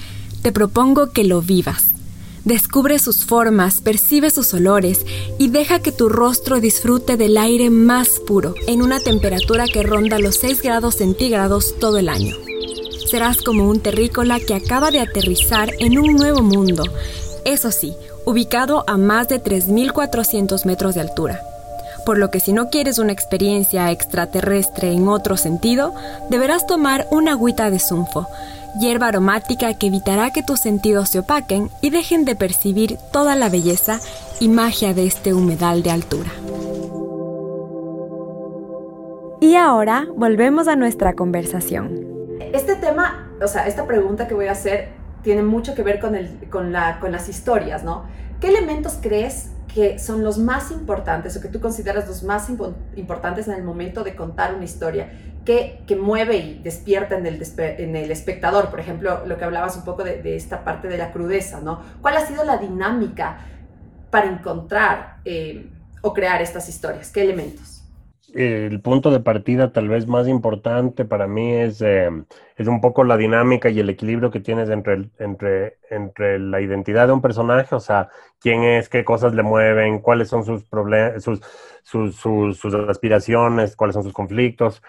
te 0.42 0.52
propongo 0.52 1.12
que 1.12 1.24
lo 1.24 1.42
vivas. 1.42 1.92
Descubre 2.44 2.98
sus 2.98 3.24
formas, 3.24 3.80
percibe 3.80 4.30
sus 4.30 4.52
olores 4.52 5.06
y 5.38 5.48
deja 5.48 5.78
que 5.78 5.92
tu 5.92 6.08
rostro 6.08 6.60
disfrute 6.60 7.16
del 7.16 7.38
aire 7.38 7.70
más 7.70 8.20
puro 8.26 8.54
en 8.66 8.82
una 8.82 9.00
temperatura 9.00 9.66
que 9.66 9.82
ronda 9.82 10.18
los 10.18 10.36
6 10.36 10.60
grados 10.60 10.96
centígrados 10.96 11.76
todo 11.78 11.98
el 11.98 12.08
año. 12.08 12.43
Serás 13.06 13.42
como 13.42 13.68
un 13.68 13.80
terrícola 13.80 14.40
que 14.40 14.54
acaba 14.54 14.90
de 14.90 15.00
aterrizar 15.00 15.70
en 15.78 15.98
un 15.98 16.14
nuevo 16.14 16.42
mundo, 16.42 16.84
eso 17.44 17.70
sí, 17.70 17.94
ubicado 18.24 18.84
a 18.86 18.96
más 18.96 19.28
de 19.28 19.42
3.400 19.42 20.64
metros 20.64 20.94
de 20.94 21.02
altura. 21.02 21.40
Por 22.06 22.18
lo 22.18 22.30
que 22.30 22.40
si 22.40 22.52
no 22.52 22.68
quieres 22.68 22.98
una 22.98 23.12
experiencia 23.12 23.90
extraterrestre 23.90 24.92
en 24.92 25.08
otro 25.08 25.36
sentido, 25.36 25.94
deberás 26.30 26.66
tomar 26.66 27.06
una 27.10 27.32
agüita 27.32 27.70
de 27.70 27.78
sunfo, 27.78 28.26
hierba 28.78 29.08
aromática 29.08 29.74
que 29.74 29.86
evitará 29.86 30.30
que 30.30 30.42
tus 30.42 30.60
sentidos 30.60 31.10
se 31.10 31.20
opaquen 31.20 31.70
y 31.80 31.90
dejen 31.90 32.24
de 32.24 32.36
percibir 32.36 32.98
toda 33.12 33.36
la 33.36 33.48
belleza 33.48 34.00
y 34.40 34.48
magia 34.48 34.94
de 34.94 35.06
este 35.06 35.32
humedal 35.32 35.82
de 35.82 35.90
altura. 35.90 36.30
Y 39.40 39.56
ahora 39.56 40.06
volvemos 40.16 40.68
a 40.68 40.76
nuestra 40.76 41.12
conversación. 41.12 42.13
Este 42.54 42.76
tema, 42.76 43.32
o 43.42 43.48
sea, 43.48 43.66
esta 43.66 43.84
pregunta 43.84 44.28
que 44.28 44.34
voy 44.34 44.46
a 44.46 44.52
hacer 44.52 44.90
tiene 45.24 45.42
mucho 45.42 45.74
que 45.74 45.82
ver 45.82 45.98
con, 45.98 46.14
el, 46.14 46.48
con, 46.50 46.72
la, 46.72 47.00
con 47.00 47.10
las 47.10 47.28
historias, 47.28 47.82
¿no? 47.82 48.04
¿Qué 48.40 48.46
elementos 48.46 48.96
crees 49.02 49.50
que 49.74 49.98
son 49.98 50.22
los 50.22 50.38
más 50.38 50.70
importantes 50.70 51.36
o 51.36 51.40
que 51.40 51.48
tú 51.48 51.58
consideras 51.58 52.06
los 52.06 52.22
más 52.22 52.48
importantes 52.94 53.48
en 53.48 53.54
el 53.54 53.64
momento 53.64 54.04
de 54.04 54.14
contar 54.14 54.54
una 54.54 54.64
historia? 54.64 55.10
que, 55.44 55.82
que 55.86 55.96
mueve 55.96 56.36
y 56.36 56.60
despierta 56.62 57.18
en 57.18 57.26
el, 57.26 57.42
en 57.58 57.96
el 57.96 58.10
espectador. 58.12 58.70
Por 58.70 58.80
ejemplo, 58.80 59.26
lo 59.26 59.36
que 59.36 59.44
hablabas 59.44 59.76
un 59.76 59.84
poco 59.84 60.04
de, 60.04 60.36
esta 60.36 60.64
parte 60.64 60.88
de 60.88 60.96
la 60.96 61.12
crudeza, 61.12 61.60
¿no? 61.60 61.82
¿Cuál 62.00 62.16
ha 62.16 62.24
sido 62.24 62.44
la 62.44 62.56
dinámica 62.56 63.40
para 64.10 64.30
encontrar 64.30 65.16
eh, 65.24 65.70
o 66.02 66.14
crear 66.14 66.40
estas 66.40 66.68
historias? 66.70 67.10
¿Qué 67.10 67.20
elementos? 67.22 67.73
El 68.34 68.80
punto 68.80 69.12
de 69.12 69.20
partida 69.20 69.72
tal 69.72 69.88
vez 69.88 70.08
más 70.08 70.26
importante 70.26 71.04
para 71.04 71.28
mí 71.28 71.52
es, 71.52 71.80
eh, 71.82 72.10
es 72.56 72.66
un 72.66 72.80
poco 72.80 73.04
la 73.04 73.16
dinámica 73.16 73.70
y 73.70 73.78
el 73.78 73.88
equilibrio 73.90 74.32
que 74.32 74.40
tienes 74.40 74.70
entre, 74.70 75.08
entre, 75.20 75.78
entre 75.88 76.40
la 76.40 76.60
identidad 76.60 77.06
de 77.06 77.12
un 77.12 77.22
personaje, 77.22 77.72
o 77.76 77.80
sea, 77.80 78.08
quién 78.40 78.64
es, 78.64 78.88
qué 78.88 79.04
cosas 79.04 79.34
le 79.34 79.44
mueven, 79.44 80.00
cuáles 80.00 80.28
son 80.28 80.44
sus 80.44 80.64
sus, 81.20 81.40
sus, 81.84 82.16
sus, 82.16 82.58
sus 82.58 82.74
aspiraciones, 82.74 83.76
cuáles 83.76 83.94
son 83.94 84.02
sus 84.02 84.12
conflictos, 84.12 84.82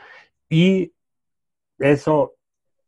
y 0.50 0.93
eso 1.80 2.36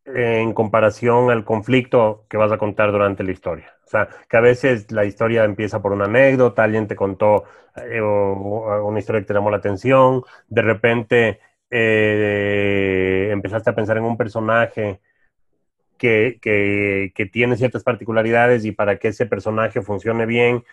en 0.05 0.53
comparación 0.53 1.31
al 1.31 1.45
conflicto 1.45 2.25
que 2.29 2.37
vas 2.37 2.51
a 2.51 2.59
contar 2.59 2.91
durante 2.91 3.23
la 3.23 3.31
historia. 3.31 3.76
O 3.87 3.89
sea, 3.89 4.09
que 4.29 4.35
a 4.35 4.41
veces 4.41 4.91
la 4.91 5.05
historia 5.05 5.45
empieza 5.45 5.81
por 5.81 5.93
una 5.93 6.05
anécdota, 6.05 6.63
alguien 6.63 6.87
te 6.87 6.97
contó 6.97 7.45
eh, 7.77 8.01
una 8.01 8.99
historia 8.99 9.21
que 9.21 9.27
te 9.27 9.33
llamó 9.33 9.49
la 9.49 9.57
atención, 9.57 10.23
de 10.49 10.61
repente 10.61 11.39
eh, 11.69 13.29
empezaste 13.31 13.69
a 13.69 13.75
pensar 13.75 13.95
en 13.95 14.03
un 14.03 14.17
personaje 14.17 14.99
que, 15.97 16.37
que, 16.41 17.25
tiene 17.31 17.55
ciertas 17.55 17.83
particularidades 17.83 18.65
y 18.65 18.73
para 18.73 18.97
que 18.97 19.07
ese 19.09 19.25
personaje 19.25 19.81
funcione 19.81 20.25
bien, 20.25 20.65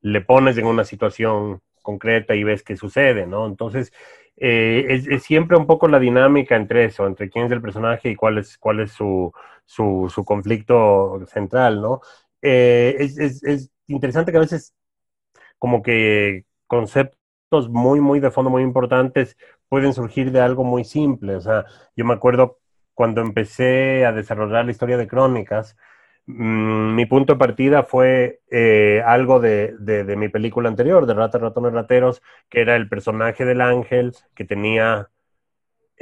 le 0.00 0.22
pones 0.22 0.56
en 0.56 0.64
una 0.64 0.84
situación 0.84 1.60
concreta 1.82 2.34
y 2.34 2.42
ves 2.42 2.62
qué 2.62 2.76
sucede, 2.76 3.26
¿no? 3.26 3.46
Entonces, 3.46 3.92
eh, 4.38 4.86
es, 4.88 5.22
siempre 5.22 5.58
un 5.58 5.66
poco 5.66 5.88
la 5.88 5.98
dinámica 5.98 6.56
entre 6.56 6.86
eso, 6.86 7.06
entre 7.06 7.28
quién 7.28 7.44
es 7.46 7.52
el 7.52 7.60
personaje 7.60 8.08
y 8.08 8.16
cuál 8.16 8.38
es, 8.38 8.56
cuál 8.56 8.80
es 8.80 8.92
su, 8.92 9.30
su, 9.66 10.10
su 10.12 10.24
conflicto 10.24 11.20
central, 11.26 11.82
¿no? 11.82 12.00
Eh, 12.42 12.96
es, 12.98 13.18
es, 13.18 13.42
es, 13.44 13.70
interesante 13.86 14.32
que 14.32 14.38
a 14.38 14.40
veces 14.40 14.74
como 15.58 15.82
que 15.82 16.44
conceptos 16.66 17.68
muy, 17.70 18.00
muy 18.00 18.20
de 18.20 18.30
fondo, 18.30 18.50
muy 18.50 18.62
importantes, 18.62 19.36
pueden 19.68 19.94
surgir 19.94 20.32
de 20.32 20.40
algo 20.40 20.64
muy 20.64 20.84
simple. 20.84 21.36
O 21.36 21.40
sea, 21.40 21.66
yo 21.96 22.04
me 22.04 22.14
acuerdo 22.14 22.58
cuando 22.94 23.20
empecé 23.20 24.04
a 24.06 24.12
desarrollar 24.12 24.64
la 24.64 24.72
historia 24.72 24.96
de 24.96 25.08
Crónicas, 25.08 25.76
Mm, 26.26 26.94
mi 26.94 27.06
punto 27.06 27.32
de 27.34 27.38
partida 27.38 27.82
fue 27.82 28.40
eh, 28.50 29.02
algo 29.04 29.40
de, 29.40 29.74
de, 29.78 30.16
mi 30.16 30.28
película 30.28 30.68
anterior, 30.68 31.06
de 31.06 31.14
Ratas, 31.14 31.40
Ratones, 31.40 31.72
Rateros, 31.72 32.22
que 32.48 32.60
era 32.60 32.76
el 32.76 32.88
personaje 32.88 33.44
del 33.44 33.60
ángel 33.60 34.14
que 34.34 34.44
tenía 34.44 35.10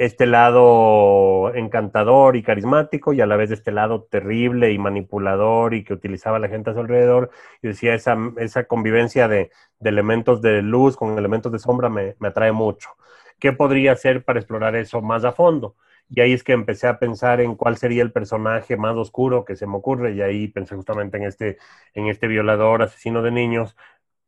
este 0.05 0.25
lado 0.25 1.53
encantador 1.53 2.35
y 2.35 2.43
carismático 2.43 3.13
y 3.13 3.21
a 3.21 3.27
la 3.27 3.35
vez 3.35 3.51
este 3.51 3.71
lado 3.71 4.03
terrible 4.03 4.71
y 4.71 4.77
manipulador 4.79 5.73
y 5.75 5.83
que 5.83 5.93
utilizaba 5.93 6.37
a 6.37 6.39
la 6.39 6.47
gente 6.49 6.71
a 6.71 6.73
su 6.73 6.79
alrededor. 6.79 7.29
Y 7.61 7.67
decía, 7.67 7.93
esa, 7.93 8.17
esa 8.37 8.63
convivencia 8.65 9.27
de, 9.27 9.51
de 9.79 9.89
elementos 9.89 10.41
de 10.41 10.61
luz 10.63 10.97
con 10.97 11.17
elementos 11.17 11.51
de 11.51 11.59
sombra 11.59 11.89
me, 11.89 12.15
me 12.19 12.29
atrae 12.29 12.51
mucho. 12.51 12.89
¿Qué 13.39 13.53
podría 13.53 13.91
hacer 13.93 14.23
para 14.23 14.39
explorar 14.39 14.75
eso 14.75 15.01
más 15.01 15.23
a 15.23 15.33
fondo? 15.33 15.75
Y 16.09 16.21
ahí 16.21 16.33
es 16.33 16.43
que 16.43 16.53
empecé 16.53 16.87
a 16.87 16.99
pensar 16.99 17.39
en 17.39 17.55
cuál 17.55 17.77
sería 17.77 18.03
el 18.03 18.11
personaje 18.11 18.77
más 18.77 18.95
oscuro 18.97 19.45
que 19.45 19.55
se 19.55 19.67
me 19.67 19.77
ocurre, 19.77 20.13
y 20.13 20.21
ahí 20.21 20.47
pensé 20.49 20.75
justamente 20.75 21.17
en 21.17 21.23
este, 21.23 21.57
en 21.93 22.07
este 22.07 22.27
violador, 22.27 22.81
asesino 22.81 23.21
de 23.21 23.31
niños, 23.31 23.77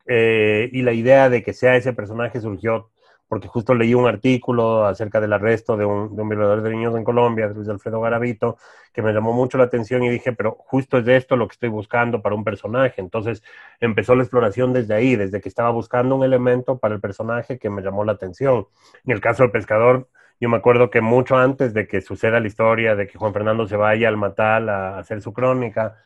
eh, 0.06 0.70
y 0.72 0.82
la 0.82 0.92
idea 0.92 1.28
de 1.30 1.42
que 1.42 1.52
sea 1.52 1.76
ese 1.76 1.92
personaje 1.92 2.40
surgió 2.40 2.90
porque 3.28 3.48
justo 3.48 3.74
leí 3.74 3.94
un 3.94 4.06
artículo 4.06 4.84
acerca 4.86 5.20
del 5.20 5.32
arresto 5.32 5.76
de 5.76 5.84
un, 5.84 6.14
de 6.14 6.22
un 6.22 6.28
violador 6.28 6.62
de 6.62 6.70
niños 6.70 6.94
en 6.94 7.04
Colombia, 7.04 7.48
Luis 7.48 7.68
Alfredo 7.68 8.00
Garavito, 8.00 8.56
que 8.92 9.02
me 9.02 9.12
llamó 9.12 9.32
mucho 9.32 9.58
la 9.58 9.64
atención 9.64 10.02
y 10.02 10.10
dije, 10.10 10.32
pero 10.32 10.56
justo 10.58 10.98
es 10.98 11.04
de 11.04 11.16
esto 11.16 11.36
lo 11.36 11.48
que 11.48 11.54
estoy 11.54 11.68
buscando 11.68 12.22
para 12.22 12.34
un 12.34 12.44
personaje. 12.44 13.00
Entonces 13.00 13.42
empezó 13.80 14.14
la 14.14 14.22
exploración 14.22 14.72
desde 14.72 14.94
ahí, 14.94 15.16
desde 15.16 15.40
que 15.40 15.48
estaba 15.48 15.70
buscando 15.70 16.16
un 16.16 16.24
elemento 16.24 16.78
para 16.78 16.94
el 16.94 17.00
personaje 17.00 17.58
que 17.58 17.70
me 17.70 17.82
llamó 17.82 18.04
la 18.04 18.12
atención. 18.12 18.66
En 19.04 19.12
el 19.12 19.20
caso 19.20 19.42
del 19.42 19.52
pescador, 19.52 20.08
yo 20.40 20.48
me 20.48 20.56
acuerdo 20.56 20.90
que 20.90 21.00
mucho 21.00 21.36
antes 21.36 21.74
de 21.74 21.86
que 21.88 22.00
suceda 22.02 22.40
la 22.40 22.46
historia 22.46 22.94
de 22.94 23.06
que 23.06 23.18
Juan 23.18 23.32
Fernando 23.32 23.66
se 23.66 23.76
vaya 23.76 24.08
al 24.08 24.16
Matal 24.16 24.68
a 24.68 24.98
hacer 24.98 25.22
su 25.22 25.32
crónica, 25.32 25.96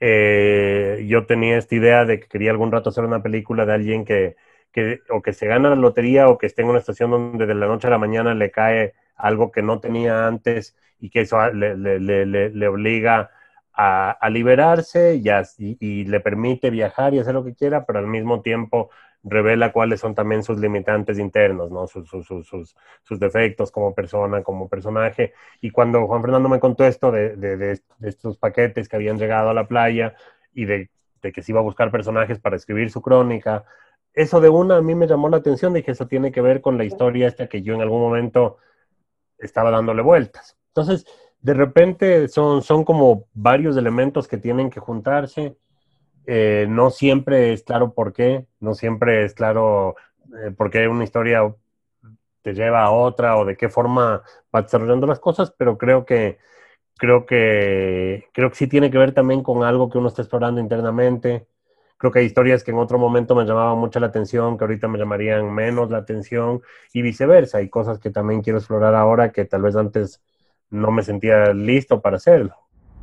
eh, 0.00 1.04
yo 1.08 1.26
tenía 1.26 1.56
esta 1.56 1.74
idea 1.74 2.04
de 2.04 2.20
que 2.20 2.28
quería 2.28 2.50
algún 2.50 2.72
rato 2.72 2.90
hacer 2.90 3.04
una 3.04 3.22
película 3.22 3.64
de 3.64 3.72
alguien 3.74 4.04
que, 4.04 4.36
que, 4.74 5.00
o 5.08 5.22
que 5.22 5.32
se 5.32 5.46
gana 5.46 5.70
la 5.70 5.76
lotería 5.76 6.28
o 6.28 6.36
que 6.36 6.46
esté 6.46 6.62
en 6.62 6.68
una 6.68 6.80
estación 6.80 7.10
donde 7.12 7.46
de 7.46 7.54
la 7.54 7.66
noche 7.66 7.86
a 7.86 7.90
la 7.90 7.98
mañana 7.98 8.34
le 8.34 8.50
cae 8.50 8.94
algo 9.16 9.52
que 9.52 9.62
no 9.62 9.78
tenía 9.78 10.26
antes 10.26 10.76
y 10.98 11.10
que 11.10 11.20
eso 11.20 11.48
le, 11.52 11.76
le, 11.76 12.00
le, 12.00 12.50
le 12.50 12.68
obliga 12.68 13.30
a, 13.72 14.10
a 14.10 14.30
liberarse 14.30 15.14
y, 15.16 15.28
a, 15.28 15.42
y, 15.58 16.04
le 16.04 16.20
permite 16.20 16.70
viajar 16.70 17.14
y 17.14 17.20
hacer 17.20 17.34
lo 17.34 17.44
que 17.44 17.54
quiera, 17.54 17.86
pero 17.86 18.00
al 18.00 18.08
mismo 18.08 18.42
tiempo 18.42 18.90
revela 19.22 19.72
cuáles 19.72 20.00
son 20.00 20.14
también 20.14 20.42
sus 20.42 20.58
limitantes 20.58 21.18
internos, 21.18 21.70
¿no? 21.70 21.86
Sus, 21.86 22.08
sus, 22.08 22.26
sus, 22.26 22.76
sus, 23.02 23.20
defectos 23.20 23.70
como 23.70 23.94
persona, 23.94 24.42
como 24.42 24.68
personaje. 24.68 25.32
Y 25.60 25.70
cuando 25.70 26.06
Juan 26.06 26.20
Fernando 26.20 26.48
me 26.48 26.60
contó 26.60 26.84
esto 26.84 27.10
de, 27.12 27.36
de, 27.36 27.56
de, 27.56 27.80
estos 28.02 28.38
paquetes 28.38 28.88
que 28.88 28.96
habían 28.96 29.18
llegado 29.18 29.50
a 29.50 29.54
la 29.54 29.66
playa 29.66 30.14
y 30.52 30.64
de, 30.66 30.90
que 31.22 31.42
se 31.42 31.52
iba 31.52 31.60
a 31.60 31.62
buscar 31.64 31.90
personajes 31.90 32.38
para 32.38 32.56
escribir 32.56 32.90
su 32.90 33.00
crónica, 33.02 33.64
eso 34.14 34.40
de 34.40 34.48
una 34.48 34.76
a 34.76 34.82
mí 34.82 34.94
me 34.94 35.06
llamó 35.06 35.28
la 35.28 35.38
atención, 35.38 35.74
dije, 35.74 35.92
eso 35.92 36.06
tiene 36.06 36.32
que 36.32 36.40
ver 36.40 36.60
con 36.60 36.78
la 36.78 36.84
historia 36.84 37.28
esta 37.28 37.48
que 37.48 37.62
yo 37.62 37.74
en 37.74 37.82
algún 37.82 38.00
momento 38.00 38.58
estaba 39.38 39.70
dándole 39.70 40.02
vueltas. 40.02 40.56
Entonces, 40.68 41.04
de 41.40 41.54
repente 41.54 42.28
son, 42.28 42.62
son 42.62 42.84
como 42.84 43.26
varios 43.34 43.76
elementos 43.76 44.28
que 44.28 44.38
tienen 44.38 44.70
que 44.70 44.80
juntarse 44.80 45.56
eh, 46.26 46.66
no 46.68 46.90
siempre 46.90 47.52
es 47.52 47.64
claro 47.64 47.92
por 47.92 48.12
qué, 48.12 48.46
no 48.60 48.74
siempre 48.74 49.24
es 49.24 49.34
claro 49.34 49.94
eh, 50.42 50.50
por 50.52 50.70
qué 50.70 50.88
una 50.88 51.04
historia 51.04 51.54
te 52.42 52.54
lleva 52.54 52.84
a 52.84 52.92
otra 52.92 53.36
o 53.36 53.44
de 53.44 53.56
qué 53.56 53.68
forma 53.68 54.22
va 54.54 54.62
desarrollando 54.62 55.06
las 55.06 55.20
cosas, 55.20 55.52
pero 55.56 55.76
creo 55.76 56.04
que 56.06 56.38
creo 56.96 57.26
que 57.26 58.28
creo 58.32 58.50
que 58.50 58.56
sí 58.56 58.66
tiene 58.68 58.90
que 58.90 58.98
ver 58.98 59.12
también 59.12 59.42
con 59.42 59.64
algo 59.64 59.90
que 59.90 59.98
uno 59.98 60.08
está 60.08 60.22
explorando 60.22 60.60
internamente. 60.60 61.46
Creo 62.04 62.12
que 62.12 62.18
hay 62.18 62.26
historias 62.26 62.62
que 62.62 62.70
en 62.70 62.76
otro 62.76 62.98
momento 62.98 63.34
me 63.34 63.46
llamaban 63.46 63.78
mucho 63.78 63.98
la 63.98 64.08
atención, 64.08 64.58
que 64.58 64.64
ahorita 64.64 64.88
me 64.88 64.98
llamarían 64.98 65.50
menos 65.54 65.90
la 65.90 65.96
atención 65.96 66.60
y 66.92 67.00
viceversa. 67.00 67.56
Hay 67.56 67.70
cosas 67.70 67.98
que 67.98 68.10
también 68.10 68.42
quiero 68.42 68.58
explorar 68.58 68.94
ahora 68.94 69.32
que 69.32 69.46
tal 69.46 69.62
vez 69.62 69.74
antes 69.74 70.22
no 70.68 70.90
me 70.90 71.02
sentía 71.02 71.54
listo 71.54 72.02
para 72.02 72.18
hacerlo 72.18 72.54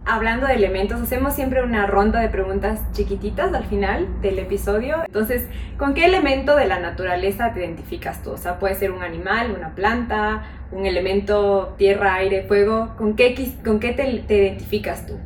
hablando 0.04 0.47
de 0.47 0.56
elementos, 0.56 0.99
hacemos 0.99 1.34
siempre 1.34 1.64
una 1.64 1.86
ronda 1.86 2.20
de 2.20 2.30
preguntas 2.30 2.80
chiquititas 2.91 3.54
al 3.54 3.66
final 3.66 4.08
del 4.22 4.39
episodio. 4.39 5.04
Entonces, 5.06 5.47
¿con 5.78 5.93
qué 5.93 6.06
elemento 6.06 6.56
de 6.56 6.66
la 6.66 6.80
naturaleza 6.80 7.54
te 7.54 7.60
identificas 7.60 8.24
tú? 8.24 8.32
O 8.32 8.38
sea, 8.38 8.58
puede 8.58 8.74
ser 8.74 8.91
un 8.91 9.04
animal, 9.04 9.54
una 9.56 9.76
planta, 9.76 10.43
un 10.72 10.88
elemento 10.88 11.76
tierra, 11.78 12.16
aire, 12.16 12.43
fuego. 12.43 12.95
¿Con 12.97 13.16
qué, 13.16 13.36
con 13.64 13.80
qué 13.80 13.93
te, 13.93 14.24
te 14.28 14.38
identificas 14.38 15.06
tú? 15.06 15.20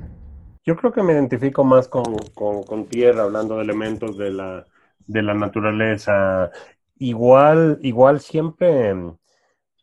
Yo 0.65 0.75
creo 0.75 0.91
que 0.91 1.03
me 1.03 1.13
identifico 1.13 1.63
más 1.63 1.87
con, 1.87 2.17
con, 2.33 2.63
con 2.63 2.85
tierra, 2.87 3.23
hablando 3.23 3.57
de 3.57 3.63
elementos 3.63 4.17
de 4.17 4.31
la, 4.31 4.65
de 5.05 5.21
la 5.21 5.33
naturaleza. 5.33 6.51
Igual, 6.97 7.79
igual 7.81 8.19
siempre... 8.19 8.95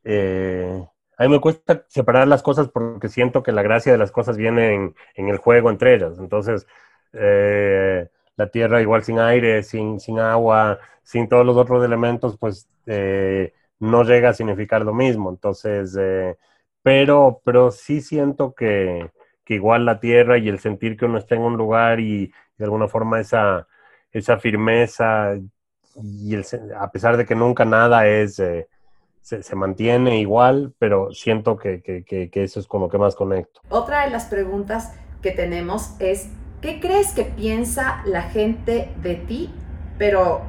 Eh, 0.04 0.84
a 1.18 1.24
mí 1.24 1.28
me 1.28 1.40
cuesta 1.40 1.84
separar 1.88 2.26
las 2.26 2.42
cosas 2.42 2.68
porque 2.68 3.08
siento 3.08 3.42
que 3.44 3.52
la 3.52 3.62
gracia 3.62 3.92
de 3.92 3.98
las 3.98 4.10
cosas 4.10 4.36
viene 4.36 4.94
en, 5.14 5.28
el 5.28 5.36
juego 5.36 5.70
entre 5.70 5.94
ellas. 5.94 6.18
Entonces, 6.18 6.66
eh, 7.12 8.08
la 8.36 8.48
tierra 8.48 8.80
igual 8.82 9.04
sin 9.04 9.18
aire, 9.20 9.62
sin, 9.62 10.00
sin 10.00 10.18
agua, 10.18 10.80
sin 11.04 11.28
todos 11.28 11.46
los 11.46 11.56
otros 11.56 11.84
elementos, 11.84 12.36
pues 12.38 12.68
eh, 12.86 13.52
no 13.78 14.02
llega 14.04 14.30
a 14.30 14.34
significar 14.34 14.84
lo 14.84 14.94
mismo. 14.94 15.30
Entonces, 15.30 15.96
eh, 16.00 16.36
pero, 16.82 17.40
pero 17.44 17.70
sí 17.70 18.00
siento 18.00 18.54
que, 18.54 19.10
que 19.44 19.54
igual 19.54 19.84
la 19.84 20.00
tierra 20.00 20.38
y 20.38 20.48
el 20.48 20.58
sentir 20.58 20.96
que 20.96 21.04
uno 21.04 21.18
está 21.18 21.34
en 21.34 21.42
un 21.42 21.56
lugar 21.56 22.00
y 22.00 22.32
de 22.58 22.64
alguna 22.64 22.88
forma 22.88 23.20
esa, 23.20 23.66
esa 24.12 24.38
firmeza 24.38 25.34
y 25.96 26.34
el, 26.34 26.44
a 26.78 26.90
pesar 26.90 27.16
de 27.16 27.26
que 27.26 27.34
nunca 27.34 27.64
nada 27.64 28.06
es, 28.06 28.38
eh, 28.38 28.68
se, 29.20 29.42
se, 29.42 29.56
mantiene 29.56 30.20
igual, 30.20 30.72
pero 30.78 31.12
siento 31.12 31.56
que, 31.56 31.82
que, 31.82 32.04
que, 32.04 32.42
eso 32.42 32.60
es 32.60 32.66
con 32.66 32.80
lo 32.80 32.88
que 32.88 32.98
más 32.98 33.14
conecto. 33.14 33.60
Otra 33.68 34.04
de 34.04 34.10
las 34.10 34.26
preguntas 34.26 34.94
que 35.20 35.32
tenemos 35.32 35.94
es, 36.00 36.30
¿qué 36.60 36.80
crees 36.80 37.12
que 37.12 37.24
piensa 37.24 38.02
la 38.06 38.22
gente 38.22 38.90
de 39.02 39.14
ti, 39.16 39.54
pero 39.98 40.42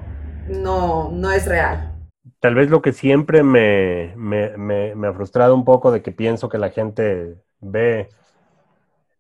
no, 0.48 1.12
no 1.12 1.32
es 1.32 1.46
real? 1.46 1.92
Tal 2.40 2.56
vez 2.56 2.70
lo 2.70 2.82
que 2.82 2.94
siempre 2.94 3.44
me, 3.44 4.14
me, 4.16 4.58
me, 4.58 4.96
me 4.96 5.08
ha 5.08 5.14
frustrado 5.14 5.56
un 5.56 5.66
poco 5.66 5.92
de 5.92 6.02
que 6.02 6.12
pienso 6.12 6.50
que 6.50 6.58
la 6.58 6.70
gente 6.70 7.36
ve 7.60 8.10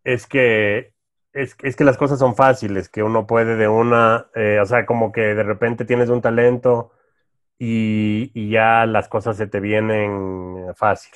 es 0.03 0.27
que 0.27 0.93
es, 1.33 1.55
es, 1.63 1.75
que 1.75 1.83
las 1.83 1.97
cosas 1.97 2.19
son 2.19 2.35
fáciles, 2.35 2.89
que 2.89 3.03
uno 3.03 3.25
puede 3.27 3.55
de 3.55 3.67
una, 3.67 4.27
eh, 4.35 4.59
o 4.61 4.65
sea, 4.65 4.85
como 4.85 5.11
que 5.11 5.21
de 5.35 5.43
repente 5.43 5.85
tienes 5.85 6.09
un 6.09 6.21
talento 6.21 6.91
y, 7.59 8.31
y, 8.33 8.49
ya 8.51 8.85
las 8.85 9.07
cosas 9.09 9.37
se 9.37 9.47
te 9.47 9.59
vienen 9.59 10.73
fácil. 10.75 11.13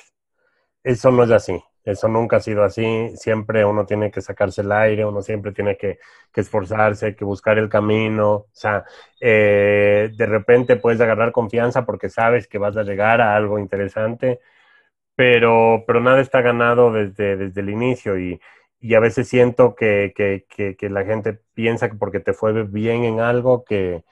Eso 0.82 1.10
no 1.10 1.24
es 1.24 1.30
así, 1.30 1.62
eso 1.84 2.08
nunca 2.08 2.36
ha 2.38 2.40
sido 2.40 2.64
así, 2.64 3.12
siempre 3.16 3.64
uno 3.64 3.86
tiene 3.86 4.10
que 4.10 4.20
sacarse 4.20 4.62
el 4.62 4.72
aire, 4.72 5.04
uno 5.04 5.22
siempre 5.22 5.52
tiene 5.52 5.76
que, 5.76 5.98
que 6.32 6.40
esforzarse, 6.40 7.16
que 7.16 7.24
buscar 7.24 7.58
el 7.58 7.68
camino, 7.68 8.30
o 8.32 8.48
sea, 8.52 8.84
eh, 9.20 10.10
de 10.16 10.26
repente 10.26 10.76
puedes 10.76 11.00
agarrar 11.00 11.32
confianza 11.32 11.84
porque 11.86 12.08
sabes 12.10 12.48
que 12.48 12.58
vas 12.58 12.76
a 12.76 12.82
llegar 12.84 13.20
a 13.20 13.36
algo 13.36 13.58
interesante, 13.58 14.40
pero, 15.16 15.84
pero 15.86 16.00
nada 16.00 16.20
está 16.20 16.42
ganado 16.42 16.92
desde, 16.92 17.36
desde 17.36 17.60
el 17.60 17.70
inicio 17.70 18.18
y 18.18 18.40
y 18.80 18.94
a 18.94 19.00
veces 19.00 19.28
siento 19.28 19.74
que, 19.74 20.12
que, 20.16 20.76
que, 20.76 20.90
la 20.90 21.04
gente 21.04 21.40
piensa 21.54 21.88
que 21.90 21.96
porque 21.96 22.20
te 22.20 22.32
fue 22.32 22.64
bien 22.64 23.04
en 23.04 23.20
algo, 23.20 23.64
que, 23.64 24.04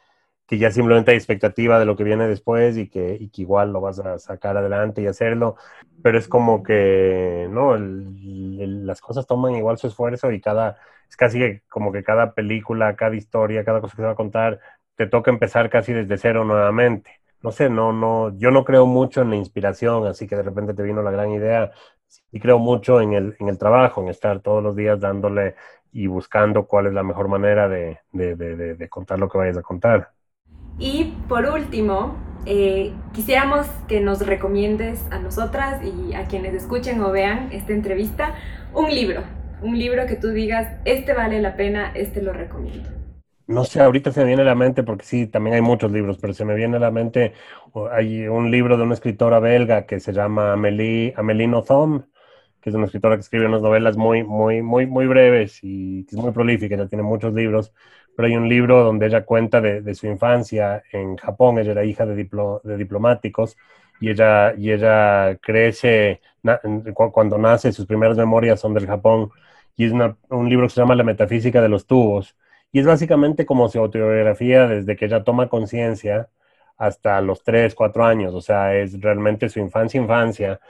ya 0.51 0.71
simplemente 0.71 1.11
hay 1.13 1.17
expectativa 1.17 1.79
de 1.79 1.87
lo 1.87 1.97
que 1.97 2.05
viene 2.05 2.29
después 2.29 2.77
y 2.77 2.89
que, 2.89 3.17
y 3.21 3.31
igual 3.41 3.73
lo 3.73 3.81
vas 3.81 3.99
a 4.01 4.19
sacar 4.19 4.57
adelante 4.57 5.03
y 5.03 5.07
hacerlo, 5.07 5.57
pero 6.03 6.19
es 6.19 6.29
como 6.29 6.63
que, 6.63 7.49
¿no? 7.51 7.77
las 7.77 9.01
cosas 9.01 9.27
toman 9.27 9.55
igual 9.57 9.79
su 9.79 9.89
esfuerzo 9.89 10.33
y 10.33 10.41
cada, 10.41 10.79
es 11.09 11.17
casi 11.17 11.61
como 11.69 11.93
que 11.93 12.05
cada 12.05 12.35
película, 12.35 12.97
cada 12.97 13.17
historia, 13.17 13.65
cada 13.65 13.81
cosa 13.81 13.97
que 13.97 14.03
se 14.03 14.07
va 14.07 14.13
a 14.13 14.17
contar, 14.17 14.61
te 14.97 15.07
toca 15.07 15.31
empezar 15.31 15.71
casi 15.71 15.93
desde 15.93 16.19
cero 16.19 16.45
nuevamente. 16.45 17.21
No 17.43 17.53
sé, 17.53 17.69
no, 17.71 17.93
no, 17.93 18.37
yo 18.39 18.51
no 18.51 18.65
creo 18.65 18.87
mucho 18.87 19.23
en 19.23 19.31
la 19.31 19.37
inspiración, 19.37 20.07
así 20.07 20.27
que 20.27 20.37
de 20.37 20.43
repente 20.43 20.75
te 20.75 20.83
vino 20.83 21.03
la 21.03 21.11
gran 21.11 21.31
idea, 21.31 21.71
y 22.33 22.41
creo 22.41 22.59
mucho 22.59 23.01
en 23.01 23.13
el, 23.13 23.37
en 23.39 23.49
el 23.49 23.59
trabajo, 23.59 24.03
en 24.03 24.09
estar 24.09 24.41
todos 24.41 24.63
los 24.63 24.77
días 24.77 25.01
dándole 25.01 25.55
y 25.93 26.07
buscando 26.07 26.67
cuál 26.67 26.87
es 26.87 26.93
la 26.93 27.03
mejor 27.03 27.29
manera 27.29 27.69
de, 27.69 27.99
de, 28.13 28.37
de, 28.37 28.75
de 28.75 28.89
contar 28.89 29.19
lo 29.19 29.29
que 29.29 29.39
vayas 29.39 29.57
a 29.57 29.63
contar. 29.63 30.11
Y 30.79 31.15
por 31.29 31.47
último, 31.47 32.17
eh, 32.45 32.93
quisiéramos 33.13 33.67
que 33.89 34.01
nos 34.01 34.25
recomiendes 34.25 35.05
a 35.11 35.19
nosotras 35.19 35.83
y 35.83 36.15
a 36.15 36.27
quienes 36.27 36.55
escuchen 36.55 37.01
o 37.03 37.11
vean 37.11 37.49
esta 37.51 37.73
entrevista 37.73 38.35
un 38.75 38.91
libro, 38.91 39.23
un 39.63 39.79
libro 39.79 40.07
que 40.07 40.17
tú 40.17 40.29
digas, 40.29 40.77
este 40.85 41.15
vale 41.15 41.41
la 41.41 41.57
pena, 41.57 41.93
este 41.95 42.21
lo 42.23 42.33
recomiendo. 42.33 42.96
No 43.49 43.65
sé, 43.65 43.81
ahorita 43.81 44.11
se 44.11 44.21
me 44.21 44.27
viene 44.27 44.43
a 44.43 44.45
la 44.45 44.57
mente, 44.57 44.83
porque 44.83 45.05
sí, 45.05 45.29
también 45.29 45.55
hay 45.55 45.63
muchos 45.63 45.93
libros, 45.93 46.19
pero 46.19 46.33
se 46.35 46.45
me 46.45 46.57
viene 46.57 46.79
a 46.79 46.81
la 46.81 46.91
mente, 46.91 47.33
hay 47.93 48.27
un 48.27 48.51
libro 48.51 48.77
de 48.77 48.83
una 48.83 48.95
escritora 48.95 49.39
belga 49.39 49.87
que 49.87 50.01
se 50.01 50.13
llama 50.13 50.53
Amélie, 50.53 51.15
Amélie 51.17 51.49
que 52.61 52.71
es 52.71 52.75
una 52.75 52.87
escritora 52.87 53.15
que 53.15 53.21
escribe 53.21 53.47
unas 53.47 53.63
novelas 53.63 53.97
muy, 53.97 54.25
muy, 54.25 54.63
muy, 54.63 54.87
muy 54.87 55.07
breves 55.07 55.63
y 55.63 56.05
es 56.11 56.15
muy 56.15 56.33
prolífica, 56.33 56.75
ella 56.75 56.89
tiene 56.89 57.05
muchos 57.05 57.33
libros, 57.35 57.73
pero 58.17 58.27
hay 58.27 58.37
un 58.37 58.49
libro 58.49 58.83
donde 58.83 59.07
ella 59.07 59.25
cuenta 59.25 59.61
de, 59.61 59.95
su 59.95 60.09
infancia 60.09 60.83
en 60.91 61.17
Japón, 61.17 61.59
ella 61.59 61.71
era 61.73 61.85
hija 61.85 62.05
de, 62.05 62.17
diplo, 62.17 62.61
de 62.65 62.77
diplomáticos 62.77 63.57
y 64.01 64.11
ella, 64.11 64.55
y 64.57 64.73
ella 64.73 65.37
crece, 65.41 66.21
cuando 67.13 67.39
nace, 67.39 67.73
sus 67.73 67.87
primeras 67.87 68.17
memorias 68.17 68.59
son 68.59 68.75
del 68.75 68.87
Japón, 68.87 69.31
y 69.77 69.85
es 69.87 69.93
un 70.31 70.49
libro 70.49 70.67
que 70.67 70.75
se 70.75 70.81
llama 70.81 70.97
La 70.97 71.05
metafísica 71.05 71.63
de 71.63 71.69
los 71.69 71.87
tubos, 71.87 72.37
y 72.73 72.81
es 72.81 72.87
básicamente 72.87 73.47
como 73.47 73.69
su 73.69 73.79
autobiografía 73.79 74.67
desde 74.69 74.97
que 74.97 75.07
ella 75.07 75.25
toma 75.25 75.49
conciencia 75.49 76.29
hasta 76.77 77.21
los 77.21 77.43
3, 77.43 77.75
4 77.75 78.05
años, 78.05 78.35
o 78.35 78.41
sea, 78.41 78.75
es 78.77 79.01
realmente 79.01 79.49
su 79.49 79.61
infancia, 79.61 80.01
infancia, 80.01 80.61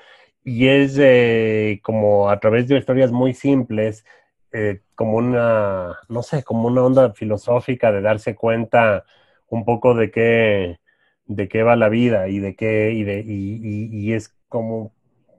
y 0.45 0.69
es 0.69 0.97
eh, 1.01 1.81
como 1.83 2.31
a 2.31 2.39
través 2.41 2.69
de 2.69 2.79
historias 2.79 3.11
muy 3.13 3.35
simples, 3.35 4.05
eh, 4.53 4.83
como 4.95 5.17
una, 5.19 5.99
no 6.09 6.23
sé, 6.23 6.45
como 6.45 6.69
una 6.69 6.85
onda 6.85 7.13
filosófica 7.13 7.93
de 7.93 8.01
darse 8.03 8.35
cuenta 8.37 9.05
un 9.49 9.65
poco 9.65 9.95
de 9.95 10.11
qué, 10.11 10.79
de 11.27 11.49
qué 11.49 11.63
va 11.63 11.77
la 11.77 11.89
vida 11.89 12.29
y 12.29 12.39
de 12.39 12.57
qué, 12.57 12.93
y, 12.93 14.13
es 14.13 14.35
como 14.49 14.93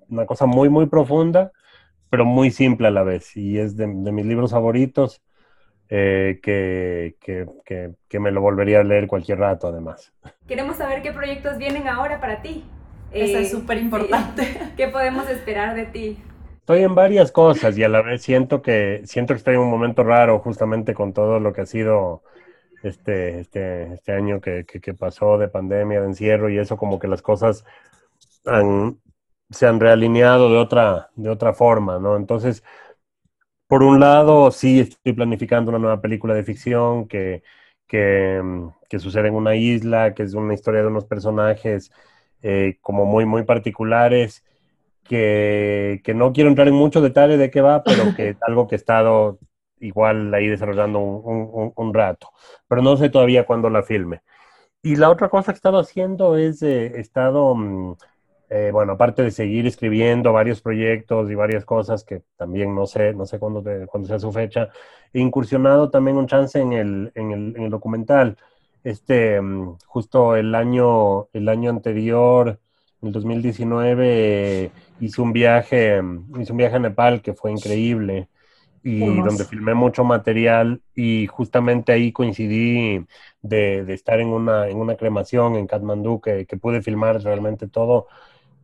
una 0.10 0.26
cosa 0.26 0.45
muy, 0.45 0.70
muy 0.70 0.88
profunda, 0.88 1.51
pero 2.10 2.26
muy 2.26 2.51
simple 2.51 2.88
a 2.88 2.91
la 2.91 3.03
vez. 3.03 3.36
Y 3.38 3.60
es 3.60 3.78
de 3.78 3.88
mis 3.88 4.26
libros 4.26 4.51
favoritos. 4.51 5.22
Eh, 5.90 6.40
que, 6.44 7.16
que, 7.22 7.46
que, 7.64 7.92
que, 8.10 8.20
me 8.20 8.30
lo 8.32 8.42
volvería 8.42 8.82
a 8.82 8.84
leer 8.84 9.08
cualquier 9.08 9.40
rato 9.40 9.70
además. 9.70 10.12
Queremos 10.46 10.76
saber 10.76 11.02
qué 11.02 11.14
proyectos 11.14 11.58
vienen 11.58 11.88
ahora 11.88 12.20
para 12.20 12.42
ti. 12.42 12.66
Eso 13.12 13.38
es 13.38 13.52
súper 13.52 13.78
importante. 13.78 14.44
Sí. 14.44 14.60
¿Qué 14.76 14.90
podemos 14.90 15.30
esperar 15.30 15.76
de 15.76 15.86
ti? 15.86 16.18
Estoy 16.60 16.84
en 16.84 16.94
varias 16.94 17.32
cosas 17.32 17.78
y 17.78 17.86
a 17.86 17.88
la 17.88 18.02
vez 18.02 18.22
siento 18.22 18.62
que 18.62 19.02
siento 19.06 19.34
que 19.34 19.38
estoy 19.38 19.54
en 19.54 19.62
un 19.62 19.70
momento 19.70 20.04
raro 20.04 20.40
justamente 20.40 20.94
con 20.94 21.14
todo 21.14 21.40
lo 21.40 21.54
que 21.54 21.62
ha 21.62 21.66
sido 21.66 22.24
este, 22.84 23.40
este, 23.40 23.94
este 23.94 24.12
año 24.12 24.42
que, 24.42 24.66
que, 24.66 24.82
que 24.82 24.94
pasó 24.94 25.38
de 25.38 25.48
pandemia, 25.48 26.02
de 26.02 26.08
encierro 26.08 26.50
y 26.50 26.58
eso 26.58 26.76
como 26.76 27.00
que 27.00 27.08
las 27.08 27.22
cosas 27.22 27.64
han, 28.46 29.00
se 29.50 29.68
han 29.68 29.80
realineado 29.80 30.52
de 30.52 30.58
otra, 30.58 31.10
de 31.16 31.30
otra 31.30 31.54
forma, 31.54 32.00
¿no? 32.00 32.18
Entonces, 32.18 32.64
por 33.68 33.84
un 33.84 33.99
lado, 33.99 34.51
sí 34.51 34.80
estoy 34.80 35.13
planificando 35.13 35.70
una 35.70 35.80
nueva 35.80 36.01
película 36.01 36.34
de 36.34 36.43
ficción 36.43 37.07
que, 37.07 37.43
que, 37.88 38.41
que 38.89 38.99
sucede 38.99 39.28
en 39.30 39.36
una 39.36 39.55
isla, 39.55 40.13
que 40.13 40.24
es 40.24 40.34
una 40.34 40.53
historia 40.53 40.82
de 40.82 40.88
unos 40.88 41.05
personajes 41.05 41.91
eh, 42.41 42.78
como 42.82 43.05
muy, 43.05 43.26
muy 43.26 43.43
particulares, 43.43 44.43
que, 45.03 46.01
que, 46.03 46.13
no 46.13 46.34
quiero 46.34 46.49
entrar 46.49 46.68
en 46.68 46.76
mucho 46.76 47.01
detalle 47.01 47.38
de 47.38 47.49
qué 47.49 47.61
va, 47.61 47.84
pero 47.84 48.15
que 48.15 48.30
es 48.30 48.38
algo 48.43 48.68
que 48.68 48.76
he 48.76 48.78
estado 48.78 49.39
igual 49.80 50.34
ahí 50.34 50.47
desarrollando 50.47 50.99
un, 50.99 51.49
un, 51.53 51.74
un 51.76 51.93
rato, 51.93 52.32
pero 52.68 52.82
no 52.82 52.97
sé 52.97 53.09
todavía 53.09 53.45
cuándo 53.45 53.70
la 53.70 53.84
filme. 53.84 54.22
Y 54.82 54.95
la 54.95 55.09
otra 55.09 55.30
cosa 55.30 55.51
que 55.51 55.55
he 55.55 55.59
estado 55.59 55.80
haciendo 55.80 56.38
es, 56.38 56.61
eh, 56.61 56.93
he 56.95 56.99
estado, 57.01 57.55
eh, 58.50 58.70
bueno, 58.72 58.93
aparte 58.93 59.24
de 59.24 59.32
seguir 59.32 59.68
escribiendo 59.68 60.32
varios 60.32 60.62
proyectos 60.62 61.30
y 61.30 61.36
varias 61.36 61.66
cosas 61.66 62.04
que 62.04 62.24
también 62.38 62.74
no 62.74 62.86
sé, 62.86 63.14
no 63.14 63.26
sé 63.26 63.39
cuándo, 63.39 63.62
te, 63.62 63.86
cuándo 63.88 64.08
sea 64.08 64.20
su 64.20 64.32
fecha, 64.32 64.70
he 65.14 65.20
incursionado 65.20 65.89
también 65.89 66.18
un 66.18 66.28
chance 66.28 66.60
en 66.60 66.72
el, 66.74 67.12
en 67.16 67.32
el, 67.32 67.56
en 67.58 67.64
el 67.64 67.70
documental. 67.70 68.38
Este, 68.84 69.41
justo 69.86 70.36
el 70.38 70.56
año, 70.56 71.28
el 71.34 71.50
año 71.50 71.70
anterior, 71.70 72.60
en 73.02 73.08
el 73.08 73.14
2019, 73.14 74.72
hice 75.02 75.22
un 75.22 75.34
viaje, 75.34 76.02
hice 76.39 76.52
un 76.52 76.58
viaje 76.58 76.76
a 76.78 76.80
Nepal 76.80 77.22
que 77.22 77.34
fue 77.34 77.52
increíble 77.52 78.30
y 78.84 79.00
donde 79.00 79.43
filmé 79.43 79.74
mucho 79.74 80.06
material 80.06 80.82
y 80.95 81.28
justamente 81.28 81.91
ahí 81.91 82.14
coincidí 82.14 83.06
de, 83.41 83.84
de, 83.84 83.93
estar 83.93 84.22
en 84.22 84.30
una, 84.30 84.70
en 84.70 84.78
una 84.78 84.95
cremación 84.95 85.56
en 85.56 85.68
Katmandú 85.68 86.22
que, 86.22 86.45
que 86.45 86.56
pude 86.56 86.82
filmar 86.82 87.22
realmente 87.22 87.68
todo 87.68 88.08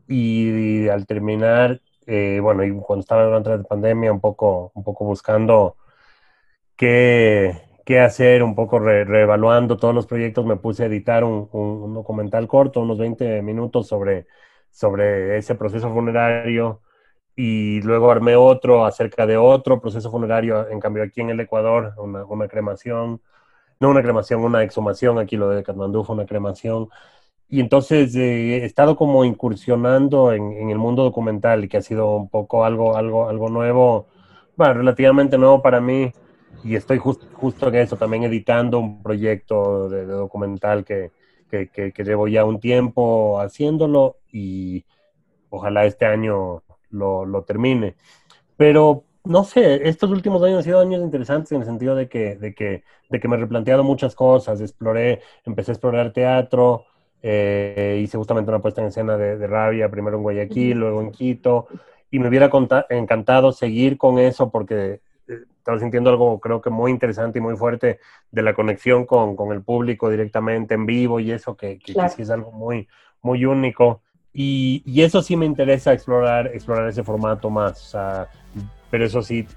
y, 0.07 0.87
al 0.89 1.05
terminar, 1.05 1.81
eh, 2.05 2.39
bueno, 2.41 2.63
y 2.63 2.71
cuando 2.81 3.01
estaba 3.01 3.25
durante 3.25 3.49
la 3.49 3.63
pandemia 3.63 4.11
un 4.11 4.19
poco, 4.21 4.71
un 4.75 4.83
poco 4.83 5.05
buscando 5.05 5.77
qué, 6.75 7.61
qué 7.85 7.99
hacer, 7.99 8.43
un 8.43 8.55
poco 8.55 8.79
re, 8.79 9.05
reevaluando 9.05 9.77
todos 9.77 9.95
los 9.95 10.07
proyectos, 10.07 10.45
me 10.45 10.57
puse 10.57 10.83
a 10.83 10.85
editar 10.87 11.23
un, 11.23 11.93
documental 11.93 12.47
corto, 12.47 12.81
unos 12.81 12.97
20 12.97 13.41
minutos 13.41 13.87
sobre, 13.87 14.27
sobre 14.71 15.37
ese 15.37 15.55
proceso 15.55 15.91
funerario 15.93 16.81
y 17.35 17.81
luego 17.81 18.11
armé 18.11 18.35
otro 18.35 18.85
acerca 18.85 19.25
de 19.25 19.37
otro 19.37 19.81
proceso 19.81 20.11
funerario, 20.11 20.69
en 20.69 20.79
cambio 20.79 21.03
aquí 21.03 21.21
en 21.21 21.31
el 21.31 21.39
Ecuador, 21.39 21.93
una, 21.97 22.25
una 22.25 22.47
cremación, 22.47 23.21
no 23.79 23.89
una 23.89 24.01
cremación, 24.03 24.41
una 24.43 24.63
exhumación, 24.63 25.19
aquí 25.19 25.35
lo 25.37 25.49
de 25.49 25.63
Katmandú 25.63 26.03
fue 26.03 26.15
una 26.15 26.25
cremación. 26.25 26.89
Y 27.53 27.59
entonces 27.59 28.15
eh, 28.15 28.63
he 28.63 28.65
estado 28.65 28.95
como 28.95 29.23
incursionando 29.25 30.33
en, 30.33 30.53
en, 30.53 30.71
el 30.71 30.79
mundo 30.79 31.03
documental, 31.03 31.69
que 31.69 31.77
ha 31.77 31.83
sido 31.83 32.15
un 32.15 32.27
poco 32.27 32.65
algo, 32.65 32.97
algo, 32.97 33.29
algo 33.29 33.47
nuevo, 33.47 34.07
bueno, 34.55 34.73
relativamente 34.73 35.37
nuevo 35.37 35.61
para 35.61 35.79
mí, 35.79 36.11
y 36.63 36.75
estoy 36.75 36.97
just, 36.97 37.31
justo 37.33 37.67
en 37.67 37.75
eso, 37.75 37.95
también 37.95 38.23
editando 38.23 38.79
un 38.79 39.03
proyecto 39.03 39.87
de, 39.87 40.07
de 40.07 40.13
documental 40.13 40.83
que, 40.83 41.11
que, 41.47 41.69
que, 41.69 41.91
que, 41.91 42.03
llevo 42.03 42.27
ya 42.27 42.43
un 42.43 42.59
tiempo 42.59 43.39
haciéndolo 43.39 44.17
y 44.31 44.83
ojalá 45.51 45.85
este 45.85 46.07
año 46.07 46.63
lo, 46.89 47.43
termine. 47.43 47.95
Pero 48.57 49.03
no 49.25 49.43
sé, 49.43 49.87
estos 49.87 50.09
últimos 50.09 50.41
años 50.41 50.57
han 50.57 50.63
sido 50.63 50.79
años 50.79 51.03
interesantes 51.03 51.51
en 51.51 51.59
el 51.59 51.67
sentido 51.67 51.93
de 51.93 52.09
que, 52.09 52.35
de 52.35 52.55
que, 52.55 52.83
de 53.11 53.19
que 53.19 53.27
me 53.27 53.35
he 53.35 53.39
replanteado 53.39 53.83
muchas 53.83 54.15
cosas, 54.15 54.59
exploré, 54.59 55.21
empecé 55.45 55.69
a 55.69 55.75
explorar 55.75 56.13
teatro, 56.13 56.87
eh, 57.25 58.01
hice 58.03 58.17
justamente 58.17 58.51
una 58.51 58.59
puesta 58.59 58.81
en 58.81 58.87
escena 58.87 59.17
de, 59.17 59.47
rabia, 59.47 59.89
primero 59.89 60.17
en 60.17 60.23
Guayaquil, 60.23 60.77
luego 60.77 61.01
en 61.01 61.11
Quito, 61.11 61.67
y 62.11 62.19
me 62.19 62.27
hubiera 62.27 62.51
encantado 62.89 63.53
seguir 63.53 63.97
con 63.97 64.19
eso 64.19 64.51
porque 64.51 64.99
eh, 65.29 65.43
estaba 65.57 65.79
sintiendo 65.79 66.09
algo 66.09 66.37
creo 66.41 66.61
que 66.61 66.69
muy 66.69 66.91
interesante 66.91 67.39
y 67.39 67.41
muy 67.41 67.55
fuerte 67.55 67.99
de 68.29 68.41
la 68.41 68.53
conexión 68.53 69.05
con, 69.05 69.37
con 69.37 69.53
el 69.53 69.63
público 69.63 70.09
directamente 70.09 70.73
en 70.73 70.85
vivo 70.85 71.21
y 71.21 71.31
eso 71.31 71.55
que, 71.55 71.79
que, 71.79 71.93
sí 71.93 72.21
es 72.21 72.29
algo 72.29 72.51
muy, 72.51 72.89
muy 73.21 73.45
único. 73.45 74.01
Y, 74.33 74.83
y, 74.85 75.03
eso 75.03 75.21
sí 75.21 75.37
me 75.37 75.45
interesa 75.45 75.93
explorar, 75.93 76.47
explorar 76.47 76.89
ese 76.89 77.03
formato 77.03 77.49
más. 77.49 77.95
pero 78.91 79.05
eso 79.05 79.21
sí, 79.21 79.47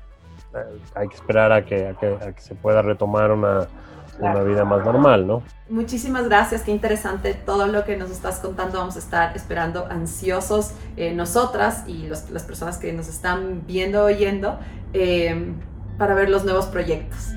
eh, 0.54 0.78
hay 0.94 1.08
que 1.08 1.14
esperar 1.16 1.50
a 1.50 1.64
que, 1.64 1.88
a 1.88 1.94
que, 1.94 2.06
a 2.06 2.32
que 2.32 2.40
se 2.40 2.54
pueda 2.54 2.80
retomar 2.80 3.32
una, 3.32 3.66
una 4.18 4.42
vida 4.42 4.64
más 4.64 4.84
normal, 4.84 5.26
¿no? 5.26 5.42
Muchísimas 5.68 6.28
gracias, 6.28 6.62
qué 6.62 6.70
interesante 6.70 7.34
todo 7.34 7.66
lo 7.66 7.84
que 7.84 7.96
nos 7.96 8.10
estás 8.10 8.38
contando. 8.38 8.78
Vamos 8.78 8.96
a 8.96 9.00
estar 9.00 9.36
esperando 9.36 9.86
ansiosos 9.86 10.72
eh, 10.96 11.12
nosotras 11.12 11.84
y 11.86 12.08
las 12.08 12.42
personas 12.44 12.78
que 12.78 12.92
nos 12.92 13.08
están 13.08 13.66
viendo, 13.66 14.04
oyendo, 14.04 14.58
eh, 14.92 15.52
para 15.98 16.14
ver 16.14 16.28
los 16.28 16.44
nuevos 16.44 16.66
proyectos. 16.66 17.32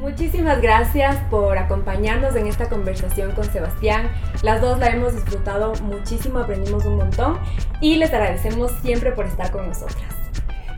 Muchísimas 0.00 0.62
gracias 0.62 1.16
por 1.28 1.58
acompañarnos 1.58 2.36
en 2.36 2.46
esta 2.46 2.68
conversación 2.68 3.32
con 3.32 3.44
Sebastián. 3.44 4.08
Las 4.42 4.62
dos 4.62 4.78
la 4.78 4.88
hemos 4.88 5.14
disfrutado 5.14 5.74
muchísimo, 5.82 6.38
aprendimos 6.38 6.86
un 6.86 6.96
montón 6.96 7.38
y 7.82 7.96
les 7.96 8.14
agradecemos 8.14 8.70
siempre 8.80 9.12
por 9.12 9.26
estar 9.26 9.50
con 9.50 9.68
nosotras. 9.68 10.25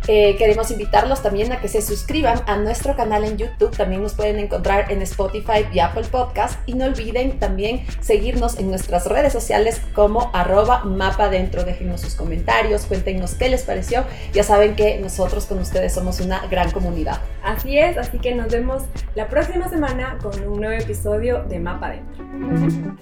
Eh, 0.09 0.37
queremos 0.39 0.71
invitarlos 0.71 1.23
también 1.23 1.53
a 1.53 1.61
que 1.61 1.69
se 1.69 1.83
suscriban 1.83 2.43
a 2.47 2.57
nuestro 2.57 2.97
canal 2.97 3.25
en 3.25 3.37
YouTube. 3.37 3.77
También 3.77 4.03
nos 4.03 4.15
pueden 4.15 4.39
encontrar 4.39 4.91
en 4.91 5.03
Spotify 5.03 5.67
y 5.71 5.81
Apple 5.81 6.07
Podcast. 6.11 6.59
Y 6.67 6.73
no 6.73 6.87
olviden 6.87 7.39
también 7.39 7.85
seguirnos 8.01 8.59
en 8.59 8.71
nuestras 8.71 9.07
redes 9.07 9.35
sociales 9.35 9.83
como 9.95 10.31
arroba 10.33 10.85
mapa 10.85 11.29
dentro. 11.29 11.63
Déjenos 11.63 12.01
sus 12.01 12.15
comentarios, 12.15 12.87
cuéntenos 12.87 13.35
qué 13.35 13.51
les 13.51 13.63
pareció. 13.65 14.05
Ya 14.33 14.45
saben 14.45 14.77
que 14.77 14.99
nosotros 14.99 15.45
con 15.45 15.59
ustedes 15.59 15.93
somos 15.93 16.21
una 16.21 16.47
gran 16.47 16.71
comunidad. 16.71 17.21
Así 17.43 17.79
es, 17.79 17.99
así 17.99 18.19
que 18.19 18.35
nos 18.35 18.51
vemos 18.51 18.85
la 19.15 19.29
próxima 19.29 19.69
semana 19.69 20.19
con 20.23 20.43
un 20.43 20.61
nuevo 20.61 20.83
episodio 20.83 21.45
de 21.45 21.59
Mapa 21.59 21.91
Dentro. 21.91 22.25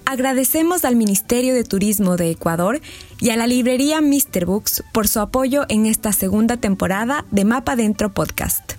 Agradecemos 0.05 0.83
al 0.83 0.95
Ministerio 0.95 1.53
de 1.53 1.63
Turismo 1.63 2.17
de 2.17 2.31
Ecuador 2.31 2.81
y 3.19 3.29
a 3.29 3.37
la 3.37 3.47
librería 3.47 4.01
Mr. 4.01 4.45
Books 4.45 4.83
por 4.91 5.07
su 5.07 5.19
apoyo 5.19 5.65
en 5.69 5.85
esta 5.85 6.11
segunda 6.13 6.57
temporada 6.57 7.25
de 7.31 7.45
Mapa 7.45 7.75
Dentro 7.75 8.13
Podcast. 8.13 8.73